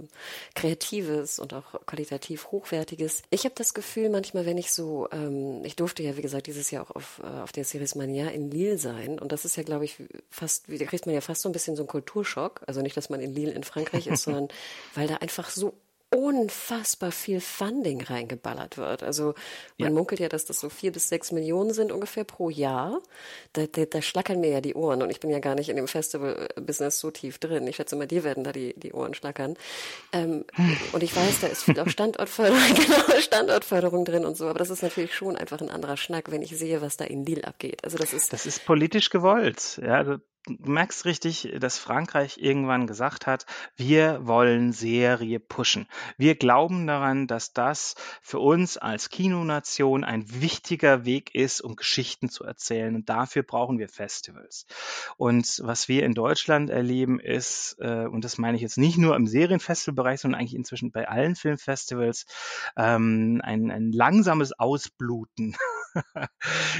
Kreatives 0.54 1.40
und 1.40 1.54
auch 1.54 1.86
qualitativ 1.86 2.52
Hochwertiges. 2.52 3.24
Ich 3.32 3.44
habe 3.44 3.56
das 3.56 3.74
Gefühl, 3.74 4.10
manchmal, 4.10 4.46
wenn 4.46 4.58
ich 4.58 4.72
so, 4.72 5.10
ähm, 5.12 5.62
ich 5.66 5.76
durfte 5.76 6.04
ja, 6.04 6.16
wie 6.16 6.22
gesagt, 6.22 6.48
dieses 6.48 6.72
Jahr 6.72 6.86
auch 6.86 6.96
auf, 6.96 7.22
äh, 7.22 7.42
auf 7.42 7.52
der 7.52 7.66
Series 7.66 7.96
Mania 7.96 8.30
in 8.30 8.50
Lille 8.50 8.78
sein 8.78 9.20
und 9.20 9.34
das 9.34 9.44
ist 9.44 9.58
ja, 9.58 9.64
glaube 9.64 9.84
ich, 9.84 9.98
fast, 10.30 10.66
da 10.70 10.86
kriegt 10.86 11.06
man 11.06 11.16
ja 11.16 11.22
fast 11.22 11.42
so 11.42 11.50
ein 11.50 11.54
bisschen 11.54 11.76
so 11.76 11.84
einen 11.84 11.90
Kulturschock. 11.90 12.62
Also 12.66 12.82
nicht, 12.82 12.96
dass 12.96 13.10
man 13.10 13.25
in 13.26 13.34
Lille 13.34 13.52
in 13.52 13.64
Frankreich 13.64 14.08
ist, 14.08 14.24
sondern 14.24 14.48
weil 14.96 15.08
da 15.08 15.16
einfach 15.16 15.50
so 15.50 15.74
unfassbar 16.16 17.12
viel 17.12 17.42
Funding 17.42 18.02
reingeballert 18.02 18.78
wird. 18.78 19.04
Also 19.04 19.34
man 19.78 19.90
ja. 19.90 19.94
munkelt 19.94 20.22
ja, 20.22 20.30
dass 20.30 20.46
das 20.46 20.60
so 20.60 20.70
vier 20.70 20.92
bis 20.92 21.10
sechs 21.10 21.32
Millionen 21.32 21.74
sind 21.74 21.92
ungefähr 21.92 22.24
pro 22.24 22.50
Jahr. 22.50 23.02
Da, 23.54 23.66
da, 23.68 23.86
da 23.86 24.02
schlackern 24.02 24.40
mir 24.40 24.50
ja 24.50 24.62
die 24.62 24.76
Ohren 24.76 25.02
und 25.02 25.10
ich 25.10 25.20
bin 25.20 25.30
ja 25.30 25.40
gar 25.40 25.56
nicht 25.56 25.68
in 25.68 25.76
dem 25.76 25.88
Festival-Business 25.88 27.00
so 27.00 27.12
tief 27.12 27.40
drin. 27.40 27.68
Ich 27.68 27.76
schätze 27.76 27.96
mal, 27.96 28.08
dir 28.08 28.24
werden 28.24 28.44
da 28.44 28.52
die, 28.52 28.74
die 28.80 28.94
Ohren 28.94 29.14
schlackern. 29.14 29.56
Ähm, 30.14 30.46
und 30.94 31.04
ich 31.04 31.16
weiß, 31.16 31.42
da 31.42 31.48
ist 31.48 31.64
viel 31.64 31.80
auch 31.80 31.90
Standortförderung, 31.90 32.62
genau, 32.76 33.20
Standortförderung 33.20 34.06
drin 34.06 34.26
und 34.26 34.38
so, 34.38 34.48
aber 34.48 34.60
das 34.60 34.70
ist 34.70 34.84
natürlich 34.84 35.14
schon 35.14 35.36
einfach 35.36 35.60
ein 35.60 35.70
anderer 35.70 35.98
Schnack, 35.98 36.32
wenn 36.32 36.42
ich 36.42 36.56
sehe, 36.58 36.82
was 36.82 36.98
da 36.98 37.06
in 37.06 37.26
Lille 37.26 37.46
abgeht. 37.46 37.84
Also 37.84 37.98
das 37.98 38.14
ist 38.14 38.32
das 38.32 38.46
ist 38.46 38.64
politisch 38.66 39.10
gewollt. 39.10 39.82
Ja, 39.84 39.96
also 39.96 40.18
du 40.48 40.72
merkst 40.72 41.06
richtig, 41.06 41.54
dass 41.60 41.78
Frankreich 41.78 42.38
irgendwann 42.38 42.88
gesagt 42.88 43.28
hat, 43.28 43.46
wir 43.76 44.26
wollen 44.26 44.74
Serie 44.74 45.40
pushen. 45.40 45.88
Wir 46.18 46.36
glauben 46.36 46.88
daran, 46.88 47.28
dass 47.28 47.54
das 47.54 47.96
für 48.22 48.40
uns 48.40 48.78
als 48.78 49.10
Kinonation 49.10 50.04
ein 50.04 50.26
wichtiger 50.42 51.06
Weg 51.06 51.34
ist, 51.34 51.62
um 51.62 51.76
Geschichten 51.76 52.30
zu 52.30 52.44
erzählen. 52.44 52.96
Und 52.96 53.10
dafür 53.10 53.44
brauchen 53.44 53.80
wir 53.80 53.90
Festivals. 53.90 54.68
Und 55.18 55.62
was 55.64 55.88
wir 55.88 56.04
in 56.04 56.14
Deutschland 56.14 56.70
erleben 56.70 57.20
ist, 57.20 57.78
äh, 57.80 58.06
und 58.06 58.24
das 58.24 58.38
meine 58.38 58.56
ich 58.56 58.62
jetzt 58.62 58.78
nicht 58.78 58.98
nur 58.98 59.16
im 59.16 59.28
Serienfestivalbereich, 59.28 60.22
sondern 60.22 60.40
eigentlich 60.40 60.56
inzwischen 60.56 60.92
bei 60.92 61.08
allen 61.08 61.36
Filmfestivals, 61.36 62.26
ähm, 62.78 63.42
ein, 63.44 63.72
ein 63.72 63.92
langsames 63.92 64.54
Ausbluten. 64.54 65.56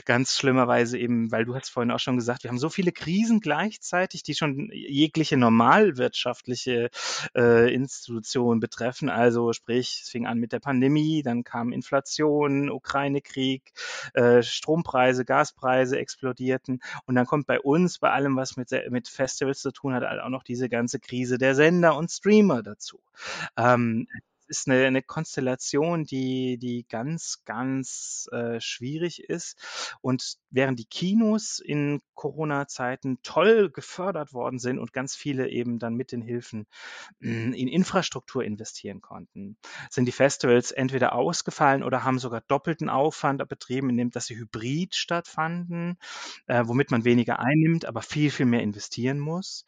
Ganz 0.06 0.36
schlimmerweise 0.36 0.98
eben, 0.98 1.32
weil 1.32 1.46
du 1.46 1.56
hast 1.56 1.70
vorhin 1.70 1.92
auch 1.92 2.00
schon 2.00 2.18
gesagt, 2.18 2.44
wir 2.44 2.50
haben 2.50 2.60
so 2.60 2.70
viele 2.70 2.92
Krisen 2.92 3.40
gleich 3.40 3.55
gleichzeitig, 3.56 4.24
die 4.24 4.36
schon 4.36 4.70
jegliche 4.74 5.38
normalwirtschaftliche 5.38 6.90
äh, 7.36 7.74
Institution 7.74 8.60
betreffen. 8.60 9.10
Also 9.10 9.54
sprich, 9.54 10.02
es 10.04 10.10
fing 10.10 10.26
an 10.26 10.40
mit 10.40 10.52
der 10.52 10.60
Pandemie, 10.60 11.24
dann 11.24 11.44
kam 11.44 11.72
Inflation, 11.72 12.70
Ukraine-Krieg, 12.70 13.72
äh, 14.14 14.44
Strompreise, 14.44 15.24
Gaspreise 15.24 15.98
explodierten 15.98 16.82
und 17.06 17.16
dann 17.16 17.26
kommt 17.26 17.48
bei 17.48 17.60
uns, 17.62 18.00
bei 18.00 18.12
allem, 18.12 18.36
was 18.36 18.58
mit, 18.58 18.72
mit 18.90 19.08
Festivals 19.08 19.62
zu 19.62 19.72
tun 19.72 19.94
hat, 19.94 20.04
auch 20.04 20.30
noch 20.30 20.44
diese 20.44 20.68
ganze 20.68 21.00
Krise 21.00 21.38
der 21.38 21.56
Sender 21.56 21.96
und 21.96 22.12
Streamer 22.12 22.62
dazu. 22.62 23.00
Ähm, 23.56 24.08
ist 24.48 24.68
eine, 24.68 24.86
eine 24.86 25.02
Konstellation, 25.02 26.04
die, 26.04 26.58
die 26.58 26.86
ganz, 26.88 27.42
ganz 27.46 28.28
äh, 28.32 28.60
schwierig 28.60 29.24
ist. 29.24 29.98
Und 30.02 30.38
während 30.50 30.80
die 30.80 30.86
Kinos 30.86 31.60
in 31.60 32.02
Corona-Zeiten 32.14 33.20
toll 33.24 33.70
gefördert 33.70 34.34
worden 34.34 34.60
sind 34.60 34.80
und 34.80 34.94
ganz 34.94 35.16
viele 35.16 35.50
eben 35.50 35.80
dann 35.80 35.96
mit 35.96 36.12
den 36.12 36.22
Hilfen 36.22 36.66
hm, 37.20 37.54
in 37.54 37.68
Infrastruktur 37.68 38.44
investieren 38.44 39.02
konnten, 39.02 39.58
sind 39.90 40.06
die 40.06 40.12
Festivals 40.12 40.72
entweder 40.72 41.14
ausgefallen 41.14 41.84
oder 41.84 42.04
haben 42.04 42.20
sogar 42.20 42.42
doppelten 42.42 42.90
Aufwand 42.90 43.46
betrieben, 43.48 43.90
indem 43.90 44.12
dass 44.12 44.28
sie 44.28 44.38
hybrid 44.38 44.96
stattfanden, 44.96 45.98
äh, 46.48 46.64
womit 46.66 46.92
man 46.92 47.06
weniger 47.06 47.40
einnimmt, 47.40 47.86
aber 47.86 48.02
viel, 48.02 48.32
viel 48.32 48.46
mehr 48.46 48.62
investieren 48.62 49.20
muss. 49.20 49.66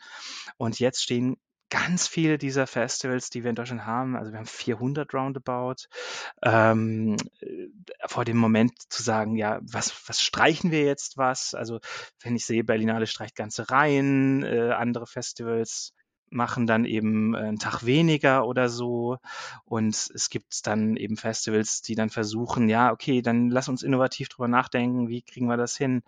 Und 0.57 0.79
jetzt 0.79 1.03
stehen 1.03 1.37
ganz 1.69 2.07
viele 2.07 2.37
dieser 2.37 2.67
Festivals, 2.67 3.29
die 3.29 3.43
wir 3.43 3.49
in 3.49 3.55
Deutschland 3.55 3.85
haben, 3.85 4.15
also 4.15 4.31
wir 4.31 4.39
haben 4.39 4.45
400 4.45 5.13
roundabout, 5.13 5.87
ähm, 6.43 7.17
äh, 7.41 7.67
vor 8.05 8.25
dem 8.25 8.37
Moment 8.37 8.73
zu 8.89 9.03
sagen, 9.03 9.35
ja, 9.35 9.59
was, 9.61 10.07
was 10.07 10.21
streichen 10.21 10.71
wir 10.71 10.83
jetzt 10.83 11.17
was? 11.17 11.53
Also 11.53 11.79
wenn 12.21 12.35
ich 12.35 12.45
sehe, 12.45 12.63
Berlinale 12.63 13.07
streicht 13.07 13.35
ganze 13.35 13.69
Reihen, 13.69 14.43
äh, 14.43 14.71
andere 14.71 15.07
Festivals 15.07 15.93
machen 16.29 16.67
dann 16.67 16.85
eben 16.85 17.33
äh, 17.33 17.39
einen 17.39 17.59
Tag 17.59 17.85
weniger 17.85 18.45
oder 18.45 18.69
so. 18.69 19.17
Und 19.65 19.95
es 20.13 20.29
gibt 20.29 20.65
dann 20.67 20.95
eben 20.97 21.17
Festivals, 21.17 21.81
die 21.81 21.95
dann 21.95 22.09
versuchen, 22.09 22.69
ja, 22.69 22.91
okay, 22.91 23.21
dann 23.21 23.49
lass 23.49 23.69
uns 23.69 23.83
innovativ 23.83 24.29
drüber 24.29 24.47
nachdenken, 24.47 25.07
wie 25.07 25.21
kriegen 25.21 25.47
wir 25.47 25.57
das 25.57 25.77
hin 25.77 26.03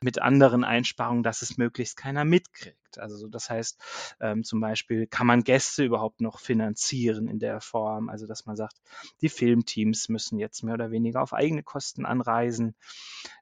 mit 0.00 0.20
anderen 0.20 0.64
Einsparungen, 0.64 1.22
dass 1.22 1.42
es 1.42 1.56
möglichst 1.56 1.96
keiner 1.96 2.24
mitkriegt. 2.24 2.76
Markt. 2.88 2.98
Also 2.98 3.28
das 3.28 3.50
heißt, 3.50 3.78
ähm, 4.20 4.44
zum 4.44 4.60
Beispiel 4.60 5.06
kann 5.06 5.26
man 5.26 5.44
Gäste 5.44 5.84
überhaupt 5.84 6.20
noch 6.20 6.38
finanzieren 6.38 7.28
in 7.28 7.38
der 7.38 7.60
Form, 7.60 8.08
also 8.08 8.26
dass 8.26 8.46
man 8.46 8.56
sagt, 8.56 8.80
die 9.20 9.28
Filmteams 9.28 10.08
müssen 10.08 10.38
jetzt 10.38 10.62
mehr 10.62 10.74
oder 10.74 10.90
weniger 10.90 11.22
auf 11.22 11.32
eigene 11.34 11.62
Kosten 11.62 12.06
anreisen, 12.06 12.74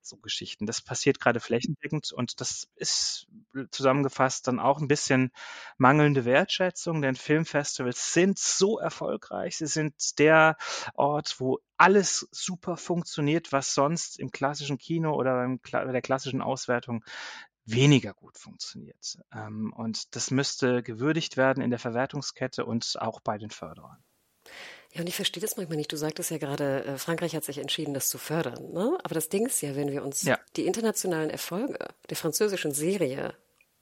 so 0.02 0.16
Geschichten. 0.16 0.66
Das 0.66 0.80
passiert 0.80 1.20
gerade 1.20 1.40
flächendeckend 1.40 2.12
und 2.12 2.40
das 2.40 2.68
ist 2.76 3.28
zusammengefasst 3.70 4.46
dann 4.46 4.58
auch 4.58 4.80
ein 4.80 4.88
bisschen 4.88 5.30
mangelnde 5.78 6.24
Wertschätzung, 6.24 7.02
denn 7.02 7.16
Filmfestivals 7.16 8.12
sind 8.12 8.38
so 8.38 8.78
erfolgreich, 8.78 9.58
sie 9.58 9.66
sind 9.66 10.18
der 10.18 10.56
Ort, 10.94 11.36
wo 11.38 11.58
alles 11.78 12.26
super 12.30 12.76
funktioniert, 12.76 13.52
was 13.52 13.74
sonst 13.74 14.18
im 14.18 14.30
klassischen 14.30 14.78
Kino 14.78 15.14
oder 15.14 15.46
bei 15.70 15.92
der 15.92 16.02
klassischen 16.02 16.40
Auswertung 16.40 17.04
weniger 17.66 18.14
gut 18.14 18.38
funktioniert. 18.38 19.18
Ähm, 19.32 19.72
und 19.76 20.14
das 20.16 20.30
müsste 20.30 20.82
gewürdigt 20.82 21.36
werden 21.36 21.62
in 21.62 21.70
der 21.70 21.78
Verwertungskette 21.78 22.64
und 22.64 22.96
auch 23.00 23.20
bei 23.20 23.38
den 23.38 23.50
Förderern. 23.50 24.02
Ja, 24.92 25.00
und 25.00 25.08
ich 25.08 25.16
verstehe 25.16 25.42
das 25.42 25.56
manchmal 25.56 25.76
nicht. 25.76 25.92
Du 25.92 25.96
sagtest 25.96 26.30
ja 26.30 26.38
gerade, 26.38 26.84
äh, 26.84 26.98
Frankreich 26.98 27.34
hat 27.34 27.44
sich 27.44 27.58
entschieden, 27.58 27.92
das 27.92 28.08
zu 28.08 28.18
fördern. 28.18 28.72
Ne? 28.72 28.96
Aber 29.02 29.14
das 29.14 29.28
Ding 29.28 29.46
ist 29.46 29.60
ja, 29.60 29.76
wenn 29.76 29.90
wir 29.90 30.04
uns 30.04 30.22
ja. 30.22 30.38
die 30.56 30.66
internationalen 30.66 31.28
Erfolge 31.28 31.88
der 32.08 32.16
französischen 32.16 32.72
Serie 32.72 33.34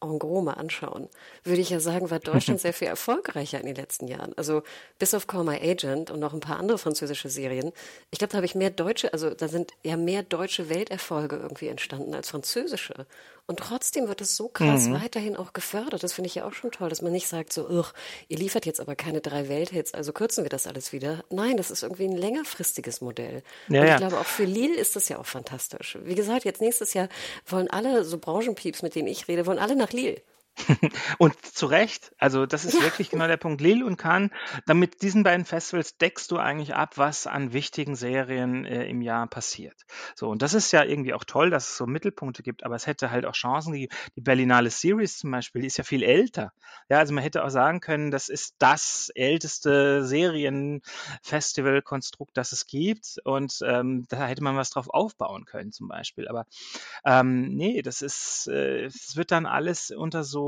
en 0.05 0.18
gros 0.18 0.45
mal 0.45 0.55
anschauen, 0.55 1.09
würde 1.45 1.61
ich 1.61 1.70
ja 1.70 1.80
sagen, 1.80 2.11
war 2.11 2.18
Deutschland 2.18 2.61
sehr 2.61 2.72
viel 2.72 2.89
erfolgreicher 2.89 3.61
in 3.61 3.66
den 3.66 3.76
letzten 3.76 4.09
Jahren. 4.09 4.32
Also 4.37 4.62
bis 4.99 5.14
auf 5.14 5.26
Call 5.26 5.45
My 5.45 5.57
Agent 5.57 6.11
und 6.11 6.20
noch 6.20 6.35
ein 6.35 6.41
paar 6.41 6.59
andere 6.59 6.78
französische 6.78 7.28
Serien. 7.28 7.72
Ich 8.11 8.18
glaube, 8.18 8.32
da 8.32 8.37
habe 8.37 8.47
ich 8.47 8.55
mehr 8.55 8.70
deutsche, 8.70 9.12
also 9.12 9.30
da 9.30 9.49
sind 9.49 9.72
ja 9.82 9.97
mehr 9.97 10.22
deutsche 10.22 10.68
Welterfolge 10.68 11.37
irgendwie 11.37 11.68
entstanden 11.68 12.14
als 12.14 12.30
französische. 12.30 13.07
Und 13.47 13.59
trotzdem 13.59 14.09
wird 14.09 14.22
es 14.22 14.36
so 14.36 14.49
krass 14.49 14.86
mhm. 14.86 15.03
weiterhin 15.03 15.36
auch 15.36 15.53
gefördert. 15.53 16.03
Das 16.03 16.14
finde 16.14 16.28
ich 16.28 16.34
ja 16.34 16.47
auch 16.47 16.55
schon 16.55 16.70
toll, 16.70 16.88
dass 16.88 17.03
man 17.03 17.12
nicht 17.12 17.28
sagt 17.28 17.53
so, 17.53 17.84
ihr 18.28 18.38
liefert 18.38 18.64
jetzt 18.64 18.80
aber 18.80 18.97
keine 18.97 19.20
drei 19.20 19.51
Welthits, 19.51 19.92
also 19.92 20.14
kürzen 20.14 20.45
wir 20.45 20.49
das 20.49 20.66
alles 20.66 20.92
wieder. 20.92 21.24
Nein, 21.28 21.59
das 21.59 21.70
ist 21.70 21.82
irgendwie 21.82 22.05
ein 22.05 22.16
längerfristiges 22.16 23.03
Modell. 23.03 23.42
Ja, 23.68 23.80
und 23.80 23.86
ich 23.86 23.90
ja. 23.90 23.97
glaube, 23.99 24.18
auch 24.18 24.26
für 24.26 24.45
Lille 24.45 24.76
ist 24.76 24.97
das 24.97 25.11
ja 25.11 25.18
auch 25.18 25.26
fantastisch. 25.26 25.99
Wie 26.03 26.14
gesagt, 26.14 26.45
jetzt 26.47 26.62
nächstes 26.62 26.95
Jahr 26.95 27.09
wollen 27.47 27.68
alle 27.68 28.05
so 28.05 28.16
Branchenpieps, 28.16 28.82
mit 28.82 28.95
denen 28.95 29.09
ich 29.09 29.28
rede, 29.28 29.45
wollen 29.45 29.59
alle 29.59 29.76
nach 29.76 29.92
Lille. 29.92 30.22
Und 31.18 31.34
zu 31.44 31.66
Recht, 31.66 32.14
also 32.18 32.46
das 32.46 32.64
ist 32.64 32.74
ja. 32.74 32.82
wirklich 32.82 33.11
genau 33.11 33.26
der 33.26 33.36
Punkt. 33.36 33.61
Lille 33.61 33.84
und 33.84 33.96
Cannes, 33.96 34.30
damit 34.66 35.02
diesen 35.02 35.24
beiden 35.24 35.44
Festivals 35.44 35.98
deckst 35.98 36.30
du 36.30 36.38
eigentlich 36.38 36.74
ab, 36.74 36.96
was 36.96 37.26
an 37.26 37.52
wichtigen 37.52 37.96
Serien 37.96 38.64
äh, 38.64 38.86
im 38.86 39.02
Jahr 39.02 39.26
passiert. 39.26 39.74
So, 40.14 40.28
und 40.28 40.42
das 40.42 40.55
ist 40.55 40.70
ja 40.72 40.84
irgendwie 40.84 41.12
auch 41.12 41.24
toll, 41.24 41.50
dass 41.50 41.70
es 41.70 41.76
so 41.76 41.86
Mittelpunkte 41.86 42.42
gibt, 42.42 42.64
aber 42.64 42.76
es 42.76 42.86
hätte 42.86 43.11
halt 43.11 43.26
auch 43.26 43.34
Chancen 43.34 43.72
gegeben. 43.72 43.92
Die 44.16 44.20
Berlinale 44.20 44.70
Series 44.70 45.18
zum 45.18 45.32
Beispiel, 45.32 45.62
die 45.62 45.66
ist 45.66 45.76
ja 45.76 45.82
viel 45.84 46.02
älter. 46.02 46.52
Ja, 46.88 46.98
also 46.98 47.14
man 47.14 47.24
hätte 47.24 47.44
auch 47.44 47.50
sagen 47.50 47.80
können, 47.80 48.11
das 48.11 48.28
ist 48.28 48.57
das 48.59 49.11
älteste 49.14 50.05
Serienfestival-Konstrukt, 50.05 52.36
das 52.36 52.52
es 52.52 52.66
gibt. 52.66 53.16
Und 53.24 53.61
ähm, 53.64 54.05
da 54.09 54.26
hätte 54.26 54.42
man 54.42 54.57
was 54.57 54.68
drauf 54.70 54.88
aufbauen 54.88 55.46
können, 55.46 55.72
zum 55.72 55.88
Beispiel. 55.88 56.28
Aber 56.28 56.46
ähm, 57.05 57.55
nee, 57.55 57.82
das 57.82 58.02
ist, 58.02 58.48
äh, 58.48 58.84
es 58.84 59.16
wird 59.16 59.30
dann 59.30 59.46
alles 59.46 59.90
unter 59.90 60.24
so 60.24 60.43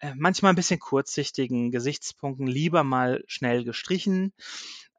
äh, 0.00 0.14
manchmal 0.16 0.52
ein 0.52 0.56
bisschen 0.56 0.80
kurzsichtigen 0.80 1.70
Gesichtspunkten 1.70 2.46
lieber 2.46 2.84
mal 2.84 3.22
schnell 3.26 3.64
gestrichen. 3.64 4.32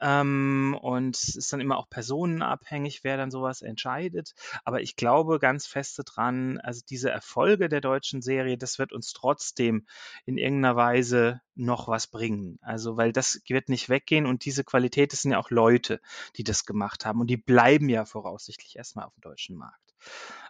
Ähm, 0.02 0.78
und 0.82 1.16
es 1.16 1.36
ist 1.36 1.54
dann 1.54 1.62
immer 1.62 1.78
auch 1.78 1.90
personenabhängig, 1.90 3.04
wer 3.04 3.18
dann 3.18 3.32
sowas 3.32 3.62
entscheidet. 3.62 4.34
Aber 4.66 4.82
ich 4.82 4.96
glaube 4.96 5.40
ganz 5.40 5.68
feste 5.68 6.04
dran, 6.04 6.60
also 6.60 6.82
diese 6.90 7.10
Erfolge 7.10 7.70
der 7.70 7.82
deutschen 7.82 8.22
Serie, 8.22 8.58
das 8.58 8.78
wird 8.78 8.92
uns 8.92 9.14
trotzdem 9.14 9.88
in 10.26 10.38
irgendeiner 10.38 10.76
Weise 10.76 11.42
noch 11.56 11.88
was 11.88 12.08
bringen. 12.08 12.60
Also, 12.62 12.98
weil 12.98 13.14
das 13.14 13.42
wird 13.48 13.70
nicht 13.70 13.88
weggehen 13.90 14.26
und 14.26 14.44
diese 14.46 14.64
Qualität, 14.64 15.14
das 15.14 15.22
sind 15.22 15.32
ja 15.32 15.40
auch 15.40 15.50
Leute, 15.50 16.02
die 16.36 16.44
das 16.44 16.66
gemacht 16.66 17.06
haben 17.06 17.22
und 17.22 17.28
die 17.28 17.38
bleiben 17.38 17.88
ja 17.90 18.06
voraussichtlich 18.06 18.76
erstmal 18.76 19.06
auf 19.06 19.14
dem 19.16 19.22
deutschen 19.22 19.56
Markt. 19.56 19.96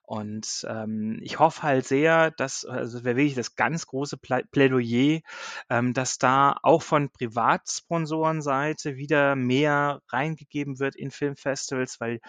Und 0.07 0.65
ähm, 0.69 1.19
ich 1.21 1.39
hoffe 1.39 1.63
halt 1.63 1.85
sehr, 1.87 2.31
dass, 2.31 2.65
also 2.65 3.03
wäre 3.03 3.17
wirklich 3.17 3.35
das 3.35 3.55
ganz 3.55 3.87
große 3.87 4.17
Plädoyer, 4.17 5.21
ähm, 5.69 5.93
dass 5.93 6.17
da 6.17 6.57
auch 6.61 6.81
von 6.81 7.09
Privatsponsorenseite 7.09 8.97
wieder 8.97 9.35
mehr 9.35 10.01
reingegeben 10.09 10.79
wird 10.79 10.95
in 10.95 11.11
Filmfestivals, 11.11 11.99
weil 11.99 12.19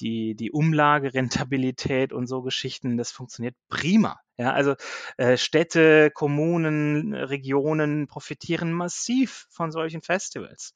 die, 0.00 0.34
die 0.34 0.52
Umlage, 0.52 1.14
Rentabilität 1.14 2.12
und 2.12 2.26
so 2.26 2.42
Geschichten, 2.42 2.96
das 2.96 3.12
funktioniert 3.12 3.56
prima. 3.68 4.18
Ja, 4.36 4.52
also 4.52 4.74
äh, 5.16 5.36
Städte, 5.36 6.10
Kommunen, 6.10 7.14
Regionen 7.14 8.08
profitieren 8.08 8.72
massiv 8.72 9.46
von 9.48 9.70
solchen 9.70 10.02
Festivals. 10.02 10.74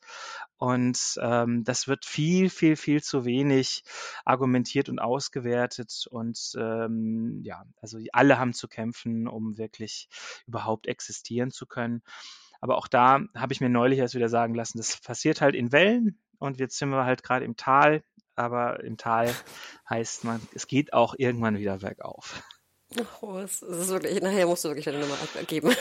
Und 0.59 1.19
ähm, 1.21 1.65
das 1.65 1.89
wird 1.89 2.05
viel, 2.05 2.51
viel, 2.51 2.77
viel 2.77 3.03
zu 3.03 3.25
wenig 3.25 3.83
argumentiert 4.25 4.89
und 4.89 5.01
ausgewertet. 5.01 6.07
Und 6.09 6.53
ähm, 6.57 7.41
ja, 7.43 7.65
also 7.81 7.99
alle 8.13 8.39
haben 8.39 8.53
zu 8.53 8.69
kämpfen, 8.69 9.27
um 9.27 9.59
wirklich 9.59 10.09
überhaupt 10.47 10.87
existieren 10.87 11.51
zu 11.51 11.67
können. 11.67 12.03
Aber 12.61 12.77
auch 12.77 12.89
da 12.89 13.21
habe 13.35 13.53
ich 13.53 13.61
mir 13.61 13.71
neulich 13.71 13.99
erst 13.99 14.15
wieder 14.15 14.29
sagen 14.29 14.55
lassen, 14.55 14.79
das 14.79 15.01
passiert 15.01 15.41
halt 15.41 15.55
in 15.57 15.73
Wellen 15.73 16.21
und 16.39 16.59
jetzt 16.59 16.79
sind 16.79 16.91
wir 16.91 17.05
halt 17.05 17.23
gerade 17.23 17.45
im 17.45 17.57
Tal. 17.57 18.03
Aber 18.37 18.85
im 18.85 18.97
Tal 18.97 19.35
heißt 19.91 20.23
man, 20.23 20.41
es 20.55 20.69
geht 20.69 20.93
auch 20.93 21.15
irgendwann 21.19 21.59
wieder 21.59 21.79
bergauf. 21.79 22.41
Oh, 23.21 23.39
es 23.39 23.61
ist 23.63 23.89
wirklich, 23.89 24.21
nachher 24.23 24.47
musst 24.47 24.65
du 24.65 24.69
wirklich 24.69 24.87
deine 24.87 25.01
Nummer 25.01 25.15
abgeben. 25.23 25.71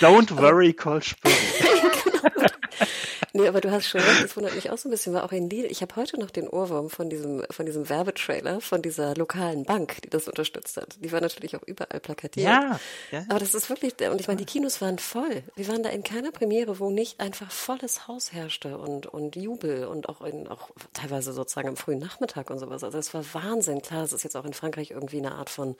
Don't 0.00 0.30
worry, 0.36 0.72
Cold 0.72 1.04
Spring. 1.04 1.34
Nee, 3.32 3.46
aber 3.46 3.60
du 3.60 3.70
hast 3.70 3.86
schon 3.86 4.00
recht, 4.00 4.24
das 4.24 4.36
wundert 4.36 4.54
mich 4.54 4.70
auch 4.70 4.78
so 4.78 4.88
ein 4.88 4.90
bisschen, 4.90 5.12
war 5.12 5.24
auch 5.24 5.32
in 5.32 5.48
Lille. 5.48 5.68
Ich 5.68 5.82
habe 5.82 5.94
heute 5.96 6.18
noch 6.18 6.30
den 6.30 6.48
Ohrwurm 6.48 6.90
von 6.90 7.08
diesem, 7.08 7.44
von 7.50 7.66
diesem 7.66 7.88
Werbetrailer 7.88 8.60
von 8.60 8.82
dieser 8.82 9.14
lokalen 9.14 9.64
Bank, 9.64 10.02
die 10.02 10.10
das 10.10 10.26
unterstützt 10.26 10.76
hat. 10.76 10.96
Die 11.00 11.12
war 11.12 11.20
natürlich 11.20 11.56
auch 11.56 11.62
überall 11.62 12.00
plakatiert. 12.00 12.46
Ja, 12.46 12.80
ja. 13.10 13.24
Aber 13.28 13.38
das 13.38 13.54
ist 13.54 13.68
wirklich, 13.68 13.94
und 14.10 14.20
ich 14.20 14.26
meine, 14.26 14.38
die 14.38 14.46
Kinos 14.46 14.80
waren 14.80 14.98
voll. 14.98 15.42
Wir 15.54 15.68
waren 15.68 15.82
da 15.82 15.90
in 15.90 16.02
keiner 16.02 16.32
Premiere, 16.32 16.80
wo 16.80 16.90
nicht 16.90 17.20
einfach 17.20 17.50
volles 17.50 18.08
Haus 18.08 18.32
herrschte 18.32 18.78
und, 18.78 19.06
und 19.06 19.36
Jubel 19.36 19.86
und 19.86 20.08
auch 20.08 20.22
in, 20.22 20.48
auch 20.48 20.70
teilweise 20.92 21.32
sozusagen 21.32 21.68
am 21.68 21.76
frühen 21.76 21.98
Nachmittag 21.98 22.50
und 22.50 22.58
sowas. 22.58 22.82
Also 22.82 22.98
es 22.98 23.14
war 23.14 23.24
Wahnsinn. 23.32 23.82
Klar, 23.82 24.04
es 24.04 24.12
ist 24.12 24.24
jetzt 24.24 24.36
auch 24.36 24.44
in 24.44 24.54
Frankreich 24.54 24.90
irgendwie 24.90 25.18
eine 25.18 25.32
Art 25.32 25.50
von 25.50 25.76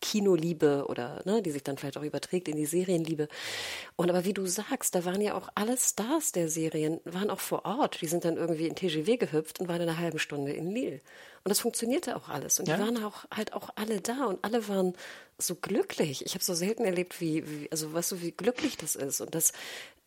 Kinoliebe 0.00 0.86
oder, 0.88 1.22
ne, 1.24 1.42
die 1.42 1.50
sich 1.50 1.62
dann 1.62 1.76
vielleicht 1.76 1.98
auch 1.98 2.02
überträgt 2.02 2.48
in 2.48 2.56
die 2.56 2.66
Serienliebe. 2.66 3.28
Und 3.96 4.10
aber 4.10 4.24
wie 4.24 4.34
du 4.34 4.46
sagst, 4.46 4.94
da 4.94 5.04
waren 5.04 5.20
ja 5.20 5.34
auch 5.34 5.48
alle 5.54 5.76
Stars 5.76 6.32
der 6.32 6.48
Serien 6.48 6.93
waren 7.04 7.30
auch 7.30 7.40
vor 7.40 7.64
Ort. 7.64 8.00
Die 8.00 8.06
sind 8.06 8.24
dann 8.24 8.36
irgendwie 8.36 8.66
in 8.66 8.74
TGW 8.74 9.16
gehüpft 9.16 9.60
und 9.60 9.68
waren 9.68 9.80
in 9.80 9.88
einer 9.88 9.98
halben 9.98 10.18
Stunde 10.18 10.52
in 10.52 10.70
Lille. 10.70 11.00
Und 11.44 11.50
das 11.50 11.60
funktionierte 11.60 12.16
auch 12.16 12.28
alles. 12.28 12.58
Und 12.58 12.68
ja. 12.68 12.76
die 12.76 12.82
waren 12.82 13.04
auch 13.04 13.24
halt 13.30 13.52
auch 13.52 13.70
alle 13.74 14.00
da 14.00 14.26
und 14.26 14.42
alle 14.44 14.66
waren 14.68 14.94
so 15.38 15.54
glücklich. 15.54 16.24
Ich 16.24 16.34
habe 16.34 16.44
so 16.44 16.54
selten 16.54 16.84
erlebt, 16.84 17.20
wie, 17.20 17.48
wie, 17.48 17.70
also 17.70 17.92
weißt 17.92 18.12
du, 18.12 18.22
wie 18.22 18.30
glücklich 18.30 18.76
das 18.76 18.96
ist. 18.96 19.20
Und 19.20 19.34
das 19.34 19.52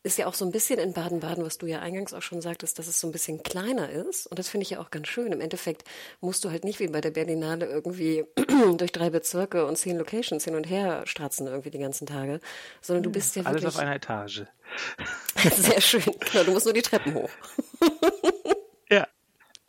ist 0.07 0.17
ja 0.17 0.25
auch 0.25 0.33
so 0.33 0.45
ein 0.45 0.51
bisschen 0.51 0.79
in 0.79 0.93
Baden-Baden, 0.93 1.43
was 1.45 1.57
du 1.57 1.67
ja 1.67 1.79
eingangs 1.79 2.13
auch 2.13 2.21
schon 2.21 2.41
sagtest, 2.41 2.79
dass 2.79 2.87
es 2.87 2.99
so 2.99 3.07
ein 3.07 3.11
bisschen 3.11 3.43
kleiner 3.43 3.89
ist. 3.89 4.25
Und 4.25 4.39
das 4.39 4.49
finde 4.49 4.63
ich 4.63 4.69
ja 4.71 4.79
auch 4.79 4.89
ganz 4.89 5.07
schön. 5.07 5.31
Im 5.33 5.41
Endeffekt 5.41 5.83
musst 6.21 6.43
du 6.45 6.49
halt 6.49 6.63
nicht 6.63 6.79
wie 6.79 6.87
bei 6.87 7.01
der 7.01 7.11
Berlinale 7.11 7.65
irgendwie 7.65 8.25
durch 8.77 8.91
drei 8.91 9.09
Bezirke 9.09 9.65
und 9.65 9.77
zehn 9.77 9.97
Locations 9.97 10.43
hin 10.43 10.55
und 10.55 10.63
her 10.63 11.03
stratzen 11.05 11.47
irgendwie 11.47 11.71
die 11.71 11.79
ganzen 11.79 12.07
Tage, 12.07 12.39
sondern 12.81 13.03
du 13.03 13.11
bist 13.11 13.35
ja 13.35 13.43
Alles 13.43 13.63
wirklich... 13.63 13.75
auf 13.75 13.81
einer 13.81 13.95
Etage. 13.95 14.43
Sehr 15.55 15.81
schön. 15.81 16.03
Genau, 16.31 16.43
du 16.45 16.51
musst 16.51 16.65
nur 16.65 16.73
die 16.73 16.81
Treppen 16.81 17.13
hoch. 17.13 17.29
ja. 18.89 19.07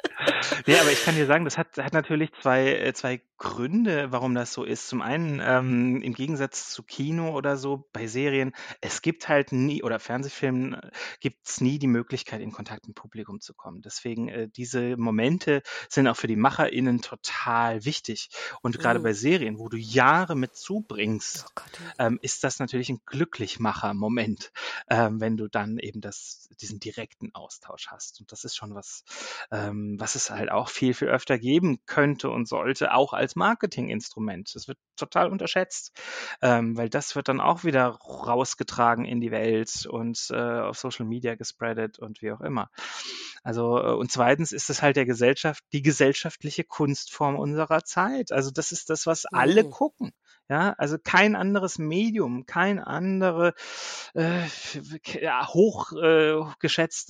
Ja, 0.66 0.80
aber 0.80 0.92
ich 0.92 1.04
kann 1.04 1.14
dir 1.14 1.26
sagen, 1.26 1.44
das 1.44 1.58
hat, 1.58 1.76
hat 1.78 1.92
natürlich 1.92 2.30
zwei, 2.42 2.72
äh, 2.74 2.92
zwei 2.94 3.22
Gründe, 3.38 4.10
warum 4.10 4.34
das 4.34 4.52
so 4.52 4.64
ist. 4.64 4.88
Zum 4.88 5.00
einen, 5.00 5.40
ähm, 5.42 6.02
im 6.02 6.12
Gegensatz 6.12 6.70
zu 6.70 6.82
Kino 6.82 7.30
oder 7.36 7.56
so, 7.56 7.88
bei 7.92 8.08
Serien, 8.08 8.52
es 8.80 9.00
gibt 9.00 9.28
halt 9.28 9.52
nie, 9.52 9.82
oder 9.82 10.00
Fernsehfilmen, 10.00 10.74
äh, 10.74 10.90
gibt's 11.20 11.60
nie 11.60 11.78
die 11.78 11.86
Möglichkeit, 11.86 12.40
in 12.40 12.50
Kontakt 12.50 12.88
mit 12.88 12.96
Publikum 12.96 13.40
zu 13.40 13.54
kommen. 13.54 13.80
Deswegen, 13.80 14.28
äh, 14.28 14.48
diese 14.48 14.96
Momente 14.96 15.62
sind 15.88 16.08
auch 16.08 16.16
für 16.16 16.26
die 16.26 16.36
MacherInnen 16.36 17.00
total 17.00 17.84
wichtig. 17.84 18.28
Und 18.60 18.78
gerade 18.78 18.98
mhm. 18.98 19.04
bei 19.04 19.12
Serien, 19.12 19.58
wo 19.58 19.68
du 19.68 19.76
Jahre 19.76 20.34
mit 20.34 20.56
zubringst, 20.56 21.46
oh 21.46 21.52
Gott, 21.54 21.80
ähm, 21.98 22.18
ist 22.22 22.42
das 22.42 22.58
natürlich 22.58 22.88
ein 22.88 23.00
Glücklichmacher-Moment, 23.06 24.52
ähm, 24.90 25.20
wenn 25.20 25.36
du 25.36 25.48
dann 25.48 25.78
eben 25.78 26.00
das, 26.00 26.48
diesen 26.60 26.80
direkten 26.80 27.32
Austausch 27.34 27.86
hast. 27.86 28.20
Und 28.20 28.32
das 28.32 28.44
ist 28.44 28.56
schon 28.56 28.74
was, 28.74 29.04
ähm, 29.52 29.94
was 30.00 30.16
es 30.16 30.30
halt 30.38 30.50
auch 30.50 30.68
viel, 30.70 30.94
viel 30.94 31.08
öfter 31.08 31.38
geben 31.38 31.80
könnte 31.86 32.30
und 32.30 32.48
sollte, 32.48 32.94
auch 32.94 33.12
als 33.12 33.36
Marketinginstrument. 33.36 34.54
Das 34.54 34.68
wird 34.68 34.78
total 34.96 35.30
unterschätzt, 35.30 35.92
ähm, 36.42 36.76
weil 36.76 36.88
das 36.88 37.16
wird 37.16 37.28
dann 37.28 37.40
auch 37.40 37.64
wieder 37.64 37.86
rausgetragen 37.88 39.04
in 39.04 39.20
die 39.20 39.30
Welt 39.30 39.86
und 39.86 40.28
äh, 40.30 40.36
auf 40.36 40.78
Social 40.78 41.06
Media 41.06 41.34
gespreadet 41.34 41.98
und 41.98 42.22
wie 42.22 42.32
auch 42.32 42.40
immer. 42.40 42.70
Also 43.42 43.78
äh, 43.78 43.92
und 43.94 44.10
zweitens 44.10 44.52
ist 44.52 44.70
es 44.70 44.82
halt 44.82 44.96
der 44.96 45.06
Gesellschaft 45.06 45.62
die 45.72 45.82
gesellschaftliche 45.82 46.64
Kunstform 46.64 47.36
unserer 47.36 47.84
Zeit. 47.84 48.32
Also 48.32 48.50
das 48.50 48.72
ist 48.72 48.90
das, 48.90 49.06
was 49.06 49.24
alle 49.26 49.64
Mhm. 49.64 49.70
gucken. 49.70 50.12
Ja, 50.50 50.72
also 50.78 50.96
kein 50.98 51.36
anderes 51.36 51.78
Medium, 51.78 52.46
kein 52.46 52.78
andere 52.78 53.52
äh, 54.14 54.46
ja, 55.20 55.46
hoch 55.48 55.92
äh, 55.92 56.40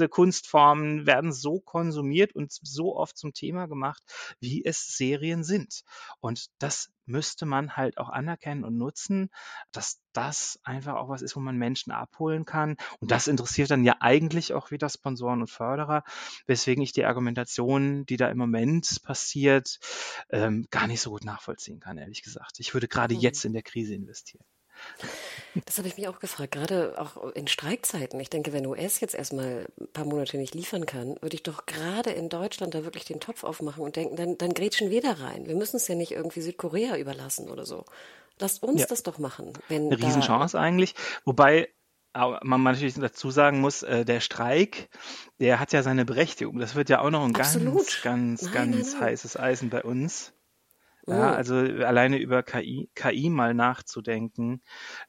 Kunstformen 0.08 1.06
werden 1.06 1.32
so 1.32 1.60
konsumiert 1.60 2.34
und 2.34 2.50
so 2.50 2.96
oft 2.96 3.16
zum 3.16 3.32
Thema 3.32 3.66
gemacht, 3.66 4.02
wie 4.40 4.64
es 4.64 4.96
Serien 4.96 5.44
sind. 5.44 5.82
Und 6.20 6.46
das 6.58 6.90
müsste 7.08 7.46
man 7.46 7.76
halt 7.76 7.98
auch 7.98 8.08
anerkennen 8.08 8.64
und 8.64 8.76
nutzen, 8.76 9.30
dass 9.72 10.00
das 10.12 10.58
einfach 10.62 10.94
auch 10.96 11.08
was 11.08 11.22
ist, 11.22 11.36
wo 11.36 11.40
man 11.40 11.56
Menschen 11.56 11.92
abholen 11.92 12.44
kann. 12.44 12.76
Und 13.00 13.10
das 13.10 13.28
interessiert 13.28 13.70
dann 13.70 13.84
ja 13.84 13.96
eigentlich 14.00 14.52
auch 14.52 14.70
wieder 14.70 14.88
Sponsoren 14.88 15.40
und 15.40 15.50
Förderer, 15.50 16.04
weswegen 16.46 16.82
ich 16.82 16.92
die 16.92 17.04
Argumentation, 17.04 18.06
die 18.06 18.16
da 18.16 18.28
im 18.28 18.38
Moment 18.38 19.00
passiert, 19.04 19.78
ähm, 20.30 20.66
gar 20.70 20.86
nicht 20.86 21.00
so 21.00 21.10
gut 21.10 21.24
nachvollziehen 21.24 21.80
kann, 21.80 21.98
ehrlich 21.98 22.22
gesagt. 22.22 22.60
Ich 22.60 22.74
würde 22.74 22.88
gerade 22.88 23.14
Mhm. 23.14 23.20
jetzt 23.20 23.44
in 23.44 23.52
der 23.52 23.62
Krise 23.62 23.94
investieren. 23.94 24.44
Das 25.64 25.78
habe 25.78 25.88
ich 25.88 25.96
mich 25.96 26.08
auch 26.08 26.20
gefragt, 26.20 26.52
gerade 26.52 26.94
auch 26.98 27.32
in 27.32 27.48
Streikzeiten. 27.48 28.20
Ich 28.20 28.30
denke, 28.30 28.52
wenn 28.52 28.66
US 28.66 29.00
jetzt 29.00 29.14
erstmal 29.14 29.66
ein 29.80 29.88
paar 29.92 30.04
Monate 30.04 30.36
nicht 30.36 30.54
liefern 30.54 30.86
kann, 30.86 31.16
würde 31.20 31.34
ich 31.34 31.42
doch 31.42 31.66
gerade 31.66 32.10
in 32.10 32.28
Deutschland 32.28 32.74
da 32.74 32.84
wirklich 32.84 33.04
den 33.04 33.20
Topf 33.20 33.44
aufmachen 33.44 33.82
und 33.82 33.96
denken, 33.96 34.16
dann, 34.16 34.38
dann 34.38 34.54
grätschen 34.54 34.90
wir 34.90 35.00
da 35.02 35.12
rein. 35.12 35.46
Wir 35.46 35.56
müssen 35.56 35.76
es 35.76 35.88
ja 35.88 35.94
nicht 35.94 36.12
irgendwie 36.12 36.40
Südkorea 36.40 36.96
überlassen 36.96 37.48
oder 37.50 37.66
so. 37.66 37.84
Lasst 38.38 38.62
uns 38.62 38.82
Ja. 38.82 38.86
das 38.86 39.02
doch 39.02 39.18
machen. 39.18 39.52
Wenn 39.68 39.86
Eine 39.92 39.98
Riesenchance 39.98 40.58
eigentlich. 40.58 40.94
Wobei 41.24 41.68
man 42.14 42.62
natürlich 42.62 42.94
dazu 42.94 43.30
sagen 43.30 43.60
muss, 43.60 43.82
äh, 43.82 44.04
der 44.04 44.20
Streik, 44.20 44.88
der 45.40 45.60
hat 45.60 45.72
ja 45.72 45.82
seine 45.82 46.04
Berechtigung. 46.04 46.58
Das 46.58 46.74
wird 46.74 46.88
ja 46.88 47.00
auch 47.00 47.10
noch 47.10 47.24
ein 47.24 47.34
Absolut. 47.36 47.74
ganz, 47.76 48.02
ganz, 48.02 48.42
Nein, 48.42 48.52
ganz 48.52 48.76
nein, 48.76 48.92
nein. 48.92 49.00
heißes 49.10 49.36
Eisen 49.36 49.70
bei 49.70 49.82
uns. 49.82 50.32
Ja, 51.08 51.32
Mm. 51.32 51.34
also 51.34 51.54
alleine 51.56 52.18
über 52.18 52.42
KI, 52.42 52.88
KI 52.94 53.30
mal 53.30 53.54
nachzudenken 53.54 54.60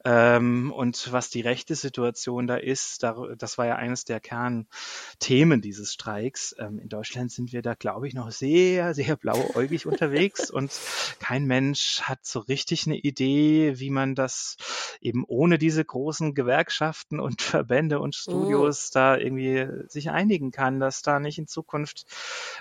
ähm, 0.05 0.71
und 0.71 1.11
was 1.11 1.29
die 1.29 1.41
rechte 1.41 1.75
Situation 1.75 2.47
da 2.47 2.55
ist, 2.55 3.03
da, 3.03 3.15
das 3.37 3.57
war 3.57 3.65
ja 3.67 3.75
eines 3.75 4.05
der 4.05 4.19
Kernthemen 4.19 5.61
dieses 5.61 5.93
Streiks. 5.93 6.55
Ähm, 6.57 6.79
in 6.79 6.89
Deutschland 6.89 7.31
sind 7.31 7.51
wir 7.51 7.61
da, 7.61 7.73
glaube 7.73 8.07
ich, 8.07 8.13
noch 8.13 8.31
sehr, 8.31 8.93
sehr 8.93 9.17
blauäugig 9.17 9.85
unterwegs 9.85 10.49
und 10.51 10.71
kein 11.19 11.45
Mensch 11.45 12.01
hat 12.01 12.19
so 12.25 12.39
richtig 12.39 12.85
eine 12.87 12.97
Idee, 12.97 13.79
wie 13.79 13.89
man 13.89 14.15
das 14.15 14.57
eben 15.01 15.23
ohne 15.27 15.57
diese 15.57 15.83
großen 15.83 16.33
Gewerkschaften 16.33 17.19
und 17.19 17.41
Verbände 17.41 17.99
und 17.99 18.15
Studios 18.15 18.91
da 18.91 19.17
irgendwie 19.17 19.67
sich 19.87 20.09
einigen 20.09 20.51
kann, 20.51 20.79
dass 20.79 21.01
da 21.01 21.19
nicht 21.19 21.37
in 21.37 21.47
Zukunft 21.47 22.05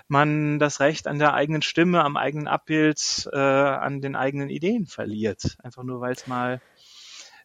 man 0.09 0.59
das 0.59 0.81
Recht 0.81 1.07
an 1.07 1.19
der 1.19 1.35
eigenen 1.35 1.63
Stimme, 1.63 2.05
am 2.05 2.17
eigenen 2.17 2.49
Abbild, 2.49 3.28
äh, 3.33 3.39
an 3.39 4.01
den 4.01 4.17
eigenen 4.17 4.51
Ideen 4.51 4.87
verliert. 4.87 5.57
Einfach 5.63 5.85
nur, 5.85 6.01
weil 6.01 6.13
es 6.15 6.27
mal, 6.27 6.61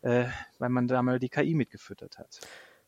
äh, 0.01 0.27
weil 0.59 0.69
man 0.69 0.87
da 0.87 1.01
mal 1.03 1.19
die 1.19 1.29
KI 1.29 1.55
mitgefüttert 1.55 2.17
hat. 2.19 2.43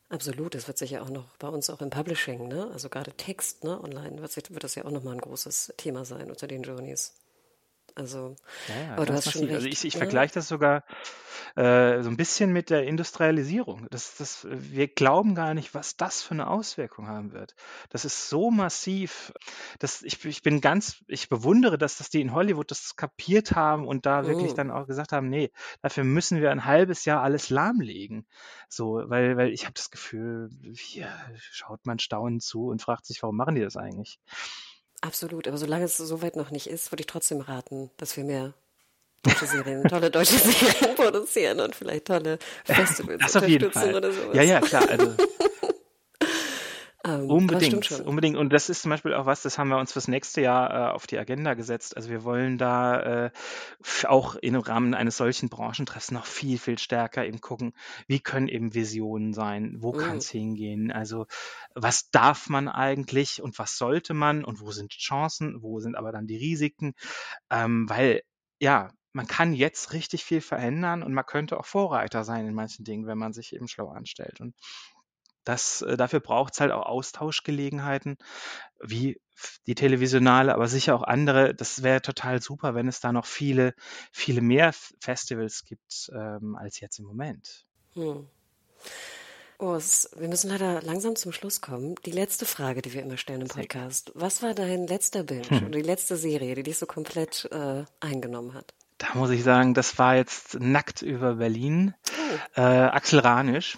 Absolut, 0.09 0.55
das 0.55 0.67
wird 0.67 0.77
sich 0.79 0.89
ja 0.91 1.01
auch 1.03 1.09
noch 1.11 1.35
bei 1.37 1.47
uns 1.47 1.69
auch 1.69 1.79
im 1.81 1.89
Publishing, 1.91 2.47
ne? 2.47 2.69
Also 2.71 2.89
gerade 2.89 3.11
Text, 3.13 3.63
ne, 3.63 3.79
online 3.83 4.19
wird, 4.21 4.31
sich- 4.31 4.49
wird 4.51 4.63
das 4.63 4.73
ja 4.75 4.85
auch 4.85 4.91
nochmal 4.91 5.13
ein 5.13 5.21
großes 5.21 5.73
Thema 5.77 6.05
sein 6.05 6.29
unter 6.31 6.47
den 6.47 6.63
Journeys. 6.63 7.13
Also, 7.95 8.35
Ja, 8.67 8.79
ja, 8.81 8.95
aber 8.95 9.05
du 9.05 9.13
hast 9.13 9.31
schon 9.31 9.43
massiv. 9.43 9.45
recht. 9.45 9.55
Also 9.55 9.67
ich, 9.67 9.85
ich 9.85 9.95
ne? 9.95 9.97
vergleiche 9.97 10.33
das 10.33 10.47
sogar 10.49 10.83
äh, 11.55 12.01
so 12.03 12.09
ein 12.09 12.17
bisschen 12.17 12.51
mit 12.53 12.69
der 12.69 12.85
Industrialisierung. 12.85 13.87
Das, 13.91 14.15
das, 14.17 14.45
wir 14.49 14.87
glauben 14.87 15.35
gar 15.35 15.53
nicht, 15.53 15.73
was 15.73 15.95
das 15.97 16.21
für 16.21 16.33
eine 16.33 16.47
Auswirkung 16.47 17.07
haben 17.07 17.31
wird. 17.31 17.55
Das 17.89 18.05
ist 18.05 18.29
so 18.29 18.51
massiv. 18.51 19.33
Das, 19.79 20.01
ich, 20.01 20.23
ich 20.25 20.41
bin 20.43 20.61
ganz, 20.61 21.03
ich 21.07 21.29
bewundere, 21.29 21.77
dass 21.77 21.97
das 21.97 22.09
die 22.09 22.21
in 22.21 22.33
Hollywood 22.33 22.71
das 22.71 22.95
kapiert 22.97 23.53
haben 23.53 23.87
und 23.87 24.05
da 24.05 24.27
wirklich 24.27 24.53
Mhm. 24.53 24.55
dann 24.55 24.71
auch 24.71 24.87
gesagt 24.87 25.11
haben, 25.13 25.29
nee, 25.29 25.51
dafür 25.81 26.03
müssen 26.03 26.41
wir 26.41 26.51
ein 26.51 26.65
halbes 26.65 27.05
Jahr 27.05 27.21
alles 27.23 27.49
lahmlegen. 27.49 28.25
So, 28.69 29.01
weil, 29.07 29.37
weil 29.37 29.51
ich 29.53 29.63
habe 29.65 29.73
das 29.75 29.91
Gefühl, 29.91 30.49
hier 30.75 31.09
schaut 31.39 31.85
man 31.85 31.99
staunend 31.99 32.43
zu 32.43 32.67
und 32.67 32.81
fragt 32.81 33.05
sich, 33.05 33.23
warum 33.23 33.37
machen 33.37 33.55
die 33.55 33.61
das 33.61 33.77
eigentlich? 33.77 34.19
Absolut, 35.01 35.47
aber 35.47 35.57
solange 35.57 35.85
es 35.85 35.97
so 35.97 36.21
weit 36.21 36.35
noch 36.35 36.51
nicht 36.51 36.67
ist, 36.67 36.91
würde 36.91 37.01
ich 37.01 37.07
trotzdem 37.07 37.41
raten, 37.41 37.89
dass 37.97 38.17
wir 38.17 38.23
mehr 38.23 38.53
deutsche 39.23 39.45
Serien, 39.45 39.83
tolle 39.87 40.09
deutsche 40.11 40.37
Serien 40.37 40.95
produzieren 40.95 41.59
und 41.59 41.75
vielleicht 41.75 42.05
tolle 42.05 42.39
Festivals 42.65 43.21
Das 43.21 43.35
auf 43.35 43.47
jeden 43.47 43.71
Fall. 43.71 43.93
oder 43.95 44.11
sowas. 44.11 44.35
Ja, 44.35 44.41
ja, 44.43 44.61
klar. 44.61 44.87
Also 44.89 45.13
Ähm, 47.05 47.29
Unbedingt, 47.29 47.91
unbedingt. 48.01 48.37
Und 48.37 48.51
das 48.51 48.69
ist 48.69 48.81
zum 48.81 48.89
Beispiel 48.89 49.13
auch 49.13 49.25
was, 49.25 49.41
das 49.43 49.57
haben 49.57 49.69
wir 49.69 49.77
uns 49.77 49.93
fürs 49.93 50.07
nächste 50.07 50.41
Jahr 50.41 50.89
äh, 50.89 50.91
auf 50.91 51.05
die 51.07 51.19
Agenda 51.19 51.53
gesetzt. 51.53 51.95
Also 51.95 52.09
wir 52.09 52.23
wollen 52.23 52.57
da 52.57 53.25
äh, 53.25 53.31
auch 54.05 54.35
im 54.35 54.55
Rahmen 54.55 54.93
eines 54.93 55.17
solchen 55.17 55.49
Branchentreffs 55.49 56.11
noch 56.11 56.25
viel, 56.25 56.57
viel 56.57 56.79
stärker 56.79 57.25
eben 57.25 57.41
gucken, 57.41 57.73
wie 58.07 58.19
können 58.19 58.47
eben 58.47 58.73
Visionen 58.73 59.33
sein, 59.33 59.77
wo 59.79 59.91
kann 59.91 60.13
Mhm. 60.13 60.17
es 60.17 60.29
hingehen, 60.29 60.91
also 60.91 61.25
was 61.75 62.09
darf 62.09 62.49
man 62.49 62.67
eigentlich 62.67 63.41
und 63.41 63.59
was 63.59 63.77
sollte 63.77 64.13
man 64.13 64.43
und 64.43 64.59
wo 64.61 64.71
sind 64.71 64.91
Chancen, 64.91 65.61
wo 65.61 65.79
sind 65.79 65.95
aber 65.95 66.11
dann 66.11 66.27
die 66.27 66.37
Risiken, 66.37 66.93
ähm, 67.49 67.87
weil 67.89 68.21
ja, 68.59 68.91
man 69.13 69.27
kann 69.27 69.53
jetzt 69.53 69.93
richtig 69.93 70.25
viel 70.25 70.41
verändern 70.41 71.03
und 71.03 71.13
man 71.13 71.25
könnte 71.25 71.57
auch 71.59 71.65
Vorreiter 71.65 72.23
sein 72.23 72.47
in 72.47 72.53
manchen 72.53 72.83
Dingen, 72.83 73.07
wenn 73.07 73.17
man 73.17 73.33
sich 73.33 73.53
eben 73.53 73.67
schlau 73.67 73.89
anstellt. 73.89 74.41
Und 74.41 74.55
das, 75.45 75.81
äh, 75.81 75.95
dafür 75.95 76.19
braucht 76.19 76.53
es 76.53 76.59
halt 76.59 76.71
auch 76.71 76.85
Austauschgelegenheiten, 76.85 78.17
wie 78.81 79.19
die 79.67 79.75
Televisionale, 79.75 80.53
aber 80.53 80.67
sicher 80.67 80.95
auch 80.95 81.03
andere. 81.03 81.53
Das 81.55 81.83
wäre 81.83 82.01
total 82.01 82.41
super, 82.41 82.75
wenn 82.75 82.87
es 82.87 82.99
da 82.99 83.11
noch 83.11 83.25
viele, 83.25 83.73
viele 84.11 84.41
mehr 84.41 84.73
Festivals 84.99 85.63
gibt 85.65 86.11
ähm, 86.13 86.55
als 86.55 86.79
jetzt 86.79 86.99
im 86.99 87.05
Moment. 87.05 87.65
Hm. 87.93 88.27
Oh, 89.57 89.75
es, 89.75 90.09
wir 90.17 90.27
müssen 90.27 90.49
leider 90.49 90.81
langsam 90.81 91.15
zum 91.15 91.31
Schluss 91.31 91.61
kommen. 91.61 91.95
Die 92.05 92.11
letzte 92.11 92.45
Frage, 92.45 92.81
die 92.81 92.93
wir 92.93 93.01
immer 93.01 93.17
stellen 93.17 93.41
im 93.41 93.47
Podcast. 93.47 94.11
Was 94.13 94.43
war 94.43 94.53
dein 94.53 94.85
letzter 94.87 95.23
Binge 95.23 95.49
Hm. 95.49 95.67
oder 95.67 95.77
die 95.77 95.81
letzte 95.81 96.17
Serie, 96.17 96.55
die 96.55 96.63
dich 96.63 96.77
so 96.77 96.85
komplett 96.85 97.47
äh, 97.51 97.85
eingenommen 98.01 98.53
hat? 98.53 98.73
Da 98.97 99.07
muss 99.13 99.29
ich 99.29 99.43
sagen, 99.43 99.73
das 99.73 99.97
war 99.97 100.15
jetzt 100.15 100.59
nackt 100.59 101.01
über 101.01 101.35
Berlin. 101.35 101.93
Oh. 102.55 102.61
Äh, 102.61 102.63
Axel 102.63 103.19
Ranisch, 103.19 103.77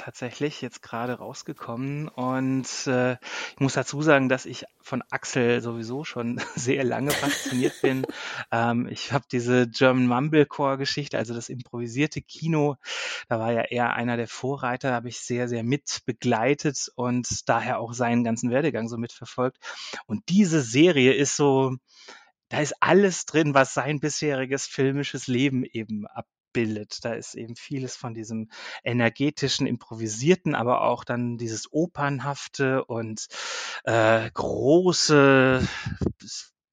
tatsächlich 0.00 0.60
jetzt 0.62 0.82
gerade 0.82 1.14
rausgekommen. 1.14 2.08
Und 2.08 2.86
äh, 2.86 3.12
ich 3.12 3.60
muss 3.60 3.74
dazu 3.74 4.02
sagen, 4.02 4.28
dass 4.28 4.46
ich 4.46 4.64
von 4.80 5.02
Axel 5.10 5.60
sowieso 5.60 6.04
schon 6.04 6.40
sehr 6.56 6.84
lange 6.84 7.10
fasziniert 7.10 7.80
bin. 7.82 8.06
Ähm, 8.50 8.88
ich 8.90 9.12
habe 9.12 9.24
diese 9.30 9.68
German 9.68 10.06
Mumblecore-Geschichte, 10.06 11.18
also 11.18 11.34
das 11.34 11.48
improvisierte 11.48 12.22
Kino, 12.22 12.76
da 13.28 13.38
war 13.38 13.52
ja 13.52 13.62
er 13.62 13.94
einer 13.94 14.16
der 14.16 14.28
Vorreiter, 14.28 14.92
habe 14.92 15.08
ich 15.08 15.20
sehr, 15.20 15.48
sehr 15.48 15.62
mit 15.62 16.00
begleitet 16.06 16.90
und 16.94 17.48
daher 17.48 17.78
auch 17.78 17.92
seinen 17.92 18.24
ganzen 18.24 18.50
Werdegang 18.50 18.88
so 18.88 18.96
mitverfolgt. 18.96 19.58
Und 20.06 20.28
diese 20.28 20.62
Serie 20.62 21.12
ist 21.12 21.36
so, 21.36 21.76
da 22.48 22.60
ist 22.60 22.74
alles 22.80 23.26
drin, 23.26 23.54
was 23.54 23.74
sein 23.74 24.00
bisheriges 24.00 24.66
filmisches 24.66 25.26
Leben 25.26 25.64
eben 25.64 26.06
abbildet. 26.50 27.04
Da 27.04 27.14
ist 27.14 27.34
eben 27.34 27.56
vieles 27.56 27.96
von 27.96 28.14
diesem 28.14 28.50
energetischen, 28.84 29.66
improvisierten, 29.66 30.54
aber 30.54 30.82
auch 30.82 31.04
dann 31.04 31.38
dieses 31.38 31.72
opernhafte 31.72 32.84
und 32.84 33.28
äh, 33.84 34.30
große 34.32 35.66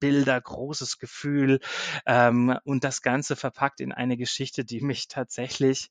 Bilder, 0.00 0.40
großes 0.40 0.98
Gefühl 0.98 1.60
ähm, 2.06 2.56
und 2.64 2.84
das 2.84 3.02
Ganze 3.02 3.36
verpackt 3.36 3.80
in 3.80 3.92
eine 3.92 4.16
Geschichte, 4.16 4.64
die 4.64 4.80
mich 4.80 5.08
tatsächlich 5.08 5.88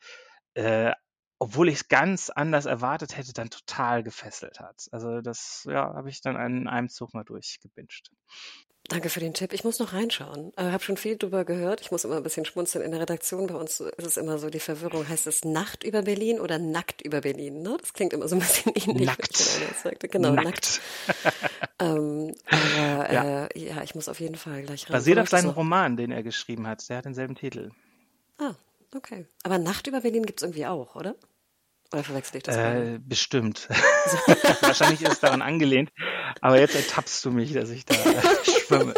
äh, 0.53 0.93
obwohl 1.39 1.69
ich 1.69 1.75
es 1.75 1.87
ganz 1.87 2.31
anders 2.31 2.65
erwartet 2.65 3.15
hätte, 3.15 3.31
dann 3.31 3.51
total 3.51 4.01
gefesselt 4.01 4.59
hat. 4.59 4.87
Also 4.91 5.21
das 5.21 5.67
ja, 5.69 5.93
habe 5.93 6.09
ich 6.09 6.19
dann 6.21 6.35
in 6.35 6.67
einem 6.67 6.89
Zug 6.89 7.13
mal 7.13 7.23
durchgebinged. 7.23 8.09
Danke 8.89 9.09
für 9.09 9.19
den 9.19 9.33
Tipp. 9.33 9.51
Ich 9.51 9.65
muss 9.65 9.79
noch 9.79 9.91
reinschauen. 9.91 10.53
Ich 10.57 10.63
habe 10.63 10.81
schon 10.81 10.95
viel 10.95 11.17
drüber 11.17 11.43
gehört. 11.43 11.81
Ich 11.81 11.91
muss 11.91 12.05
immer 12.05 12.15
ein 12.17 12.23
bisschen 12.23 12.45
schmunzeln. 12.45 12.85
In 12.85 12.91
der 12.91 13.01
Redaktion 13.01 13.47
bei 13.47 13.55
uns 13.55 13.81
ist 13.81 14.05
es 14.07 14.15
immer 14.15 14.37
so 14.39 14.49
die 14.49 14.61
Verwirrung. 14.61 15.07
Heißt 15.09 15.27
es 15.27 15.43
Nacht 15.43 15.83
über 15.83 16.03
Berlin 16.03 16.39
oder 16.39 16.57
Nackt 16.57 17.01
über 17.01 17.19
Berlin? 17.19 17.61
Ne? 17.61 17.77
Das 17.81 17.91
klingt 17.93 18.13
immer 18.13 18.29
so 18.29 18.37
ein 18.37 18.39
bisschen 18.39 18.71
ähnlich. 18.75 19.05
Nackt. 19.05 19.35
sagte. 19.35 20.07
Genau, 20.07 20.31
nackt. 20.31 20.45
Nackt. 20.45 20.81
Ähm, 21.79 22.33
aber 22.49 23.13
Ja. 23.13 23.45
äh, 23.45 23.59
ja, 23.59 23.83
ich 23.83 23.93
muss 23.93 24.09
auf 24.09 24.19
jeden 24.19 24.35
Fall 24.35 24.63
gleich 24.63 24.85
rein. 24.87 24.93
Basiert 24.93 25.19
auf 25.19 25.29
seinem? 25.29 25.51
Roman, 25.51 25.95
den 25.95 26.09
er 26.11 26.23
geschrieben 26.23 26.65
hat. 26.65 26.89
Der 26.89 26.97
hat 26.97 27.05
denselben 27.05 27.35
Titel. 27.35 27.69
Ah, 28.39 28.55
okay. 28.95 29.27
Aber 29.43 29.59
Nacht 29.59 29.85
über 29.85 30.01
Berlin 30.01 30.25
gibt's 30.25 30.41
irgendwie 30.41 30.65
auch, 30.65 30.95
oder? 30.95 31.15
Oder 31.93 32.03
verwechsel 32.03 32.37
ich 32.37 32.43
das? 32.43 32.55
Äh, 32.57 32.99
bestimmt. 32.99 33.69
Wahrscheinlich 34.61 35.03
ist 35.03 35.11
es 35.13 35.19
daran 35.19 35.43
angelehnt. 35.43 35.91
Aber 36.41 36.59
jetzt 36.59 36.75
ertappst 36.75 37.23
du 37.25 37.31
mich, 37.31 37.53
dass 37.53 37.69
ich 37.69 37.85
da 37.85 37.95
schwimme. 38.43 38.93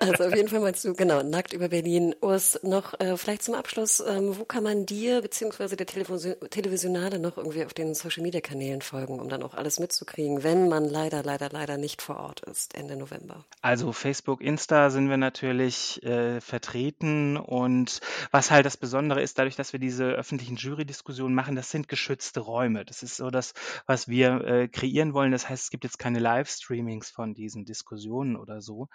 Also 0.00 0.24
auf 0.24 0.34
jeden 0.34 0.48
Fall 0.48 0.60
meinst 0.60 0.84
du, 0.84 0.94
genau, 0.94 1.22
nackt 1.22 1.52
über 1.52 1.68
Berlin. 1.68 2.14
Urs, 2.20 2.58
noch 2.62 2.98
äh, 3.00 3.16
vielleicht 3.16 3.42
zum 3.42 3.54
Abschluss, 3.54 4.02
ähm, 4.06 4.38
wo 4.38 4.44
kann 4.44 4.64
man 4.64 4.86
dir 4.86 5.20
beziehungsweise 5.22 5.76
der 5.76 5.86
Television 5.86 6.34
Televisionale 6.50 7.18
noch 7.18 7.36
irgendwie 7.36 7.64
auf 7.64 7.74
den 7.74 7.94
Social-Media-Kanälen 7.94 8.82
folgen, 8.82 9.20
um 9.20 9.28
dann 9.28 9.42
auch 9.42 9.54
alles 9.54 9.80
mitzukriegen, 9.80 10.42
wenn 10.42 10.68
man 10.68 10.88
leider, 10.88 11.22
leider, 11.22 11.48
leider 11.50 11.76
nicht 11.76 12.02
vor 12.02 12.16
Ort 12.16 12.40
ist, 12.40 12.74
Ende 12.74 12.96
November? 12.96 13.44
Also 13.60 13.92
Facebook, 13.92 14.40
Insta 14.40 14.90
sind 14.90 15.08
wir 15.08 15.16
natürlich 15.16 16.02
äh, 16.02 16.40
vertreten 16.40 17.36
und 17.36 18.00
was 18.30 18.50
halt 18.50 18.66
das 18.66 18.76
Besondere 18.76 19.22
ist, 19.22 19.38
dadurch, 19.38 19.56
dass 19.56 19.72
wir 19.72 19.80
diese 19.80 20.04
öffentlichen 20.04 20.56
Jury-Diskussionen 20.56 21.34
machen, 21.34 21.56
das 21.56 21.70
sind 21.70 21.88
geschützte 21.88 22.40
Räume. 22.40 22.84
Das 22.84 23.02
ist 23.02 23.16
so 23.16 23.30
das, 23.30 23.54
was 23.86 24.08
wir 24.08 24.44
äh, 24.44 24.68
kreieren 24.68 25.14
wollen. 25.14 25.32
Das 25.32 25.48
heißt, 25.48 25.64
es 25.64 25.70
gibt 25.70 25.84
jetzt 25.84 25.98
keine 25.98 26.18
Livestreamings 26.18 27.10
von 27.10 27.34
diesen 27.34 27.64
Diskussionen 27.64 28.36
oder 28.36 28.60
so. 28.60 28.88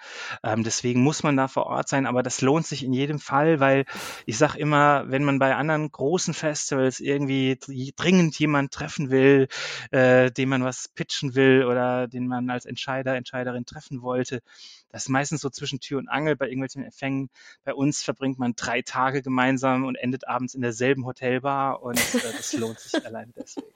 Ähm, 0.49 0.63
deswegen 0.63 1.01
muss 1.03 1.23
man 1.23 1.37
da 1.37 1.47
vor 1.47 1.65
Ort 1.67 1.89
sein, 1.89 2.05
aber 2.05 2.23
das 2.23 2.41
lohnt 2.41 2.65
sich 2.65 2.83
in 2.83 2.93
jedem 2.93 3.19
Fall, 3.19 3.59
weil 3.59 3.85
ich 4.25 4.37
sage 4.37 4.57
immer, 4.57 5.05
wenn 5.07 5.23
man 5.23 5.39
bei 5.39 5.55
anderen 5.55 5.91
großen 5.91 6.33
Festivals 6.33 6.99
irgendwie 6.99 7.59
dringend 7.95 8.37
jemand 8.39 8.71
treffen 8.71 9.09
will, 9.11 9.47
äh, 9.91 10.31
dem 10.31 10.49
man 10.49 10.63
was 10.63 10.87
pitchen 10.89 11.35
will 11.35 11.65
oder 11.65 12.07
den 12.07 12.27
man 12.27 12.49
als 12.49 12.65
Entscheider, 12.65 13.15
Entscheiderin 13.15 13.65
treffen 13.65 14.01
wollte, 14.01 14.41
das 14.89 15.03
ist 15.03 15.09
meistens 15.09 15.41
so 15.41 15.49
zwischen 15.49 15.79
Tür 15.79 15.99
und 15.99 16.09
Angel 16.09 16.35
bei 16.35 16.47
irgendwelchen 16.47 16.83
Empfängen. 16.83 17.29
Bei 17.63 17.73
uns 17.73 18.03
verbringt 18.03 18.39
man 18.39 18.53
drei 18.55 18.81
Tage 18.81 19.21
gemeinsam 19.21 19.85
und 19.85 19.95
endet 19.95 20.27
abends 20.27 20.55
in 20.55 20.61
derselben 20.61 21.05
Hotelbar 21.05 21.81
und 21.81 21.97
äh, 21.97 22.33
das 22.37 22.53
lohnt 22.53 22.79
sich 22.79 22.93
allein 23.05 23.33
deswegen. 23.35 23.67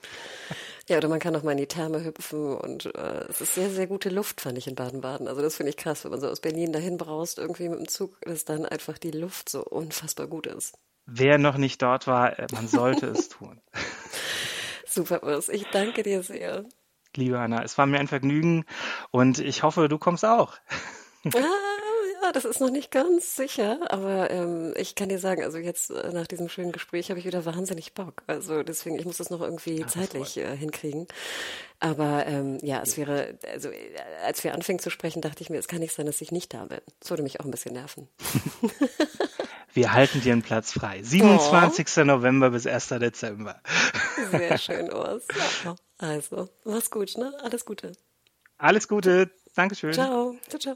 Ja, 0.90 0.98
oder 0.98 1.08
man 1.08 1.20
kann 1.20 1.36
auch 1.36 1.44
mal 1.44 1.52
in 1.52 1.60
die 1.60 1.68
Therme 1.68 2.04
hüpfen 2.04 2.58
und 2.58 2.94
äh, 2.94 3.26
es 3.30 3.40
ist 3.40 3.56
sehr, 3.56 3.70
sehr 3.70 3.88
gute 3.88 4.10
Luft, 4.10 4.42
fand 4.42 4.58
ich 4.58 4.68
in 4.68 4.76
Baden-Baden. 4.76 5.28
Also 5.28 5.42
das 5.42 5.56
finde 5.56 5.70
ich 5.70 5.78
krass, 5.78 6.04
wenn 6.04 6.12
man 6.12 6.20
so 6.20 6.28
aus 6.28 6.42
Berlin 6.42 6.74
dahin 6.74 6.98
braust, 6.98 7.38
irgendwie 7.38 7.70
mit 7.70 7.80
dem 7.80 7.88
Zug, 7.88 8.20
dass 8.22 8.44
dann 8.44 8.66
einfach 8.66 8.98
die 8.98 9.12
Luft 9.12 9.50
so 9.50 9.64
unfassbar 9.64 10.28
gut 10.28 10.48
ist. 10.48 10.78
Wer 11.06 11.38
noch 11.38 11.58
nicht 11.58 11.82
dort 11.82 12.08
war, 12.08 12.38
äh, 12.40 12.48
man 12.52 12.68
sollte 12.68 13.08
es 13.08 13.30
tun. 13.30 13.62
Super, 14.90 15.24
Urs. 15.24 15.50
Ich 15.50 15.66
danke 15.72 16.04
dir 16.04 16.22
sehr. 16.22 16.66
Liebe 17.16 17.40
Anna, 17.40 17.64
es 17.64 17.78
war 17.78 17.86
mir 17.86 18.00
ein 18.00 18.08
Vergnügen 18.08 18.66
und 19.12 19.40
ich 19.40 19.64
hoffe, 19.64 19.88
du 19.88 19.98
kommst 19.98 20.26
auch. 20.26 20.58
Ah, 21.36 22.26
ja, 22.26 22.32
das 22.32 22.46
ist 22.46 22.60
noch 22.62 22.70
nicht 22.70 22.92
ganz 22.92 23.36
sicher, 23.36 23.80
aber 23.92 24.30
ähm, 24.32 24.74
ich 24.78 24.96
kann 24.96 25.10
dir 25.10 25.20
sagen, 25.20 25.44
also 25.44 25.58
jetzt 25.58 25.90
äh, 25.90 26.12
nach 26.14 26.28
diesem 26.28 26.48
schönen 26.48 26.72
Gespräch 26.72 27.10
habe 27.10 27.20
ich 27.20 27.26
wieder 27.26 27.46
wahnsinnig 27.46 27.94
Bock. 27.94 28.24
Also 28.28 28.64
deswegen, 28.64 28.98
ich 28.98 29.06
muss 29.06 29.18
das 29.18 29.30
noch 29.30 29.42
irgendwie 29.42 29.80
ja, 29.80 29.88
zeitlich 29.88 30.38
äh, 30.38 30.56
hinkriegen. 30.56 31.08
Aber 31.80 32.26
ähm, 32.28 32.60
ja, 32.62 32.82
es 32.82 32.98
wäre, 32.98 33.38
also 33.52 33.70
äh, 33.70 33.96
als 34.26 34.44
wir 34.44 34.54
anfingen 34.54 34.80
zu 34.80 34.90
sprechen, 34.90 35.22
dachte 35.22 35.42
ich 35.42 35.50
mir, 35.50 35.58
es 35.60 35.68
kann 35.68 35.80
nicht 35.80 35.94
sein, 35.94 36.06
dass 36.06 36.22
ich 36.22 36.32
nicht 36.32 36.54
da 36.54 36.66
bin. 36.66 36.80
Das 37.00 37.10
würde 37.10 37.24
mich 37.24 37.40
auch 37.40 37.46
ein 37.46 37.52
bisschen 37.52 37.74
nerven. 37.74 38.08
Wir 39.74 39.92
halten 39.92 40.22
dir 40.22 40.34
einen 40.34 40.44
Platz 40.44 40.72
frei. 40.72 41.02
27. 41.02 41.88
Oh. 41.98 42.04
November 42.04 42.52
bis 42.52 42.68
1. 42.68 42.90
Dezember. 42.90 43.60
Sehr 44.30 44.58
schön, 44.60 44.94
Urs. 44.94 45.24
Also, 45.98 46.48
mach's 46.64 46.92
gut, 46.92 47.18
ne? 47.18 47.34
Alles 47.42 47.66
Gute. 47.66 47.94
Alles 48.60 48.88
Gute. 48.88 49.32
Dankeschön. 49.56 49.94
Ciao. 49.94 50.36
Ciao, 50.48 50.60
ciao. 50.60 50.76